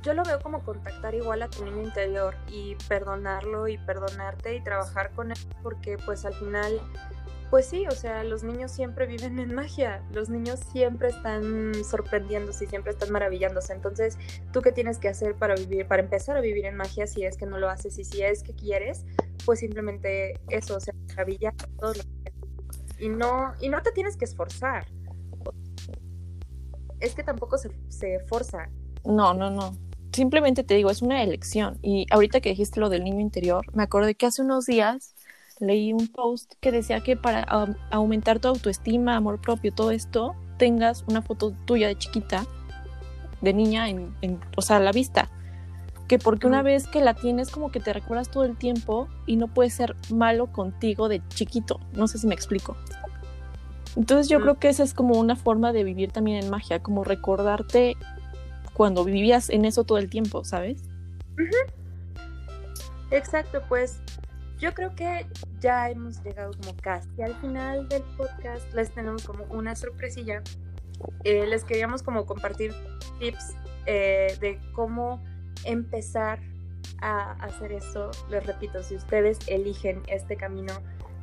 Yo 0.02 0.14
lo 0.14 0.24
veo 0.24 0.40
como 0.40 0.64
contactar 0.64 1.14
igual 1.14 1.42
a 1.42 1.48
tu 1.48 1.64
niño 1.64 1.82
interior 1.82 2.34
y 2.48 2.74
perdonarlo 2.88 3.68
y 3.68 3.78
perdonarte 3.78 4.56
y 4.56 4.60
trabajar 4.60 5.12
con 5.12 5.30
él, 5.30 5.38
porque 5.62 5.96
pues 5.96 6.24
al 6.24 6.34
final 6.34 6.80
pues 7.52 7.66
sí, 7.66 7.86
o 7.86 7.90
sea, 7.90 8.24
los 8.24 8.44
niños 8.44 8.72
siempre 8.72 9.04
viven 9.04 9.38
en 9.38 9.54
magia, 9.54 10.02
los 10.10 10.30
niños 10.30 10.58
siempre 10.72 11.08
están 11.08 11.74
sorprendiéndose 11.84 12.64
y 12.64 12.66
siempre 12.66 12.92
están 12.92 13.12
maravillándose. 13.12 13.74
Entonces, 13.74 14.16
¿tú 14.54 14.62
qué 14.62 14.72
tienes 14.72 14.96
que 14.96 15.08
hacer 15.08 15.34
para 15.34 15.54
vivir, 15.54 15.86
para 15.86 16.00
empezar 16.00 16.34
a 16.34 16.40
vivir 16.40 16.64
en 16.64 16.76
magia 16.76 17.06
si 17.06 17.26
es 17.26 17.36
que 17.36 17.44
no 17.44 17.58
lo 17.58 17.68
haces 17.68 17.98
y 17.98 18.04
si 18.04 18.22
es 18.22 18.42
que 18.42 18.54
quieres? 18.54 19.04
Pues 19.44 19.60
simplemente 19.60 20.34
eso, 20.48 20.76
o 20.76 20.80
sea, 20.80 20.94
maravillar 21.08 21.54
todo 21.78 21.94
lo 21.94 22.02
y 22.98 23.08
no 23.08 23.52
y 23.60 23.68
no 23.68 23.82
te 23.82 23.90
tienes 23.92 24.16
que 24.16 24.24
esforzar. 24.24 24.86
Es 27.00 27.14
que 27.14 27.24
tampoco 27.24 27.58
se, 27.58 27.70
se. 27.88 28.18
No, 29.04 29.34
no, 29.34 29.50
no. 29.50 29.76
Simplemente 30.12 30.62
te 30.62 30.74
digo, 30.74 30.90
es 30.90 31.02
una 31.02 31.22
elección. 31.22 31.78
Y 31.82 32.06
ahorita 32.10 32.40
que 32.40 32.50
dijiste 32.50 32.78
lo 32.78 32.88
del 32.88 33.02
niño 33.02 33.20
interior, 33.20 33.64
me 33.74 33.82
acordé 33.82 34.14
que 34.14 34.26
hace 34.26 34.42
unos 34.42 34.66
días 34.66 35.14
leí 35.58 35.92
un 35.92 36.08
post 36.08 36.54
que 36.60 36.70
decía 36.70 37.00
que 37.00 37.16
para 37.16 37.42
aumentar 37.90 38.38
tu 38.38 38.48
autoestima, 38.48 39.16
amor 39.16 39.40
propio, 39.40 39.72
todo 39.72 39.90
esto, 39.90 40.34
tengas 40.58 41.04
una 41.08 41.22
foto 41.22 41.52
tuya 41.64 41.88
de 41.88 41.96
chiquita, 41.96 42.46
de 43.40 43.52
niña, 43.52 43.88
en, 43.88 44.14
o 44.56 44.62
sea, 44.62 44.76
a 44.76 44.80
la 44.80 44.92
vista. 44.92 45.30
Que 46.12 46.18
porque 46.18 46.46
una 46.46 46.60
vez 46.60 46.86
que 46.88 47.00
la 47.00 47.14
tienes, 47.14 47.50
como 47.50 47.70
que 47.70 47.80
te 47.80 47.90
recuerdas 47.90 48.30
todo 48.30 48.44
el 48.44 48.54
tiempo 48.54 49.08
y 49.24 49.36
no 49.36 49.48
puedes 49.48 49.72
ser 49.72 49.96
malo 50.12 50.52
contigo 50.52 51.08
de 51.08 51.26
chiquito. 51.28 51.80
No 51.94 52.06
sé 52.06 52.18
si 52.18 52.26
me 52.26 52.34
explico. 52.34 52.76
Entonces 53.96 54.28
yo 54.28 54.38
creo 54.42 54.58
que 54.58 54.68
esa 54.68 54.82
es 54.82 54.92
como 54.92 55.18
una 55.18 55.36
forma 55.36 55.72
de 55.72 55.84
vivir 55.84 56.12
también 56.12 56.44
en 56.44 56.50
magia, 56.50 56.82
como 56.82 57.02
recordarte 57.02 57.96
cuando 58.74 59.04
vivías 59.04 59.48
en 59.48 59.64
eso 59.64 59.84
todo 59.84 59.96
el 59.96 60.10
tiempo, 60.10 60.44
¿sabes? 60.44 60.82
Exacto, 63.10 63.62
pues 63.70 63.98
yo 64.58 64.74
creo 64.74 64.94
que 64.94 65.24
ya 65.60 65.88
hemos 65.88 66.22
llegado 66.22 66.52
como 66.60 66.76
casi 66.76 67.22
al 67.22 67.34
final 67.36 67.88
del 67.88 68.02
podcast. 68.18 68.70
Les 68.74 68.90
tenemos 68.92 69.24
como 69.24 69.44
una 69.44 69.74
sorpresilla. 69.74 70.42
Eh, 71.24 71.46
les 71.46 71.64
queríamos 71.64 72.02
como 72.02 72.26
compartir 72.26 72.74
tips 73.18 73.54
eh, 73.86 74.36
de 74.42 74.60
cómo 74.74 75.22
empezar 75.64 76.40
a 77.00 77.32
hacer 77.32 77.72
eso. 77.72 78.10
Les 78.30 78.44
repito, 78.46 78.82
si 78.82 78.96
ustedes 78.96 79.38
eligen 79.46 80.02
este 80.08 80.36
camino, 80.36 80.72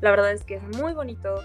la 0.02 0.12
verdad 0.12 0.32
es 0.32 0.44
que 0.44 0.56
es 0.56 0.64
muy 0.78 0.94
bonito. 0.94 1.36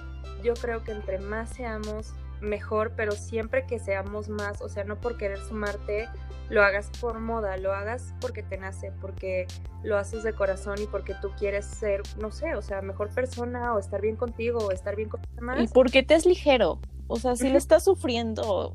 Yo 0.42 0.54
creo 0.54 0.82
que 0.82 0.92
entre 0.92 1.18
más 1.18 1.50
seamos, 1.50 2.12
mejor, 2.40 2.92
pero 2.96 3.12
siempre 3.12 3.64
que 3.66 3.78
seamos 3.78 4.28
más, 4.28 4.60
o 4.60 4.68
sea, 4.68 4.84
no 4.84 5.00
por 5.00 5.16
querer 5.16 5.38
sumarte 5.38 6.08
lo 6.50 6.62
hagas 6.62 6.90
por 7.00 7.20
moda, 7.20 7.56
lo 7.56 7.72
hagas 7.72 8.14
porque 8.20 8.42
te 8.42 8.58
nace, 8.58 8.92
porque 9.00 9.46
lo 9.82 9.96
haces 9.96 10.22
de 10.22 10.32
corazón 10.32 10.76
y 10.82 10.86
porque 10.86 11.14
tú 11.20 11.30
quieres 11.38 11.64
ser, 11.64 12.02
no 12.20 12.30
sé, 12.30 12.54
o 12.54 12.62
sea, 12.62 12.82
mejor 12.82 13.10
persona 13.10 13.74
o 13.74 13.78
estar 13.78 14.00
bien 14.00 14.16
contigo 14.16 14.58
o 14.58 14.70
estar 14.70 14.94
bien 14.96 15.08
con 15.08 15.20
los 15.22 15.36
demás. 15.36 15.62
Y 15.62 15.68
porque 15.68 16.02
te 16.02 16.14
es 16.14 16.26
ligero, 16.26 16.80
o 17.06 17.16
sea, 17.16 17.36
si 17.36 17.48
lo 17.48 17.58
estás 17.58 17.84
sufriendo 17.84 18.72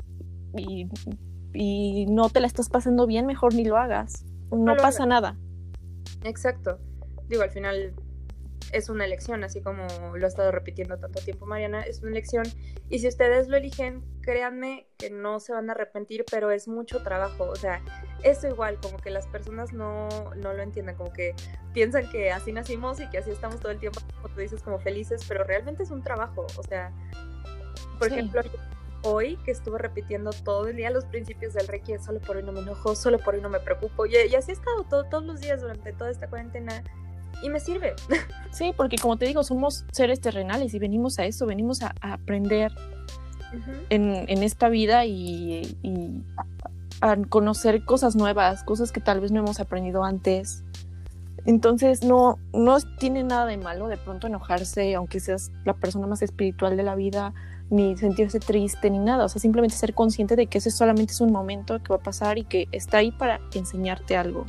y, 0.57 0.87
y, 1.53 2.05
no 2.07 2.29
te 2.29 2.39
la 2.39 2.47
estás 2.47 2.69
pasando 2.69 3.07
bien, 3.07 3.25
mejor 3.25 3.53
ni 3.53 3.65
lo 3.65 3.77
hagas, 3.77 4.25
no, 4.51 4.75
pasa 4.75 5.05
nada. 5.05 5.37
Exacto. 6.23 6.79
Digo, 7.27 7.43
al 7.43 7.51
final 7.51 7.93
es 8.71 8.89
una 8.89 9.05
elección, 9.05 9.43
así 9.43 9.61
como 9.61 9.87
lo 10.15 10.25
ha 10.25 10.27
estado 10.27 10.51
repitiendo 10.51 10.97
tanto 10.97 11.19
tiempo 11.21 11.45
Mariana, 11.45 11.81
es 11.81 12.01
una 12.01 12.11
elección. 12.11 12.45
Y 12.89 12.99
si 12.99 13.07
ustedes 13.07 13.47
lo 13.47 13.57
eligen, 13.57 14.03
créanme 14.21 14.87
que 14.97 15.09
no 15.09 15.39
se 15.39 15.53
van 15.53 15.69
a 15.69 15.73
arrepentir, 15.73 16.25
pero 16.29 16.51
es 16.51 16.67
mucho 16.67 17.01
trabajo. 17.03 17.45
O 17.45 17.55
sea, 17.55 17.81
eso 18.23 18.47
igual, 18.47 18.79
como 18.81 18.97
que 18.97 19.09
las 19.09 19.27
personas 19.27 19.73
no, 19.73 20.07
no 20.35 20.53
lo 20.53 20.61
entienden, 20.61 20.95
como 20.95 21.11
que 21.13 21.35
piensan 21.73 22.09
que 22.09 22.31
así 22.31 22.51
nacimos 22.51 22.99
y 22.99 23.09
que 23.09 23.19
así 23.19 23.31
estamos 23.31 23.59
todo 23.59 23.71
el 23.71 23.79
tiempo, 23.79 24.01
como 24.15 24.33
tú 24.33 24.41
dices, 24.41 24.61
como 24.61 24.79
felices, 24.79 25.23
pero 25.27 25.43
realmente 25.43 25.83
es 25.83 25.91
un 25.91 26.03
trabajo. 26.03 26.45
O 26.57 26.63
sea, 26.63 26.91
por 27.97 28.07
ejemplo, 28.07 28.41
hoy 29.03 29.37
que 29.45 29.51
estuve 29.51 29.77
repitiendo 29.77 30.31
todo 30.31 30.67
el 30.67 30.75
día 30.75 30.89
los 30.89 31.05
principios 31.05 31.53
del 31.53 31.67
Reiki, 31.67 31.97
solo 31.99 32.19
por 32.19 32.37
hoy 32.37 32.43
no 32.43 32.51
me 32.51 32.61
enojo, 32.61 32.95
solo 32.95 33.19
por 33.19 33.35
hoy 33.35 33.41
no 33.41 33.49
me 33.49 33.59
preocupo. 33.59 34.05
Y, 34.05 34.15
así 34.35 34.51
he 34.51 34.53
estado 34.53 34.83
todos 34.83 35.23
los 35.23 35.41
días 35.41 35.61
durante 35.61 35.93
toda 35.93 36.09
esta 36.09 36.27
cuarentena 36.27 36.83
y 37.41 37.49
me 37.49 37.59
sirve. 37.59 37.95
Sí, 38.51 38.73
porque 38.75 38.97
como 38.97 39.15
te 39.15 39.25
digo, 39.25 39.43
somos 39.43 39.85
seres 39.91 40.21
terrenales 40.21 40.73
y 40.73 40.79
venimos 40.79 41.19
a 41.19 41.25
eso, 41.25 41.45
venimos 41.45 41.83
a, 41.83 41.93
aprender 42.01 42.71
en, 43.91 44.43
esta 44.43 44.69
vida 44.69 45.05
y, 45.05 45.77
a 47.01 47.15
conocer 47.29 47.85
cosas 47.85 48.15
nuevas, 48.15 48.63
cosas 48.63 48.91
que 48.91 49.01
tal 49.01 49.19
vez 49.19 49.31
no 49.31 49.39
hemos 49.41 49.59
aprendido 49.59 50.03
antes. 50.03 50.63
Entonces 51.45 52.03
no, 52.03 52.39
no 52.53 52.77
tiene 52.97 53.23
nada 53.23 53.45
de 53.45 53.57
malo 53.57 53.87
de 53.87 53.97
pronto 53.97 54.25
enojarse, 54.25 54.95
aunque 54.95 55.19
seas 55.19 55.51
la 55.63 55.75
persona 55.75 56.07
más 56.07 56.23
espiritual 56.23 56.75
de 56.75 56.83
la 56.83 56.95
vida, 56.95 57.33
ni 57.69 57.95
sentirse 57.97 58.39
triste, 58.39 58.89
ni 58.89 58.99
nada. 58.99 59.25
O 59.25 59.29
sea, 59.29 59.41
simplemente 59.41 59.75
ser 59.75 59.93
consciente 59.93 60.35
de 60.35 60.47
que 60.47 60.57
ese 60.57 60.71
solamente 60.71 61.13
es 61.13 61.21
un 61.21 61.31
momento 61.31 61.81
que 61.81 61.89
va 61.89 61.97
a 61.97 62.03
pasar 62.03 62.37
y 62.37 62.43
que 62.43 62.67
está 62.71 62.97
ahí 62.97 63.11
para 63.11 63.39
enseñarte 63.53 64.17
algo. 64.17 64.45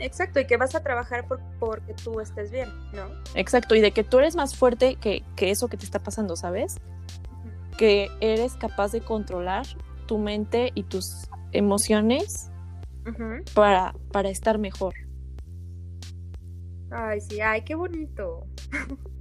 Exacto, 0.00 0.38
y 0.38 0.46
que 0.46 0.56
vas 0.56 0.74
a 0.74 0.82
trabajar 0.82 1.26
por, 1.26 1.40
porque 1.58 1.94
tú 1.94 2.20
estés 2.20 2.50
bien, 2.50 2.68
¿no? 2.92 3.08
Exacto, 3.34 3.74
y 3.74 3.80
de 3.80 3.92
que 3.92 4.04
tú 4.04 4.18
eres 4.18 4.36
más 4.36 4.54
fuerte 4.54 4.96
que, 4.96 5.22
eso 5.38 5.68
que 5.68 5.76
te 5.76 5.84
está 5.84 5.98
pasando, 5.98 6.36
¿sabes? 6.36 6.76
Que 7.78 8.08
eres 8.20 8.54
capaz 8.54 8.92
de 8.92 9.00
controlar 9.00 9.66
tu 10.06 10.18
mente 10.18 10.72
y 10.74 10.82
tus 10.82 11.26
emociones 11.52 12.50
para, 13.54 13.94
para 14.12 14.28
estar 14.28 14.58
mejor. 14.58 14.94
Ay, 16.90 17.22
sí, 17.22 17.40
ay, 17.40 17.62
qué 17.64 17.74
bonito. 17.74 18.46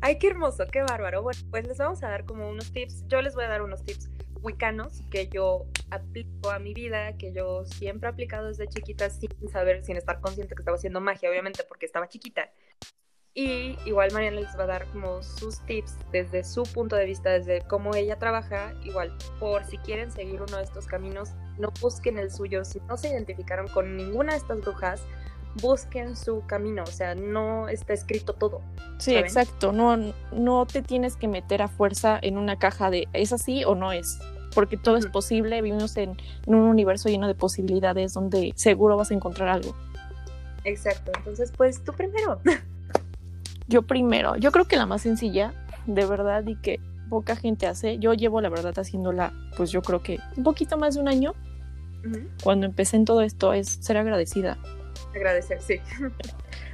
ay, 0.00 0.18
qué 0.18 0.28
hermoso, 0.28 0.66
qué 0.70 0.82
bárbaro. 0.82 1.22
Bueno, 1.22 1.40
pues 1.50 1.66
les 1.66 1.78
vamos 1.78 2.02
a 2.02 2.08
dar 2.08 2.24
como 2.24 2.48
unos 2.48 2.72
tips. 2.72 3.04
Yo 3.08 3.22
les 3.22 3.34
voy 3.34 3.44
a 3.44 3.48
dar 3.48 3.62
unos 3.62 3.84
tips 3.84 4.10
wicanos 4.42 5.02
que 5.10 5.28
yo 5.28 5.66
aplico 5.90 6.50
a 6.50 6.58
mi 6.58 6.74
vida, 6.74 7.16
que 7.16 7.32
yo 7.32 7.64
siempre 7.64 8.08
he 8.08 8.12
aplicado 8.12 8.48
desde 8.48 8.68
chiquita 8.68 9.08
sin 9.10 9.30
saber, 9.50 9.84
sin 9.84 9.96
estar 9.96 10.20
consciente 10.20 10.54
que 10.54 10.62
estaba 10.62 10.76
haciendo 10.76 11.00
magia, 11.00 11.30
obviamente 11.30 11.64
porque 11.64 11.86
estaba 11.86 12.08
chiquita. 12.08 12.50
Y 13.34 13.78
igual 13.86 14.12
Mariana 14.12 14.40
les 14.42 14.58
va 14.58 14.64
a 14.64 14.66
dar 14.66 14.86
como 14.88 15.22
sus 15.22 15.64
tips 15.64 15.96
desde 16.10 16.44
su 16.44 16.64
punto 16.64 16.96
de 16.96 17.06
vista, 17.06 17.30
desde 17.30 17.62
cómo 17.62 17.94
ella 17.94 18.18
trabaja. 18.18 18.74
Igual, 18.84 19.16
por 19.40 19.64
si 19.64 19.78
quieren 19.78 20.12
seguir 20.12 20.42
uno 20.42 20.58
de 20.58 20.64
estos 20.64 20.86
caminos, 20.86 21.30
no 21.58 21.72
busquen 21.80 22.18
el 22.18 22.30
suyo. 22.30 22.62
Si 22.66 22.80
no 22.80 22.98
se 22.98 23.08
identificaron 23.08 23.68
con 23.68 23.96
ninguna 23.96 24.32
de 24.32 24.38
estas 24.38 24.60
brujas, 24.60 25.06
busquen 25.60 26.16
su 26.16 26.42
camino. 26.46 26.82
O 26.84 26.86
sea, 26.90 27.14
no 27.14 27.68
está 27.68 27.92
escrito 27.92 28.32
todo. 28.34 28.60
Sí, 28.98 29.12
¿saben? 29.12 29.24
exacto. 29.24 29.72
No, 29.72 29.96
no 30.32 30.66
te 30.66 30.82
tienes 30.82 31.16
que 31.16 31.28
meter 31.28 31.62
a 31.62 31.68
fuerza 31.68 32.18
en 32.22 32.38
una 32.38 32.58
caja 32.58 32.90
de 32.90 33.08
es 33.12 33.32
así 33.32 33.64
o 33.64 33.74
no 33.74 33.92
es. 33.92 34.18
Porque 34.54 34.76
todo 34.76 34.96
es 34.96 35.04
Ujú. 35.04 35.12
posible. 35.12 35.62
Vivimos 35.62 35.96
en, 35.96 36.16
en 36.46 36.54
un 36.54 36.62
universo 36.62 37.08
lleno 37.08 37.26
de 37.26 37.34
posibilidades 37.34 38.12
donde 38.14 38.52
seguro 38.54 38.96
vas 38.96 39.10
a 39.10 39.14
encontrar 39.14 39.48
algo. 39.48 39.74
Exacto. 40.64 41.12
Entonces, 41.16 41.52
pues 41.56 41.82
tú 41.82 41.92
primero. 41.92 42.40
Yo 43.68 43.82
primero, 43.82 44.36
yo 44.36 44.50
creo 44.52 44.66
que 44.66 44.76
la 44.76 44.84
más 44.86 45.02
sencilla, 45.02 45.54
de 45.86 46.04
verdad, 46.04 46.44
y 46.46 46.56
que 46.56 46.78
poca 47.08 47.36
gente 47.36 47.66
hace, 47.66 47.98
yo 47.98 48.12
llevo 48.12 48.40
la 48.40 48.50
verdad 48.50 48.76
haciéndola, 48.78 49.32
pues 49.56 49.70
yo 49.70 49.80
creo 49.82 50.02
que 50.02 50.18
un 50.36 50.42
poquito 50.42 50.76
más 50.76 50.94
de 50.96 51.00
un 51.00 51.08
año, 51.08 51.32
cuando 52.42 52.66
empecé 52.66 52.96
en 52.96 53.04
todo 53.04 53.22
esto, 53.22 53.52
es 53.54 53.68
ser 53.80 53.96
agradecida. 53.96 54.58
Agradecer, 55.14 55.60
sí. 55.60 55.76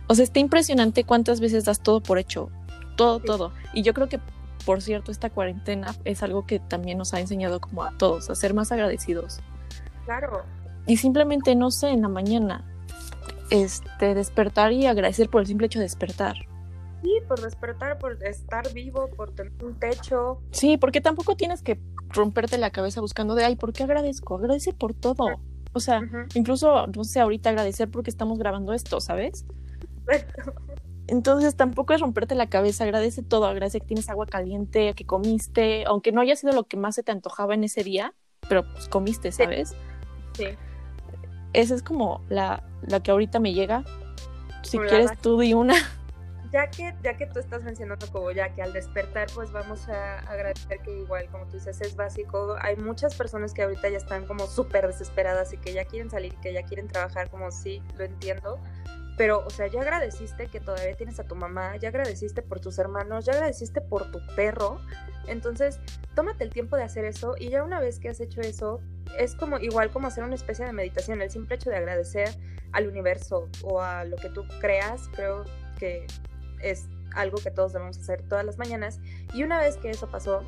O 0.06 0.14
sea, 0.14 0.24
está 0.24 0.38
impresionante 0.40 1.04
cuántas 1.04 1.40
veces 1.40 1.64
das 1.64 1.80
todo 1.82 2.00
por 2.02 2.18
hecho, 2.18 2.50
todo, 2.96 3.18
Sí. 3.20 3.26
todo. 3.26 3.52
Y 3.74 3.82
yo 3.82 3.92
creo 3.94 4.08
que, 4.08 4.20
por 4.64 4.80
cierto, 4.82 5.10
esta 5.10 5.30
cuarentena 5.30 5.94
es 6.04 6.22
algo 6.22 6.46
que 6.46 6.60
también 6.60 6.98
nos 6.98 7.12
ha 7.14 7.20
enseñado 7.20 7.60
como 7.60 7.82
a 7.84 7.92
todos, 7.98 8.30
a 8.30 8.34
ser 8.34 8.54
más 8.54 8.72
agradecidos. 8.72 9.40
Claro. 10.04 10.44
Y 10.86 10.96
simplemente, 10.96 11.54
no 11.54 11.70
sé, 11.70 11.90
en 11.90 12.02
la 12.02 12.08
mañana, 12.08 12.64
este, 13.50 14.14
despertar 14.14 14.72
y 14.72 14.86
agradecer 14.86 15.28
por 15.28 15.42
el 15.42 15.46
simple 15.46 15.66
hecho 15.66 15.78
de 15.78 15.84
despertar. 15.84 16.36
Sí, 17.02 17.12
por 17.28 17.40
despertar, 17.40 17.98
por 17.98 18.22
estar 18.24 18.72
vivo, 18.72 19.08
por 19.16 19.30
tener 19.32 19.52
un 19.62 19.78
techo. 19.78 20.40
Sí, 20.50 20.78
porque 20.78 21.00
tampoco 21.00 21.36
tienes 21.36 21.62
que 21.62 21.78
romperte 22.08 22.58
la 22.58 22.70
cabeza 22.70 23.00
buscando 23.00 23.34
de, 23.34 23.44
ay, 23.44 23.56
¿por 23.56 23.72
qué 23.72 23.84
agradezco? 23.84 24.36
Agradece 24.36 24.72
por 24.72 24.94
todo. 24.94 25.26
O 25.72 25.80
sea, 25.80 26.02
incluso, 26.34 26.86
no 26.86 27.04
sé, 27.04 27.20
ahorita 27.20 27.50
agradecer 27.50 27.90
porque 27.90 28.10
estamos 28.10 28.38
grabando 28.38 28.72
esto, 28.72 29.00
¿sabes? 29.00 29.44
Entonces 31.06 31.56
tampoco 31.56 31.94
es 31.94 32.00
romperte 32.00 32.34
la 32.34 32.48
cabeza, 32.48 32.84
agradece 32.84 33.22
todo, 33.22 33.46
agradece 33.46 33.80
que 33.80 33.86
tienes 33.86 34.08
agua 34.10 34.26
caliente, 34.26 34.94
que 34.94 35.06
comiste, 35.06 35.84
aunque 35.86 36.12
no 36.12 36.20
haya 36.20 36.36
sido 36.36 36.52
lo 36.52 36.64
que 36.64 36.76
más 36.76 36.94
se 36.94 37.02
te 37.02 37.12
antojaba 37.12 37.54
en 37.54 37.64
ese 37.64 37.82
día, 37.82 38.14
pero 38.48 38.70
pues 38.72 38.88
comiste, 38.88 39.32
¿sabes? 39.32 39.74
Sí. 40.34 40.46
Esa 41.54 41.74
es 41.74 41.82
como 41.82 42.22
la, 42.28 42.62
la 42.82 43.02
que 43.02 43.10
ahorita 43.10 43.40
me 43.40 43.54
llega. 43.54 43.84
Si 44.62 44.78
quieres 44.78 45.18
tú 45.20 45.38
di 45.38 45.54
una. 45.54 45.74
Ya 46.50 46.70
que, 46.70 46.94
ya 47.02 47.14
que 47.16 47.26
tú 47.26 47.40
estás 47.40 47.62
mencionando 47.62 48.10
como 48.10 48.30
ya 48.30 48.54
que 48.54 48.62
al 48.62 48.72
despertar, 48.72 49.28
pues 49.34 49.52
vamos 49.52 49.86
a 49.88 50.20
agradecer 50.20 50.78
que 50.80 50.98
igual, 50.98 51.28
como 51.30 51.44
tú 51.46 51.58
dices, 51.58 51.80
es 51.82 51.94
básico. 51.94 52.56
Hay 52.62 52.76
muchas 52.76 53.14
personas 53.14 53.52
que 53.52 53.62
ahorita 53.62 53.90
ya 53.90 53.98
están 53.98 54.26
como 54.26 54.46
súper 54.46 54.86
desesperadas 54.86 55.52
y 55.52 55.58
que 55.58 55.74
ya 55.74 55.84
quieren 55.84 56.08
salir 56.10 56.34
que 56.36 56.54
ya 56.54 56.62
quieren 56.62 56.88
trabajar, 56.88 57.28
como 57.28 57.50
sí, 57.50 57.82
lo 57.98 58.04
entiendo. 58.04 58.58
Pero, 59.18 59.44
o 59.44 59.50
sea, 59.50 59.66
ya 59.66 59.80
agradeciste 59.80 60.46
que 60.46 60.60
todavía 60.60 60.94
tienes 60.96 61.18
a 61.18 61.24
tu 61.24 61.34
mamá, 61.34 61.76
ya 61.76 61.88
agradeciste 61.88 62.40
por 62.40 62.60
tus 62.60 62.78
hermanos, 62.78 63.26
ya 63.26 63.32
agradeciste 63.32 63.80
por 63.80 64.10
tu 64.12 64.20
perro. 64.36 64.80
Entonces, 65.26 65.80
tómate 66.14 66.44
el 66.44 66.50
tiempo 66.50 66.76
de 66.76 66.84
hacer 66.84 67.04
eso 67.04 67.34
y 67.38 67.50
ya 67.50 67.64
una 67.64 67.80
vez 67.80 67.98
que 67.98 68.08
has 68.08 68.20
hecho 68.20 68.40
eso, 68.40 68.80
es 69.18 69.34
como 69.34 69.58
igual 69.58 69.90
como 69.90 70.06
hacer 70.06 70.24
una 70.24 70.36
especie 70.36 70.64
de 70.64 70.72
meditación. 70.72 71.20
El 71.20 71.30
simple 71.30 71.56
hecho 71.56 71.68
de 71.68 71.76
agradecer 71.76 72.30
al 72.72 72.86
universo 72.86 73.48
o 73.64 73.82
a 73.82 74.04
lo 74.04 74.16
que 74.16 74.30
tú 74.30 74.44
creas, 74.60 75.08
creo 75.14 75.44
que 75.78 76.06
es 76.62 76.86
algo 77.14 77.38
que 77.38 77.50
todos 77.50 77.72
debemos 77.72 77.98
hacer 77.98 78.22
todas 78.22 78.44
las 78.44 78.58
mañanas. 78.58 79.00
Y 79.32 79.42
una 79.42 79.58
vez 79.58 79.76
que 79.76 79.90
eso 79.90 80.10
pasó, 80.10 80.42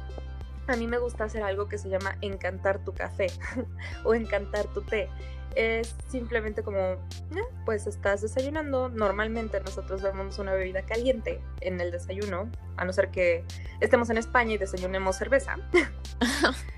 a 0.66 0.76
mí 0.76 0.86
me 0.86 0.98
gusta 0.98 1.24
hacer 1.24 1.42
algo 1.42 1.68
que 1.68 1.78
se 1.78 1.88
llama 1.88 2.16
encantar 2.20 2.84
tu 2.84 2.94
café 2.94 3.28
o 4.04 4.14
encantar 4.14 4.66
tu 4.68 4.82
té. 4.82 5.08
Es 5.56 5.96
simplemente 6.08 6.62
como, 6.62 6.78
eh, 6.78 6.96
pues 7.64 7.88
estás 7.88 8.22
desayunando. 8.22 8.88
Normalmente 8.88 9.60
nosotros 9.60 10.00
bebemos 10.00 10.38
una 10.38 10.54
bebida 10.54 10.82
caliente 10.82 11.40
en 11.60 11.80
el 11.80 11.90
desayuno, 11.90 12.48
a 12.76 12.84
no 12.84 12.92
ser 12.92 13.10
que 13.10 13.44
estemos 13.80 14.10
en 14.10 14.18
España 14.18 14.52
y 14.52 14.58
desayunemos 14.58 15.16
cerveza. 15.16 15.56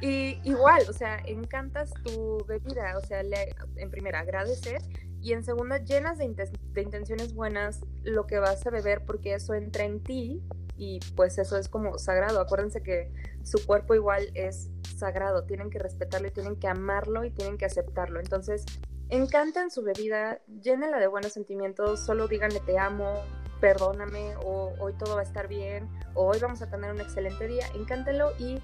y 0.00 0.40
igual, 0.44 0.82
o 0.88 0.92
sea, 0.92 1.18
encantas 1.26 1.92
tu 2.02 2.44
bebida, 2.48 2.96
o 2.96 3.00
sea, 3.06 3.22
le- 3.22 3.54
en 3.76 3.90
primera 3.90 4.20
agradeces 4.20 4.82
y 5.22 5.32
en 5.32 5.44
segunda 5.44 5.78
llenas 5.78 6.18
de, 6.18 6.24
inten- 6.24 6.58
de 6.72 6.82
intenciones 6.82 7.34
buenas 7.34 7.80
lo 8.02 8.26
que 8.26 8.38
vas 8.38 8.66
a 8.66 8.70
beber 8.70 9.04
porque 9.04 9.34
eso 9.34 9.54
entra 9.54 9.84
en 9.84 10.02
ti 10.02 10.42
y 10.76 11.00
pues 11.14 11.38
eso 11.38 11.58
es 11.58 11.68
como 11.68 11.98
sagrado. 11.98 12.40
Acuérdense 12.40 12.82
que 12.82 13.12
su 13.42 13.64
cuerpo 13.66 13.94
igual 13.94 14.30
es 14.34 14.70
sagrado, 14.96 15.44
tienen 15.44 15.70
que 15.70 15.78
respetarlo 15.78 16.28
y 16.28 16.30
tienen 16.30 16.56
que 16.56 16.68
amarlo 16.68 17.24
y 17.24 17.30
tienen 17.30 17.58
que 17.58 17.66
aceptarlo. 17.66 18.20
Entonces, 18.20 18.64
encanten 19.08 19.70
su 19.70 19.82
bebida, 19.82 20.40
llénenla 20.62 20.98
de 20.98 21.06
buenos 21.06 21.32
sentimientos, 21.32 22.00
solo 22.00 22.28
díganle 22.28 22.60
te 22.60 22.78
amo, 22.78 23.12
perdóname 23.60 24.36
o 24.44 24.72
hoy 24.78 24.94
todo 24.94 25.16
va 25.16 25.20
a 25.20 25.24
estar 25.24 25.48
bien 25.48 25.88
o 26.14 26.26
hoy 26.26 26.38
vamos 26.40 26.62
a 26.62 26.70
tener 26.70 26.90
un 26.90 27.00
excelente 27.00 27.46
día, 27.46 27.66
encántenlo 27.74 28.32
y 28.38 28.60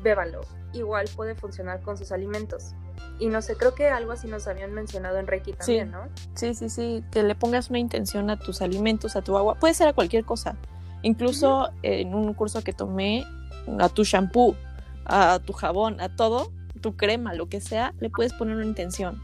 bébanlo. 0.00 0.42
Igual 0.72 1.08
puede 1.16 1.34
funcionar 1.34 1.80
con 1.80 1.96
sus 1.96 2.12
alimentos. 2.12 2.74
Y 3.18 3.28
no 3.28 3.42
sé, 3.42 3.56
creo 3.56 3.74
que 3.74 3.88
algo 3.88 4.12
así 4.12 4.28
nos 4.28 4.46
habían 4.46 4.72
mencionado 4.72 5.18
en 5.18 5.26
Reiki 5.26 5.52
también, 5.52 5.90
¿no? 5.90 6.08
Sí, 6.34 6.54
sí, 6.54 6.70
sí, 6.70 7.04
que 7.10 7.22
le 7.22 7.34
pongas 7.34 7.68
una 7.68 7.78
intención 7.78 8.30
a 8.30 8.38
tus 8.38 8.62
alimentos, 8.62 9.16
a 9.16 9.22
tu 9.22 9.36
agua, 9.36 9.56
puede 9.56 9.74
ser 9.74 9.88
a 9.88 9.92
cualquier 9.92 10.24
cosa. 10.24 10.56
Incluso 11.02 11.70
en 11.82 12.14
un 12.14 12.32
curso 12.34 12.62
que 12.62 12.72
tomé, 12.72 13.26
a 13.78 13.88
tu 13.88 14.04
shampoo, 14.04 14.56
a 15.04 15.38
tu 15.38 15.52
jabón, 15.52 16.00
a 16.00 16.14
todo, 16.14 16.52
tu 16.80 16.96
crema, 16.96 17.34
lo 17.34 17.48
que 17.48 17.60
sea, 17.60 17.94
le 18.00 18.10
puedes 18.10 18.32
poner 18.32 18.56
una 18.56 18.66
intención. 18.66 19.22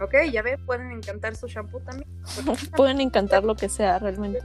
Ok, 0.00 0.14
ya 0.32 0.42
ve, 0.42 0.58
pueden 0.58 0.90
encantar 0.90 1.36
su 1.36 1.46
shampoo 1.46 1.80
también. 1.80 2.08
Pueden 2.76 3.00
encantar 3.00 3.44
lo 3.44 3.54
que 3.54 3.68
sea 3.68 4.00
realmente. 4.00 4.42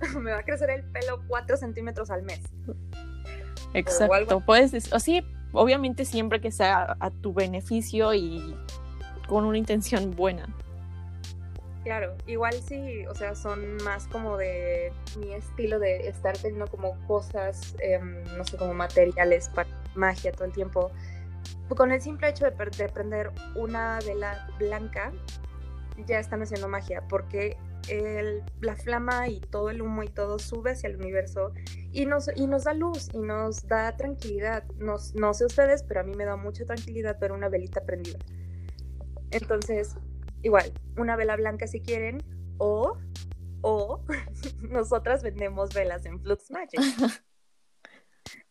Me 0.20 0.32
va 0.32 0.38
a 0.38 0.42
crecer 0.42 0.70
el 0.70 0.82
pelo 0.84 1.22
4 1.28 1.56
centímetros 1.56 2.10
al 2.10 2.22
mes. 2.22 2.40
Exacto. 3.74 4.40
Puedes, 4.40 4.72
dec- 4.72 4.92
así, 4.92 5.22
obviamente 5.52 6.04
siempre 6.04 6.40
que 6.40 6.50
sea 6.50 6.96
a 7.00 7.10
tu 7.10 7.32
beneficio 7.32 8.12
y 8.14 8.56
con 9.28 9.44
una 9.44 9.58
intención 9.58 10.10
buena. 10.10 10.46
Claro, 11.84 12.14
igual 12.28 12.54
sí, 12.54 13.04
o 13.06 13.14
sea, 13.14 13.34
son 13.34 13.76
más 13.82 14.06
como 14.06 14.36
de 14.36 14.92
mi 15.18 15.32
estilo 15.32 15.80
de 15.80 16.06
estar 16.08 16.36
teniendo 16.38 16.68
como 16.68 16.96
cosas, 17.08 17.74
em, 17.80 18.22
no 18.36 18.44
sé, 18.44 18.56
como 18.56 18.72
materiales 18.72 19.48
para 19.48 19.68
magia 19.96 20.30
todo 20.30 20.44
el 20.44 20.52
tiempo. 20.52 20.92
Con 21.76 21.90
el 21.90 22.00
simple 22.00 22.28
hecho 22.28 22.44
de, 22.44 22.52
de 22.52 22.88
prender 22.88 23.32
una 23.56 23.98
vela 24.06 24.46
blanca, 24.60 25.12
ya 26.06 26.20
están 26.20 26.40
haciendo 26.42 26.68
magia, 26.68 27.02
porque 27.08 27.56
el- 27.88 28.42
la 28.60 28.76
flama 28.76 29.28
y 29.28 29.40
todo 29.40 29.70
el 29.70 29.82
humo 29.82 30.02
y 30.02 30.08
todo 30.08 30.38
sube 30.38 30.72
hacia 30.72 30.88
el 30.88 30.96
universo 30.96 31.52
y 31.92 32.06
nos, 32.06 32.28
y 32.36 32.46
nos 32.46 32.64
da 32.64 32.74
luz 32.74 33.08
y 33.12 33.18
nos 33.18 33.66
da 33.66 33.96
tranquilidad. 33.96 34.64
Nos, 34.78 35.14
no 35.14 35.34
sé 35.34 35.44
ustedes, 35.46 35.82
pero 35.82 36.00
a 36.00 36.02
mí 36.02 36.14
me 36.14 36.24
da 36.24 36.36
mucha 36.36 36.64
tranquilidad 36.64 37.18
ver 37.18 37.32
una 37.32 37.48
velita 37.48 37.84
prendida. 37.84 38.18
Entonces, 39.30 39.96
igual, 40.42 40.72
una 40.96 41.16
vela 41.16 41.36
blanca 41.36 41.66
si 41.66 41.80
quieren, 41.80 42.22
o, 42.58 42.98
o 43.62 44.04
nosotras 44.60 45.22
vendemos 45.22 45.72
velas 45.74 46.04
en 46.06 46.20
Flux 46.20 46.50
Magic. 46.50 46.80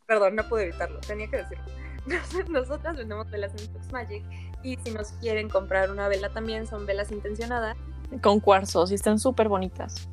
Perdón, 0.08 0.36
no 0.36 0.48
pude 0.50 0.64
evitarlo, 0.64 1.00
tenía 1.02 1.30
que 1.30 1.38
decirlo. 1.38 1.64
Nos- 2.06 2.50
Nosotras 2.50 2.98
vendemos 2.98 3.30
velas 3.32 3.52
en 3.54 3.70
Flux 3.70 3.92
Magic 3.92 4.26
y 4.64 4.76
si 4.78 4.92
nos 4.92 5.12
quieren 5.14 5.50
comprar 5.50 5.90
una 5.92 6.08
vela 6.08 6.30
también, 6.34 6.66
son 6.68 6.86
velas 6.86 7.12
intencionadas, 7.12 7.78
Con 8.22 8.40
cuarzos 8.40 8.92
y 8.92 8.96
están 8.96 9.20
súper 9.20 9.48
bonitas. 9.48 10.08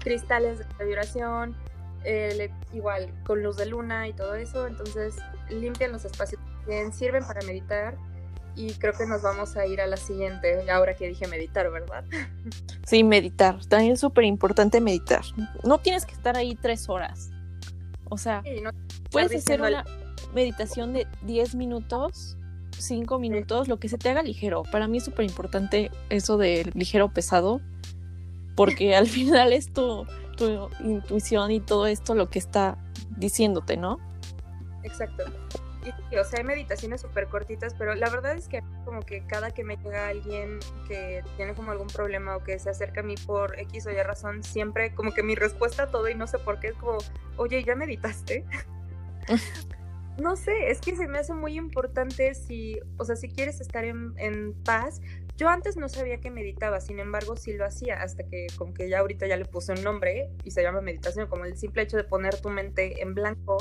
cristales 0.00 0.58
de 0.78 0.84
vibración, 0.84 1.54
eh, 2.04 2.50
igual 2.72 3.12
con 3.24 3.42
luz 3.42 3.56
de 3.56 3.66
luna 3.66 4.08
y 4.08 4.12
todo 4.12 4.34
eso, 4.34 4.66
entonces 4.66 5.14
limpian 5.48 5.92
los 5.92 6.04
espacios 6.04 6.40
bien, 6.66 6.92
sirven 6.92 7.24
para 7.24 7.40
meditar 7.42 7.96
y 8.54 8.72
creo 8.74 8.92
que 8.92 9.06
nos 9.06 9.22
vamos 9.22 9.56
a 9.56 9.66
ir 9.66 9.80
a 9.80 9.86
la 9.86 9.96
siguiente, 9.96 10.70
ahora 10.70 10.94
que 10.94 11.08
dije 11.08 11.26
meditar, 11.26 11.70
¿verdad? 11.70 12.04
Sí, 12.84 13.04
meditar. 13.04 13.64
También 13.66 13.92
es 13.92 14.00
súper 14.00 14.24
importante 14.24 14.80
meditar. 14.80 15.22
No 15.62 15.78
tienes 15.78 16.04
que 16.04 16.12
estar 16.12 16.36
ahí 16.36 16.56
tres 16.56 16.88
horas. 16.88 17.30
O 18.10 18.18
sea, 18.18 18.42
no 18.62 18.70
puedes 19.10 19.34
hacer 19.34 19.62
una 19.62 19.84
meditación 20.34 20.92
de 20.92 21.06
10 21.22 21.54
minutos, 21.54 22.36
5 22.82 23.18
minutos, 23.18 23.68
lo 23.68 23.78
que 23.78 23.88
se 23.88 23.98
te 23.98 24.10
haga 24.10 24.22
ligero. 24.22 24.62
Para 24.64 24.88
mí 24.88 24.98
es 24.98 25.04
súper 25.04 25.24
importante 25.24 25.90
eso 26.10 26.36
de 26.36 26.70
ligero 26.74 27.12
pesado, 27.12 27.60
porque 28.56 28.94
al 28.94 29.06
final 29.08 29.52
es 29.52 29.72
tu, 29.72 30.06
tu 30.36 30.68
intuición 30.80 31.50
y 31.50 31.60
todo 31.60 31.86
esto 31.86 32.14
lo 32.14 32.28
que 32.28 32.38
está 32.38 32.78
diciéndote, 33.16 33.76
¿no? 33.76 33.98
Exacto. 34.82 35.24
Y, 36.10 36.16
o 36.16 36.24
sea, 36.24 36.38
hay 36.38 36.44
meditaciones 36.44 37.00
súper 37.00 37.26
cortitas, 37.26 37.74
pero 37.76 37.94
la 37.94 38.08
verdad 38.08 38.36
es 38.36 38.46
que 38.46 38.62
como 38.84 39.00
que 39.00 39.26
cada 39.26 39.50
que 39.50 39.64
me 39.64 39.76
llega 39.76 40.08
alguien 40.08 40.60
que 40.86 41.24
tiene 41.36 41.54
como 41.54 41.72
algún 41.72 41.88
problema 41.88 42.36
o 42.36 42.44
que 42.44 42.58
se 42.58 42.70
acerca 42.70 43.00
a 43.00 43.02
mí 43.02 43.16
por 43.26 43.58
X 43.58 43.86
o 43.86 43.90
Y 43.90 44.00
razón, 44.02 44.44
siempre 44.44 44.94
como 44.94 45.12
que 45.12 45.24
mi 45.24 45.34
respuesta 45.34 45.84
a 45.84 45.90
todo 45.90 46.08
y 46.08 46.14
no 46.14 46.28
sé 46.28 46.38
por 46.38 46.60
qué 46.60 46.68
es 46.68 46.74
como, 46.74 46.98
oye, 47.36 47.64
¿ya 47.64 47.74
meditaste? 47.74 48.44
no 50.18 50.36
sé, 50.36 50.70
es 50.70 50.80
que 50.80 50.94
se 50.96 51.08
me 51.08 51.18
hace 51.18 51.34
muy 51.34 51.56
importante 51.56 52.34
si, 52.34 52.78
o 52.98 53.04
sea, 53.04 53.16
si 53.16 53.28
quieres 53.28 53.60
estar 53.60 53.84
en, 53.84 54.14
en, 54.18 54.54
paz. 54.64 55.00
Yo 55.36 55.48
antes 55.48 55.76
no 55.76 55.88
sabía 55.88 56.20
que 56.20 56.30
meditaba, 56.30 56.80
sin 56.80 57.00
embargo 57.00 57.36
sí 57.36 57.54
lo 57.54 57.64
hacía, 57.64 58.02
hasta 58.02 58.22
que 58.24 58.46
como 58.56 58.74
que 58.74 58.88
ya 58.88 59.00
ahorita 59.00 59.26
ya 59.26 59.36
le 59.36 59.46
puse 59.46 59.72
un 59.72 59.82
nombre 59.82 60.30
y 60.44 60.50
se 60.50 60.62
llama 60.62 60.80
meditación, 60.80 61.26
como 61.28 61.44
el 61.44 61.56
simple 61.56 61.82
hecho 61.82 61.96
de 61.96 62.04
poner 62.04 62.40
tu 62.40 62.50
mente 62.50 63.00
en 63.02 63.14
blanco 63.14 63.58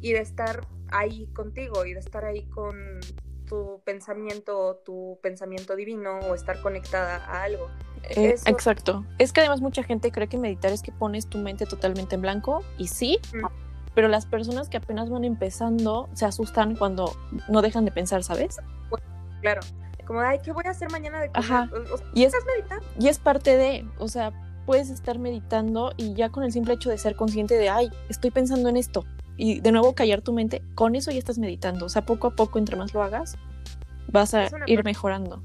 y 0.00 0.12
de 0.12 0.20
estar 0.20 0.66
ahí 0.90 1.26
contigo 1.32 1.84
y 1.86 1.94
de 1.94 2.00
estar 2.00 2.24
ahí 2.24 2.44
con 2.50 3.00
tu 3.48 3.80
pensamiento, 3.84 4.80
tu 4.84 5.18
pensamiento 5.22 5.76
divino 5.76 6.18
o 6.20 6.34
estar 6.34 6.60
conectada 6.60 7.16
a 7.26 7.42
algo. 7.42 7.68
Eh, 8.10 8.34
exacto. 8.46 9.04
Es 9.18 9.32
que 9.32 9.40
además 9.40 9.60
mucha 9.60 9.82
gente 9.82 10.10
cree 10.10 10.28
que 10.28 10.38
meditar 10.38 10.72
es 10.72 10.82
que 10.82 10.92
pones 10.92 11.28
tu 11.28 11.38
mente 11.38 11.66
totalmente 11.66 12.16
en 12.16 12.22
blanco 12.22 12.62
y 12.78 12.88
sí, 12.88 13.18
pero 13.94 14.08
las 14.08 14.26
personas 14.26 14.68
que 14.68 14.76
apenas 14.76 15.10
van 15.10 15.24
empezando 15.24 16.08
se 16.14 16.24
asustan 16.24 16.76
cuando 16.76 17.14
no 17.48 17.62
dejan 17.62 17.84
de 17.84 17.92
pensar, 17.92 18.22
¿sabes? 18.22 18.56
Claro. 19.40 19.60
Como, 20.06 20.20
ay, 20.20 20.38
¿qué 20.42 20.52
voy 20.52 20.64
a 20.66 20.70
hacer 20.70 20.90
mañana 20.90 21.20
de 21.20 21.30
Ajá. 21.34 21.70
y 22.14 22.24
es, 22.24 22.34
meditar? 22.56 22.80
Y 22.98 23.08
es 23.08 23.18
parte 23.18 23.56
de, 23.56 23.86
o 23.98 24.08
sea, 24.08 24.32
puedes 24.66 24.90
estar 24.90 25.18
meditando 25.18 25.92
y 25.96 26.14
ya 26.14 26.30
con 26.30 26.42
el 26.42 26.52
simple 26.52 26.74
hecho 26.74 26.90
de 26.90 26.98
ser 26.98 27.14
consciente 27.14 27.54
de, 27.54 27.68
ay, 27.68 27.90
estoy 28.08 28.30
pensando 28.30 28.68
en 28.68 28.76
esto, 28.76 29.04
y 29.36 29.60
de 29.60 29.72
nuevo 29.72 29.94
callar 29.94 30.20
tu 30.20 30.32
mente, 30.32 30.62
con 30.74 30.94
eso 30.94 31.10
ya 31.10 31.18
estás 31.18 31.38
meditando. 31.38 31.86
O 31.86 31.88
sea, 31.88 32.04
poco 32.04 32.28
a 32.28 32.30
poco, 32.36 32.58
entre 32.58 32.76
más 32.76 32.94
lo 32.94 33.02
hagas, 33.02 33.36
vas 34.08 34.34
a 34.34 34.48
ir 34.66 34.84
mejorando. 34.84 35.42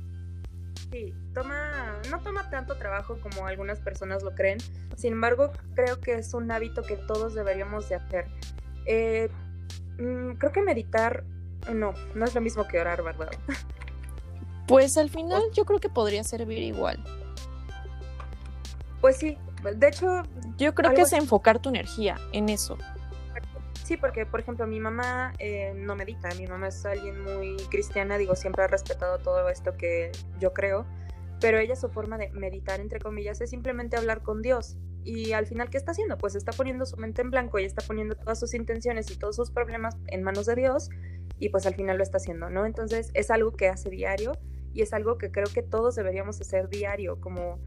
Sí, 0.92 1.14
toma, 1.34 1.77
no 2.08 2.20
toma 2.22 2.50
tanto 2.50 2.78
trabajo 2.78 3.18
como 3.22 3.48
algunas 3.48 3.80
personas 3.80 4.24
lo 4.24 4.34
creen. 4.36 4.60
Sin 4.96 5.14
embargo, 5.14 5.52
creo 5.76 6.00
que 6.00 6.16
es 6.16 6.34
un 6.34 6.52
hábito 6.52 6.84
que 6.84 6.98
todos 6.98 7.34
deberíamos 7.34 7.90
de 7.90 7.96
hacer. 7.96 8.28
Eh, 8.86 9.30
mm, 10.00 10.34
creo 10.34 10.52
que 10.52 10.62
meditar, 10.62 11.24
no, 11.74 11.94
no 12.16 12.26
es 12.26 12.36
lo 12.36 12.42
mismo 12.42 12.68
que 12.68 12.80
orar, 12.80 13.04
¿verdad? 13.04 13.30
Pues 14.68 14.98
al 14.98 15.10
final 15.10 15.42
yo 15.54 15.64
creo 15.64 15.80
que 15.80 15.88
podría 15.88 16.26
servir 16.26 16.60
igual. 16.60 17.02
Pues 19.00 19.16
sí, 19.16 19.38
de 19.64 19.88
hecho... 19.88 20.24
Yo 20.58 20.76
creo 20.76 20.94
que 20.94 21.04
es 21.04 21.14
enfocar 21.14 21.60
tu 21.60 21.70
energía 21.70 22.18
en 22.34 22.50
eso. 22.50 22.78
Sí, 23.88 23.96
porque 23.96 24.26
por 24.26 24.42
ejemplo 24.42 24.68
mi 24.68 24.82
mamá 24.82 25.32
eh, 25.40 25.72
no 25.74 25.96
medita, 25.96 26.28
mi 26.36 26.46
mamá 26.46 26.68
es 26.68 26.86
alguien 26.86 27.24
muy 27.24 27.56
cristiana, 27.70 28.18
digo, 28.18 28.36
siempre 28.36 28.66
ha 28.66 28.68
respetado 28.68 29.20
todo 29.20 29.48
esto 29.48 29.78
que 29.78 30.12
yo 30.42 30.52
creo, 30.52 30.86
pero 31.40 31.60
ella 31.60 31.76
su 31.76 31.90
forma 31.90 32.18
de 32.18 32.32
meditar, 32.32 32.80
entre 32.80 33.00
comillas, 33.00 33.42
es 33.42 33.50
simplemente 33.50 33.98
hablar 33.98 34.22
con 34.22 34.42
Dios. 34.42 34.78
Y 35.04 35.32
al 35.32 35.48
final, 35.48 35.70
¿qué 35.70 35.78
está 35.78 35.92
haciendo? 35.92 36.18
Pues 36.18 36.36
está 36.36 36.52
poniendo 36.52 36.86
su 36.86 36.98
mente 36.98 37.22
en 37.22 37.32
blanco 37.32 37.60
y 37.60 37.64
está 37.64 37.82
poniendo 37.86 38.16
todas 38.16 38.40
sus 38.40 38.54
intenciones 38.54 39.10
y 39.12 39.18
todos 39.18 39.36
sus 39.36 39.52
problemas 39.52 39.96
en 40.08 40.24
manos 40.24 40.46
de 40.48 40.56
Dios 40.56 40.90
y 41.40 41.50
pues 41.50 41.66
al 41.66 41.76
final 41.76 41.98
lo 41.98 42.04
está 42.04 42.18
haciendo, 42.18 42.50
¿no? 42.50 42.66
Entonces 42.66 43.12
es 43.14 43.32
algo 43.32 43.52
que 43.52 43.68
hace 43.68 43.90
diario 43.90 44.34
y 44.74 44.82
es 44.82 44.94
algo 44.94 45.18
que 45.18 45.32
creo 45.32 45.48
que 45.54 45.62
todos 45.62 45.96
deberíamos 45.96 46.42
hacer 46.42 46.68
diario, 46.70 47.22
como 47.22 47.60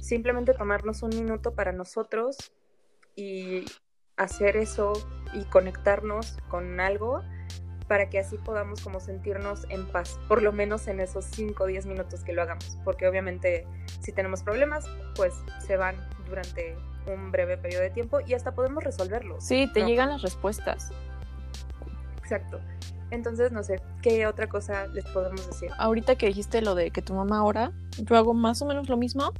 simplemente 0.00 0.54
tomarnos 0.54 1.02
un 1.02 1.10
minuto 1.10 1.54
para 1.54 1.72
nosotros 1.72 2.52
y 3.14 3.64
hacer 4.16 4.56
eso 4.56 4.92
y 5.32 5.44
conectarnos 5.44 6.38
con 6.48 6.80
algo 6.80 7.22
para 7.90 8.08
que 8.08 8.20
así 8.20 8.38
podamos 8.38 8.82
como 8.82 9.00
sentirnos 9.00 9.66
en 9.68 9.84
paz, 9.84 10.20
por 10.28 10.42
lo 10.42 10.52
menos 10.52 10.86
en 10.86 11.00
esos 11.00 11.24
5 11.24 11.64
o 11.64 11.66
10 11.66 11.86
minutos 11.86 12.22
que 12.22 12.32
lo 12.32 12.40
hagamos, 12.40 12.78
porque 12.84 13.08
obviamente 13.08 13.66
si 13.98 14.12
tenemos 14.12 14.44
problemas, 14.44 14.88
pues 15.16 15.34
se 15.58 15.76
van 15.76 15.96
durante 16.28 16.76
un 17.12 17.32
breve 17.32 17.56
periodo 17.56 17.82
de 17.82 17.90
tiempo 17.90 18.20
y 18.24 18.34
hasta 18.34 18.54
podemos 18.54 18.84
resolverlos. 18.84 19.42
Sí, 19.42 19.68
te 19.74 19.84
llegan 19.84 20.08
las 20.08 20.22
respuestas. 20.22 20.92
Exacto. 22.18 22.60
Entonces, 23.10 23.50
no 23.50 23.64
sé, 23.64 23.82
¿qué 24.02 24.28
otra 24.28 24.48
cosa 24.48 24.86
les 24.86 25.04
podemos 25.06 25.44
decir? 25.48 25.70
Ahorita 25.76 26.14
que 26.14 26.26
dijiste 26.26 26.62
lo 26.62 26.76
de 26.76 26.92
que 26.92 27.02
tu 27.02 27.14
mamá 27.14 27.42
ora, 27.42 27.72
yo 27.98 28.16
hago 28.16 28.34
más 28.34 28.62
o 28.62 28.66
menos 28.66 28.88
lo 28.88 28.96
mismo, 28.98 29.32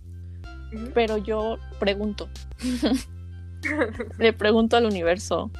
pero 0.92 1.18
yo 1.18 1.56
pregunto. 1.78 2.28
Le 4.18 4.32
pregunto 4.32 4.76
al 4.76 4.86
universo. 4.86 5.52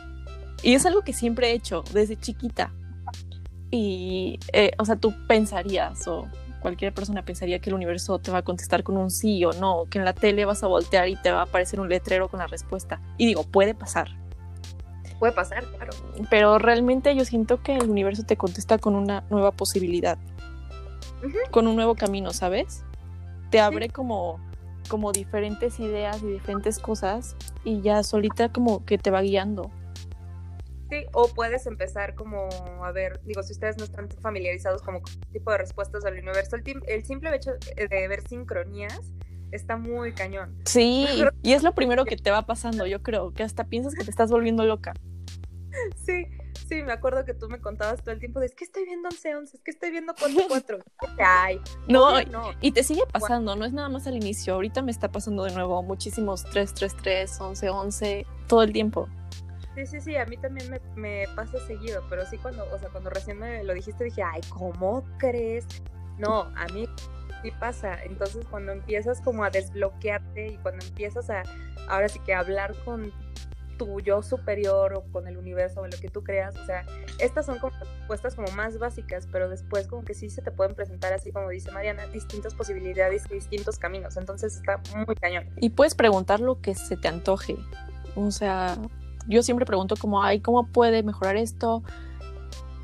Y 0.64 0.74
es 0.74 0.84
algo 0.86 1.02
que 1.02 1.12
siempre 1.12 1.50
he 1.50 1.52
hecho 1.52 1.84
desde 1.92 2.16
chiquita. 2.16 2.72
Y, 3.70 4.38
eh, 4.52 4.72
o 4.78 4.84
sea, 4.84 4.96
tú 4.96 5.14
pensarías, 5.26 6.06
o 6.08 6.26
cualquier 6.60 6.92
persona 6.92 7.24
pensaría 7.24 7.58
que 7.60 7.70
el 7.70 7.74
universo 7.74 8.18
te 8.18 8.30
va 8.30 8.38
a 8.38 8.42
contestar 8.42 8.82
con 8.82 8.96
un 8.96 9.10
sí 9.10 9.44
o 9.44 9.52
no, 9.52 9.86
que 9.90 9.98
en 9.98 10.04
la 10.04 10.12
tele 10.12 10.44
vas 10.44 10.62
a 10.62 10.66
voltear 10.66 11.08
y 11.08 11.16
te 11.16 11.30
va 11.30 11.40
a 11.40 11.42
aparecer 11.42 11.80
un 11.80 11.88
letrero 11.88 12.28
con 12.28 12.40
la 12.40 12.46
respuesta. 12.46 13.00
Y 13.16 13.26
digo, 13.26 13.44
puede 13.44 13.74
pasar. 13.74 14.08
Puede 15.18 15.32
pasar, 15.32 15.64
claro. 15.64 15.92
Pero 16.30 16.58
realmente 16.58 17.14
yo 17.14 17.24
siento 17.24 17.62
que 17.62 17.76
el 17.76 17.90
universo 17.90 18.24
te 18.24 18.36
contesta 18.36 18.78
con 18.78 18.94
una 18.94 19.24
nueva 19.30 19.50
posibilidad, 19.52 20.18
con 21.50 21.66
un 21.66 21.76
nuevo 21.76 21.94
camino, 21.94 22.32
¿sabes? 22.32 22.84
Te 23.50 23.60
abre 23.60 23.90
como 23.90 24.40
como 24.90 25.12
diferentes 25.12 25.78
ideas 25.78 26.20
y 26.22 26.26
diferentes 26.26 26.80
cosas 26.80 27.36
y 27.64 27.80
ya 27.80 28.02
solita 28.02 28.50
como 28.50 28.84
que 28.84 28.98
te 28.98 29.10
va 29.10 29.22
guiando. 29.22 29.70
Sí, 30.90 31.06
o 31.12 31.28
puedes 31.28 31.66
empezar 31.66 32.14
como, 32.14 32.48
a 32.84 32.92
ver, 32.92 33.20
digo, 33.24 33.42
si 33.42 33.52
ustedes 33.52 33.78
no 33.78 33.84
están 33.84 34.08
familiarizados 34.20 34.82
como 34.82 35.00
con 35.00 35.12
este 35.12 35.26
tipo 35.32 35.50
de 35.52 35.58
respuestas 35.58 36.04
al 36.04 36.14
universo, 36.14 36.56
el, 36.56 37.04
simple 37.04 37.34
hecho 37.34 37.52
de 37.76 38.08
ver 38.08 38.26
sincronías 38.26 39.00
está 39.52 39.76
muy 39.76 40.12
cañón. 40.12 40.56
Sí, 40.64 41.06
y 41.42 41.52
es 41.52 41.62
lo 41.62 41.74
primero 41.74 42.04
que 42.04 42.16
te 42.16 42.30
va 42.30 42.42
pasando, 42.42 42.86
yo 42.86 43.02
creo, 43.02 43.32
que 43.32 43.42
hasta 43.42 43.64
piensas 43.64 43.94
que 43.94 44.04
te 44.04 44.10
estás 44.10 44.30
volviendo 44.30 44.64
loca. 44.64 44.94
Sí, 46.04 46.26
Sí, 46.70 46.84
me 46.84 46.92
acuerdo 46.92 47.24
que 47.24 47.34
tú 47.34 47.48
me 47.48 47.60
contabas 47.60 48.00
todo 48.00 48.12
el 48.12 48.20
tiempo 48.20 48.38
de 48.38 48.46
es 48.46 48.54
que 48.54 48.62
estoy 48.62 48.84
viendo 48.84 49.08
11-11, 49.08 49.54
es 49.54 49.60
que 49.60 49.72
estoy 49.72 49.90
viendo 49.90 50.14
4-4. 50.14 50.80
Ay, 51.18 51.60
no, 51.88 52.22
no, 52.22 52.52
y 52.60 52.70
te 52.70 52.84
sigue 52.84 53.02
pasando, 53.12 53.56
no 53.56 53.64
es 53.64 53.72
nada 53.72 53.88
más 53.88 54.06
al 54.06 54.14
inicio. 54.14 54.54
Ahorita 54.54 54.80
me 54.80 54.92
está 54.92 55.10
pasando 55.10 55.42
de 55.42 55.52
nuevo 55.52 55.82
muchísimos 55.82 56.46
3-3-3, 56.46 57.38
11-11, 57.38 58.26
todo 58.46 58.62
el 58.62 58.72
tiempo. 58.72 59.08
Sí, 59.80 59.86
sí, 59.86 60.00
sí, 60.00 60.16
a 60.16 60.26
mí 60.26 60.36
también 60.36 60.78
me, 60.94 61.26
pasa 61.34 61.58
seguido, 61.66 62.04
pero 62.10 62.26
sí 62.26 62.36
cuando, 62.36 62.70
o 62.70 62.78
sea, 62.78 62.90
cuando 62.90 63.08
recién 63.08 63.38
me 63.38 63.64
lo 63.64 63.72
dijiste 63.72 64.04
dije, 64.04 64.22
ay, 64.22 64.42
¿cómo 64.50 65.02
crees? 65.18 65.66
No, 66.18 66.52
a 66.54 66.66
mí 66.74 66.86
sí 67.42 67.50
pasa. 67.58 68.02
Entonces 68.02 68.44
cuando 68.50 68.72
empiezas 68.72 69.22
como 69.22 69.42
a 69.42 69.48
desbloquearte 69.48 70.48
y 70.48 70.56
cuando 70.58 70.84
empiezas 70.84 71.30
a, 71.30 71.44
ahora 71.88 72.10
sí 72.10 72.18
que 72.26 72.34
hablar 72.34 72.74
con 72.84 73.10
tu 73.78 74.00
yo 74.00 74.20
superior 74.20 74.92
o 74.92 75.02
con 75.12 75.26
el 75.26 75.38
universo 75.38 75.80
o 75.80 75.86
lo 75.86 75.98
que 75.98 76.10
tú 76.10 76.22
creas. 76.22 76.54
O 76.56 76.66
sea, 76.66 76.84
estas 77.18 77.46
son 77.46 77.58
como 77.58 77.72
respuestas 77.78 78.34
como 78.34 78.52
más 78.52 78.78
básicas, 78.78 79.26
pero 79.32 79.48
después 79.48 79.86
como 79.86 80.04
que 80.04 80.12
sí 80.12 80.28
se 80.28 80.42
te 80.42 80.50
pueden 80.50 80.74
presentar 80.74 81.14
así 81.14 81.32
como 81.32 81.48
dice 81.48 81.70
Mariana, 81.70 82.06
distintas 82.08 82.54
posibilidades 82.54 83.24
y 83.30 83.34
distintos 83.34 83.78
caminos. 83.78 84.18
Entonces 84.18 84.56
está 84.56 84.82
muy 85.06 85.14
cañón. 85.14 85.48
Y 85.56 85.70
puedes 85.70 85.94
preguntar 85.94 86.40
lo 86.40 86.60
que 86.60 86.74
se 86.74 86.98
te 86.98 87.08
antoje. 87.08 87.56
O 88.14 88.30
sea, 88.30 88.76
yo 89.30 89.42
siempre 89.42 89.64
pregunto 89.64 89.94
como, 89.96 90.22
ay, 90.22 90.40
¿cómo 90.40 90.66
puede 90.66 91.02
mejorar 91.02 91.36
esto? 91.36 91.82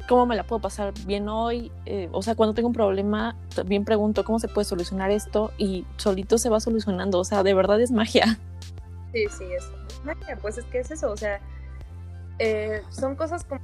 ¿Cómo 0.08 0.24
me 0.24 0.36
la 0.36 0.44
puedo 0.44 0.62
pasar 0.62 0.94
bien 1.04 1.28
hoy? 1.28 1.72
Eh, 1.84 2.08
o 2.12 2.22
sea, 2.22 2.34
cuando 2.36 2.54
tengo 2.54 2.68
un 2.68 2.74
problema, 2.74 3.36
también 3.54 3.84
pregunto 3.84 4.24
cómo 4.24 4.38
se 4.38 4.48
puede 4.48 4.64
solucionar 4.64 5.10
esto 5.10 5.52
y 5.58 5.84
solito 5.96 6.38
se 6.38 6.48
va 6.48 6.60
solucionando. 6.60 7.18
O 7.18 7.24
sea, 7.24 7.42
de 7.42 7.54
verdad 7.54 7.80
es 7.80 7.90
magia. 7.90 8.38
Sí, 9.12 9.26
sí, 9.36 9.44
es 9.44 9.64
pues 10.40 10.58
es 10.58 10.64
que 10.66 10.80
es 10.80 10.90
eso, 10.90 11.10
o 11.10 11.16
sea, 11.16 11.40
eh, 12.38 12.82
son 12.90 13.16
cosas 13.16 13.44
como, 13.44 13.60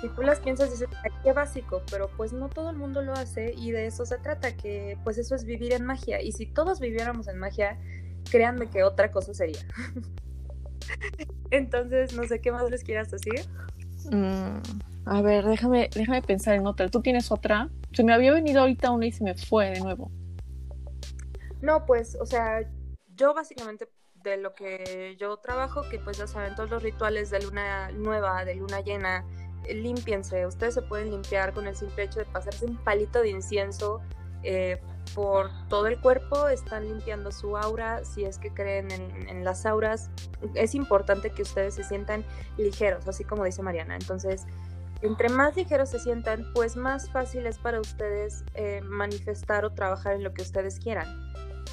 si 0.00 0.08
tú 0.10 0.22
las 0.22 0.40
piensas, 0.40 0.70
dices, 0.70 0.88
qué 1.22 1.32
básico, 1.32 1.82
pero 1.90 2.10
pues 2.16 2.32
no 2.32 2.48
todo 2.48 2.70
el 2.70 2.76
mundo 2.76 3.02
lo 3.02 3.12
hace 3.12 3.52
y 3.56 3.70
de 3.70 3.86
eso 3.86 4.04
se 4.04 4.18
trata, 4.18 4.56
que 4.56 4.98
pues 5.04 5.18
eso 5.18 5.34
es 5.34 5.44
vivir 5.44 5.72
en 5.72 5.84
magia, 5.84 6.20
y 6.20 6.32
si 6.32 6.46
todos 6.46 6.80
viviéramos 6.80 7.28
en 7.28 7.38
magia, 7.38 7.78
créanme 8.30 8.68
que 8.68 8.84
otra 8.84 9.10
cosa 9.10 9.34
sería. 9.34 9.60
Entonces, 11.50 12.14
no 12.14 12.24
sé 12.24 12.40
qué 12.40 12.52
más 12.52 12.68
les 12.70 12.84
quieras 12.84 13.10
decir. 13.10 13.40
Mm, 14.10 14.60
a 15.06 15.22
ver, 15.22 15.44
déjame, 15.44 15.90
déjame 15.94 16.22
pensar 16.22 16.54
en 16.54 16.66
otra. 16.66 16.88
¿Tú 16.88 17.00
tienes 17.00 17.30
otra? 17.30 17.68
Se 17.92 18.04
me 18.04 18.12
había 18.12 18.32
venido 18.32 18.60
ahorita 18.60 18.90
una 18.90 19.06
y 19.06 19.12
se 19.12 19.24
me 19.24 19.34
fue 19.34 19.70
de 19.70 19.80
nuevo. 19.80 20.10
No, 21.62 21.86
pues, 21.86 22.16
o 22.20 22.26
sea, 22.26 22.60
yo 23.16 23.34
básicamente 23.34 23.88
de 24.22 24.36
lo 24.36 24.54
que 24.54 25.16
yo 25.18 25.36
trabajo, 25.36 25.82
que 25.88 25.98
pues 25.98 26.18
ya 26.18 26.26
saben, 26.26 26.54
todos 26.54 26.70
los 26.70 26.82
rituales 26.82 27.30
de 27.30 27.40
luna 27.42 27.90
nueva, 27.92 28.44
de 28.44 28.56
luna 28.56 28.80
llena, 28.80 29.24
límpiense. 29.72 30.46
Ustedes 30.46 30.74
se 30.74 30.82
pueden 30.82 31.10
limpiar 31.10 31.52
con 31.52 31.66
el 31.66 31.76
simple 31.76 32.04
hecho 32.04 32.18
de 32.18 32.26
pasarse 32.26 32.66
un 32.66 32.76
palito 32.76 33.20
de 33.20 33.30
incienso 33.30 34.00
eh, 34.42 34.80
por 35.14 35.50
todo 35.68 35.86
el 35.86 35.98
cuerpo, 36.00 36.48
están 36.48 36.86
limpiando 36.86 37.32
su 37.32 37.56
aura, 37.56 38.04
si 38.04 38.24
es 38.24 38.38
que 38.38 38.50
creen 38.52 38.90
en, 38.90 39.44
las 39.44 39.66
auras, 39.66 40.10
es 40.54 40.74
importante 40.74 41.30
que 41.30 41.42
ustedes 41.42 41.74
se 41.74 41.84
sientan 41.84 42.24
ligeros, 42.56 43.06
así 43.08 43.24
como 43.24 43.44
dice 43.44 43.62
Mariana. 43.62 43.94
Entonces, 43.94 44.46
entre 45.02 45.28
más 45.28 45.56
ligeros 45.56 45.90
se 45.90 45.98
sientan, 45.98 46.46
pues 46.54 46.76
más 46.76 47.10
fácil 47.10 47.46
es 47.46 47.58
para 47.58 47.80
ustedes 47.80 48.44
eh, 48.54 48.80
manifestar 48.82 49.64
o 49.64 49.72
trabajar 49.72 50.14
en 50.14 50.24
lo 50.24 50.32
que 50.32 50.42
ustedes 50.42 50.78
quieran. 50.78 51.06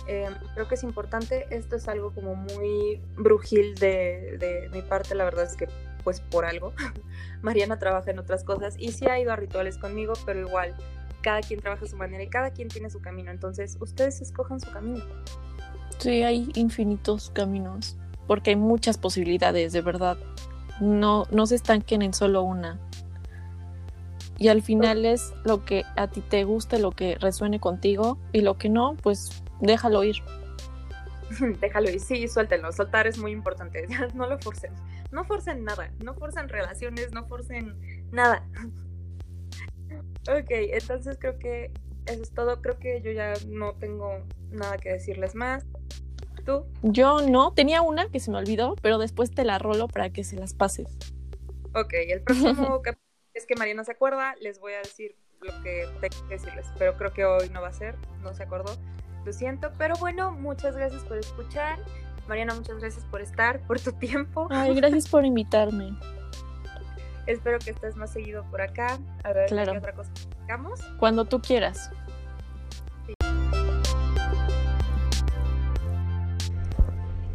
Eh, 0.07 0.29
creo 0.53 0.67
que 0.67 0.75
es 0.75 0.83
importante, 0.83 1.47
esto 1.49 1.75
es 1.75 1.87
algo 1.87 2.13
como 2.13 2.35
muy 2.35 3.01
brujil 3.15 3.75
de, 3.75 4.37
de 4.39 4.69
mi 4.73 4.81
parte, 4.81 5.15
la 5.15 5.23
verdad 5.23 5.45
es 5.45 5.55
que 5.55 5.67
pues 6.03 6.19
por 6.19 6.45
algo. 6.45 6.73
Mariana 7.41 7.79
trabaja 7.79 8.11
en 8.11 8.19
otras 8.19 8.43
cosas 8.43 8.75
y 8.77 8.91
sí 8.91 9.07
ha 9.07 9.19
ido 9.19 9.31
a 9.31 9.35
rituales 9.35 9.77
conmigo, 9.77 10.13
pero 10.25 10.41
igual 10.41 10.75
cada 11.23 11.41
quien 11.41 11.59
trabaja 11.59 11.85
a 11.85 11.87
su 11.87 11.95
manera 11.95 12.21
y 12.21 12.27
cada 12.27 12.51
quien 12.51 12.67
tiene 12.67 12.91
su 12.91 13.01
camino. 13.01 13.31
Entonces, 13.31 13.77
ustedes 13.79 14.21
escojan 14.21 14.59
su 14.59 14.69
camino. 14.69 15.03
Sí, 15.97 16.21
hay 16.21 16.51
infinitos 16.53 17.31
caminos, 17.31 17.97
porque 18.27 18.51
hay 18.51 18.55
muchas 18.55 18.99
posibilidades, 18.99 19.73
de 19.73 19.81
verdad. 19.81 20.17
No, 20.79 21.25
no 21.31 21.47
se 21.47 21.55
estanquen 21.55 22.01
en 22.01 22.13
solo 22.13 22.43
una. 22.43 22.79
Y 24.37 24.49
al 24.49 24.61
final 24.61 25.05
es 25.05 25.33
lo 25.45 25.63
que 25.63 25.85
a 25.95 26.07
ti 26.07 26.21
te 26.21 26.43
guste, 26.43 26.77
lo 26.77 26.91
que 26.91 27.15
resuene 27.15 27.59
contigo, 27.59 28.17
y 28.33 28.41
lo 28.41 28.57
que 28.57 28.69
no, 28.69 28.95
pues 29.01 29.43
déjalo 29.61 30.03
ir. 30.03 30.17
déjalo 31.61 31.89
ir, 31.89 31.99
sí, 31.99 32.27
suéltenlo. 32.27 32.71
Soltar 32.71 33.07
es 33.07 33.17
muy 33.17 33.31
importante. 33.31 33.87
no 34.13 34.27
lo 34.27 34.37
forcen. 34.39 34.73
No 35.11 35.23
forcen 35.23 35.63
nada. 35.63 35.91
No 36.03 36.13
forcen 36.15 36.49
relaciones, 36.49 37.13
no 37.13 37.25
forcen 37.27 37.75
nada. 38.11 38.43
ok, 40.29 40.49
entonces 40.49 41.17
creo 41.19 41.37
que 41.37 41.71
eso 42.05 42.21
es 42.21 42.31
todo. 42.31 42.61
Creo 42.61 42.77
que 42.79 43.01
yo 43.01 43.11
ya 43.11 43.33
no 43.47 43.73
tengo 43.73 44.23
nada 44.51 44.77
que 44.77 44.89
decirles 44.89 45.35
más. 45.35 45.65
¿Tú? 46.45 46.65
Yo 46.81 47.21
no, 47.21 47.53
tenía 47.53 47.81
una 47.81 48.09
que 48.09 48.19
se 48.19 48.29
me 48.29 48.37
olvidó, 48.37 48.75
pero 48.81 48.97
después 48.97 49.31
te 49.31 49.45
la 49.45 49.59
rolo 49.59 49.87
para 49.87 50.09
que 50.09 50.23
se 50.23 50.35
las 50.35 50.53
pases. 50.53 50.87
Ok, 51.73 51.93
el 51.93 52.21
próximo 52.21 52.81
capítulo 52.83 53.03
es 53.33 53.45
que 53.45 53.55
Mariana 53.55 53.83
se 53.83 53.93
acuerda, 53.93 54.35
les 54.41 54.59
voy 54.59 54.73
a 54.73 54.79
decir 54.79 55.15
lo 55.41 55.51
que 55.63 55.87
tengo 56.01 56.27
que 56.27 56.35
decirles, 56.35 56.67
pero 56.77 56.97
creo 56.97 57.13
que 57.13 57.25
hoy 57.25 57.49
no 57.49 57.61
va 57.61 57.69
a 57.69 57.73
ser, 57.73 57.95
no 58.21 58.33
se 58.33 58.43
acordó. 58.43 58.75
Lo 59.25 59.31
siento, 59.31 59.71
pero 59.77 59.95
bueno, 59.99 60.31
muchas 60.31 60.75
gracias 60.75 61.03
por 61.03 61.17
escuchar. 61.17 61.79
Mariana, 62.27 62.53
muchas 62.55 62.77
gracias 62.77 63.05
por 63.05 63.21
estar, 63.21 63.65
por 63.65 63.79
tu 63.79 63.93
tiempo. 63.93 64.47
Ay, 64.49 64.75
gracias 64.75 65.07
por 65.07 65.25
invitarme. 65.25 65.97
Espero 67.25 67.59
que 67.59 67.71
estés 67.71 67.95
más 67.95 68.11
seguido 68.11 68.43
por 68.51 68.61
acá. 68.61 68.99
A 69.23 69.33
ver 69.33 69.49
qué 69.49 69.77
otra 69.77 69.93
cosa 69.93 70.11
hagamos. 70.43 70.79
Cuando 70.99 71.25
tú 71.25 71.41
quieras. 71.41 71.89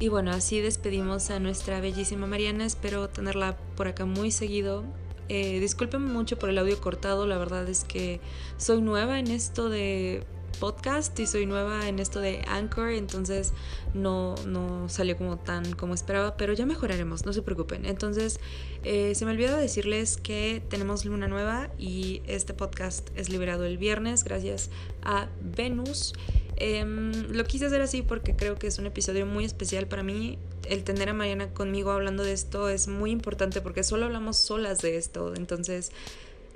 Y 0.01 0.09
bueno, 0.09 0.31
así 0.31 0.61
despedimos 0.61 1.31
a 1.31 1.41
nuestra 1.41 1.81
bellísima 1.81 2.27
Mariana. 2.27 2.65
Espero 2.65 3.09
tenerla 3.09 3.57
por 3.77 3.89
acá 3.89 4.05
muy 4.05 4.31
seguido. 4.31 4.85
Eh, 5.29 5.59
discúlpenme 5.59 6.11
mucho 6.11 6.39
por 6.39 6.51
el 6.51 6.59
audio 6.59 6.81
cortado. 6.81 7.27
La 7.27 7.37
verdad 7.37 7.69
es 7.69 7.85
que 7.85 8.21
soy 8.59 8.81
nueva 8.81 9.19
en 9.19 9.29
esto 9.29 9.69
de 9.69 10.25
podcast 10.59 11.19
y 11.21 11.27
soy 11.27 11.47
nueva 11.47 11.89
en 11.89 11.99
esto 11.99 12.21
de 12.21 12.43
Anchor, 12.47 12.91
entonces 12.91 13.53
no, 13.95 14.35
no 14.47 14.89
salió 14.89 15.17
como 15.17 15.39
tan 15.39 15.73
como 15.73 15.95
esperaba, 15.95 16.37
pero 16.37 16.53
ya 16.53 16.67
mejoraremos, 16.67 17.25
no 17.25 17.33
se 17.33 17.43
preocupen. 17.43 17.85
Entonces, 17.85 18.41
eh, 18.85 19.15
se 19.15 19.25
me 19.25 19.33
olvidó 19.33 19.57
decirles 19.57 20.17
que 20.17 20.63
tenemos 20.69 21.05
luna 21.05 21.29
nueva 21.29 21.71
y 21.79 22.23
este 22.27 22.55
podcast 22.55 23.09
es 23.17 23.29
liberado 23.29 23.65
el 23.65 23.79
viernes 23.79 24.25
gracias 24.25 24.71
a 25.03 25.29
Venus. 25.41 26.13
Em, 26.61 27.13
lo 27.31 27.45
quise 27.45 27.67
hacer 27.67 27.81
así 27.81 28.03
porque 28.03 28.35
creo 28.35 28.57
que 28.57 28.67
es 28.67 28.79
un 28.81 28.87
episodio 28.87 29.27
muy 29.27 29.45
especial 29.45 29.87
para 29.87 30.03
mí. 30.03 30.39
El 30.69 30.83
tener 30.83 31.09
a 31.09 31.15
Mariana 31.15 31.55
conmigo 31.55 31.93
hablando 31.93 32.25
de 32.25 32.33
esto 32.33 32.69
es 32.69 32.89
muy 32.89 33.13
importante 33.13 33.61
porque 33.61 33.85
solo 33.85 34.07
hablamos 34.07 34.37
solas 34.37 34.81
de 34.81 34.97
esto. 34.97 35.35
Entonces, 35.37 35.93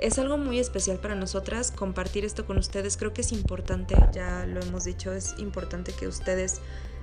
es 0.03 0.19
algo 0.19 0.37
muy 0.37 0.59
especial 0.59 0.99
para 0.99 1.15
nosotras 1.15 1.71
compartir 1.71 2.25
esto 2.25 2.45
con 2.45 2.59
ustedes. 2.59 2.97
Creo 2.97 3.13
que 3.13 3.21
es 3.21 3.31
importante, 3.31 3.95
ya 4.13 4.45
lo 4.47 4.61
hemos 4.61 4.85
dicho, 4.85 5.13
es 5.13 5.35
importante 5.39 5.93
que 5.93 6.09
ustedes 6.09 6.61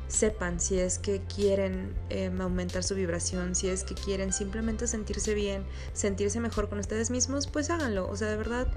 sepan 0.09 0.59
si 0.59 0.79
es 0.79 0.99
que 0.99 1.21
quieren 1.33 1.93
em, 2.09 2.41
aumentar 2.41 2.83
su 2.83 2.95
vibración, 2.95 3.55
si 3.55 3.69
es 3.69 3.83
que 3.83 3.93
quieren 3.93 4.33
simplemente 4.33 4.87
sentirse 4.87 5.33
bien, 5.33 5.63
sentirse 5.93 6.39
mejor 6.39 6.67
con 6.67 6.79
ustedes 6.79 7.09
mismos, 7.09 7.47
pues 7.47 7.69
háganlo. 7.69 8.09
O 8.09 8.17
sea, 8.17 8.27
de 8.27 8.35
verdad 8.35 8.67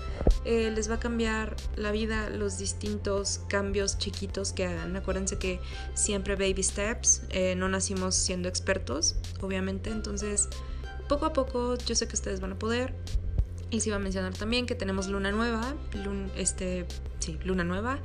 eh, 0.45 0.71
les 0.71 0.89
va 0.89 0.97
a 0.97 1.01
cambiar 1.01 1.57
la 1.75 1.91
vida 1.91 2.31
los 2.31 2.59
distintos 2.59 3.41
cambios 3.49 3.99
chiquitos 3.99 4.53
que 4.53 4.67
hagan. 4.67 4.95
Acuérdense 4.95 5.39
que 5.39 5.59
siempre 5.95 6.37
baby 6.37 6.63
steps, 6.63 7.23
eh, 7.31 7.55
no 7.57 7.69
nacimos 7.69 8.15
siendo 8.15 8.49
expertos, 8.49 9.17
obviamente. 9.41 9.91
Entonces, 9.91 10.49
poco 11.09 11.27
a 11.27 11.33
poco 11.33 11.77
yo 11.77 11.97
sé 11.97 12.07
que 12.07 12.15
ustedes 12.15 12.41
van 12.41 12.53
a 12.53 12.59
poder. 12.59 12.95
Les 13.73 13.87
iba 13.87 13.97
a 13.97 13.99
mencionar 13.99 14.35
también 14.35 14.67
que 14.67 14.75
tenemos 14.75 15.09
luna 15.09 15.33
nueva, 15.33 15.75
este, 16.37 16.85
sí, 17.21 17.39
luna 17.43 17.65
nueva. 17.65 18.01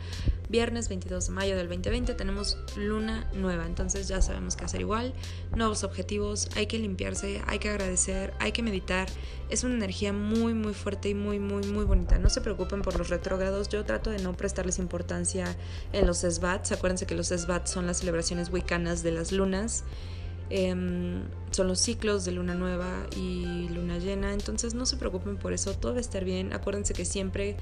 Viernes 0.47 0.88
22 0.88 1.28
de 1.28 1.34
mayo 1.34 1.57
del 1.57 1.68
2020 1.68 2.13
tenemos 2.13 2.57
luna 2.78 3.30
nueva, 3.34 3.65
entonces 3.65 4.07
ya 4.07 4.22
sabemos 4.22 4.55
qué 4.55 4.63
hacer 4.63 4.80
igual. 4.80 5.13
Nuevos 5.53 5.84
objetivos, 5.84 6.47
hay 6.55 6.68
que 6.68 6.80
limpiarse, 6.80 7.41
hay 7.47 7.59
que 7.59 7.68
agradecer, 7.68 8.34
hay 8.39 8.53
que 8.53 8.63
meditar. 8.63 9.09
Es 9.49 9.65
una 9.65 9.76
energía 9.76 10.13
muy, 10.13 10.53
muy 10.53 10.74
fuerte 10.74 11.09
y 11.09 11.13
muy, 11.13 11.38
muy, 11.38 11.68
muy 11.68 11.84
bonita. 11.84 12.18
No 12.18 12.30
se 12.30 12.39
preocupen 12.39 12.82
por 12.82 12.97
los 12.97 13.09
retrógrados. 13.09 13.68
Yo 13.68 13.84
trato 13.84 14.09
de 14.09 14.20
no 14.20 14.38
prestarles 14.38 14.80
importancia 14.80 15.53
en 15.91 16.07
los 16.07 16.20
SBATs. 16.20 16.72
Acuérdense 16.72 17.05
que 17.05 17.15
los 17.15 17.28
SBATs 17.28 17.72
son 17.72 17.88
las 17.88 17.97
celebraciones 17.97 18.49
wicanas 18.49 19.03
de 19.03 19.11
las 19.11 19.34
lunas. 19.34 19.84
Em, 20.49 21.23
son 21.51 21.67
los 21.67 21.79
ciclos 21.79 22.23
de 22.25 22.31
luna 22.31 22.55
nueva 22.55 23.07
y 23.15 23.67
luna 23.69 23.97
llena, 23.97 24.33
entonces 24.33 24.73
no 24.73 24.85
se 24.85 24.97
preocupen 24.97 25.37
por 25.37 25.53
eso, 25.53 25.73
todo 25.73 25.93
va 25.93 25.97
a 25.97 26.01
estar 26.01 26.23
bien. 26.23 26.53
Acuérdense 26.53 26.93
que 26.93 27.05
siempre 27.05 27.57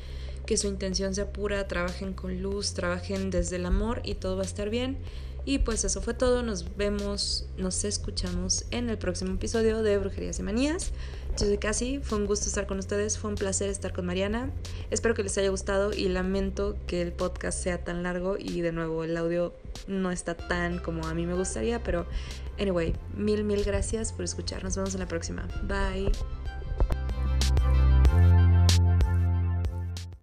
que 0.45 0.57
su 0.57 0.67
intención 0.67 1.15
sea 1.15 1.31
pura, 1.31 1.67
trabajen 1.67 2.13
con 2.13 2.41
luz, 2.41 2.73
trabajen 2.73 3.31
desde 3.31 3.55
el 3.55 3.65
amor 3.65 4.01
y 4.03 4.15
todo 4.15 4.35
va 4.35 4.43
a 4.43 4.45
estar 4.45 4.69
bien. 4.69 4.97
Y 5.47 5.59
pues 5.59 5.83
eso 5.85 6.01
fue 6.01 6.15
todo, 6.15 6.41
nos 6.41 6.75
vemos, 6.75 7.45
nos 7.57 7.83
escuchamos 7.83 8.65
en 8.71 8.89
el 8.89 8.97
próximo 8.97 9.35
episodio 9.35 9.83
de 9.83 9.97
Brujerías 9.99 10.39
y 10.39 10.43
Manías. 10.43 10.91
Yo 11.37 11.45
soy 11.45 11.59
Casi, 11.59 11.99
fue 11.99 12.17
un 12.17 12.25
gusto 12.25 12.47
estar 12.47 12.65
con 12.65 12.79
ustedes, 12.79 13.19
fue 13.19 13.29
un 13.29 13.35
placer 13.35 13.69
estar 13.69 13.93
con 13.93 14.07
Mariana. 14.07 14.51
Espero 14.89 15.13
que 15.13 15.21
les 15.21 15.37
haya 15.37 15.49
gustado 15.49 15.93
y 15.93 16.07
lamento 16.09 16.77
que 16.87 17.01
el 17.03 17.11
podcast 17.11 17.61
sea 17.61 17.83
tan 17.83 18.01
largo 18.01 18.37
y 18.39 18.61
de 18.61 18.71
nuevo 18.71 19.03
el 19.03 19.15
audio 19.17 19.53
no 19.87 20.11
está 20.11 20.35
tan 20.35 20.79
como 20.79 21.05
a 21.05 21.13
mí 21.13 21.27
me 21.27 21.35
gustaría, 21.35 21.83
pero 21.83 22.07
Anyway, 22.59 22.93
mil, 23.15 23.43
mil 23.43 23.63
gracias 23.63 24.13
por 24.13 24.23
escuchar. 24.23 24.63
Nos 24.63 24.75
vemos 24.75 24.93
en 24.93 25.01
la 25.01 25.07
próxima. 25.07 25.47
Bye. 25.63 26.11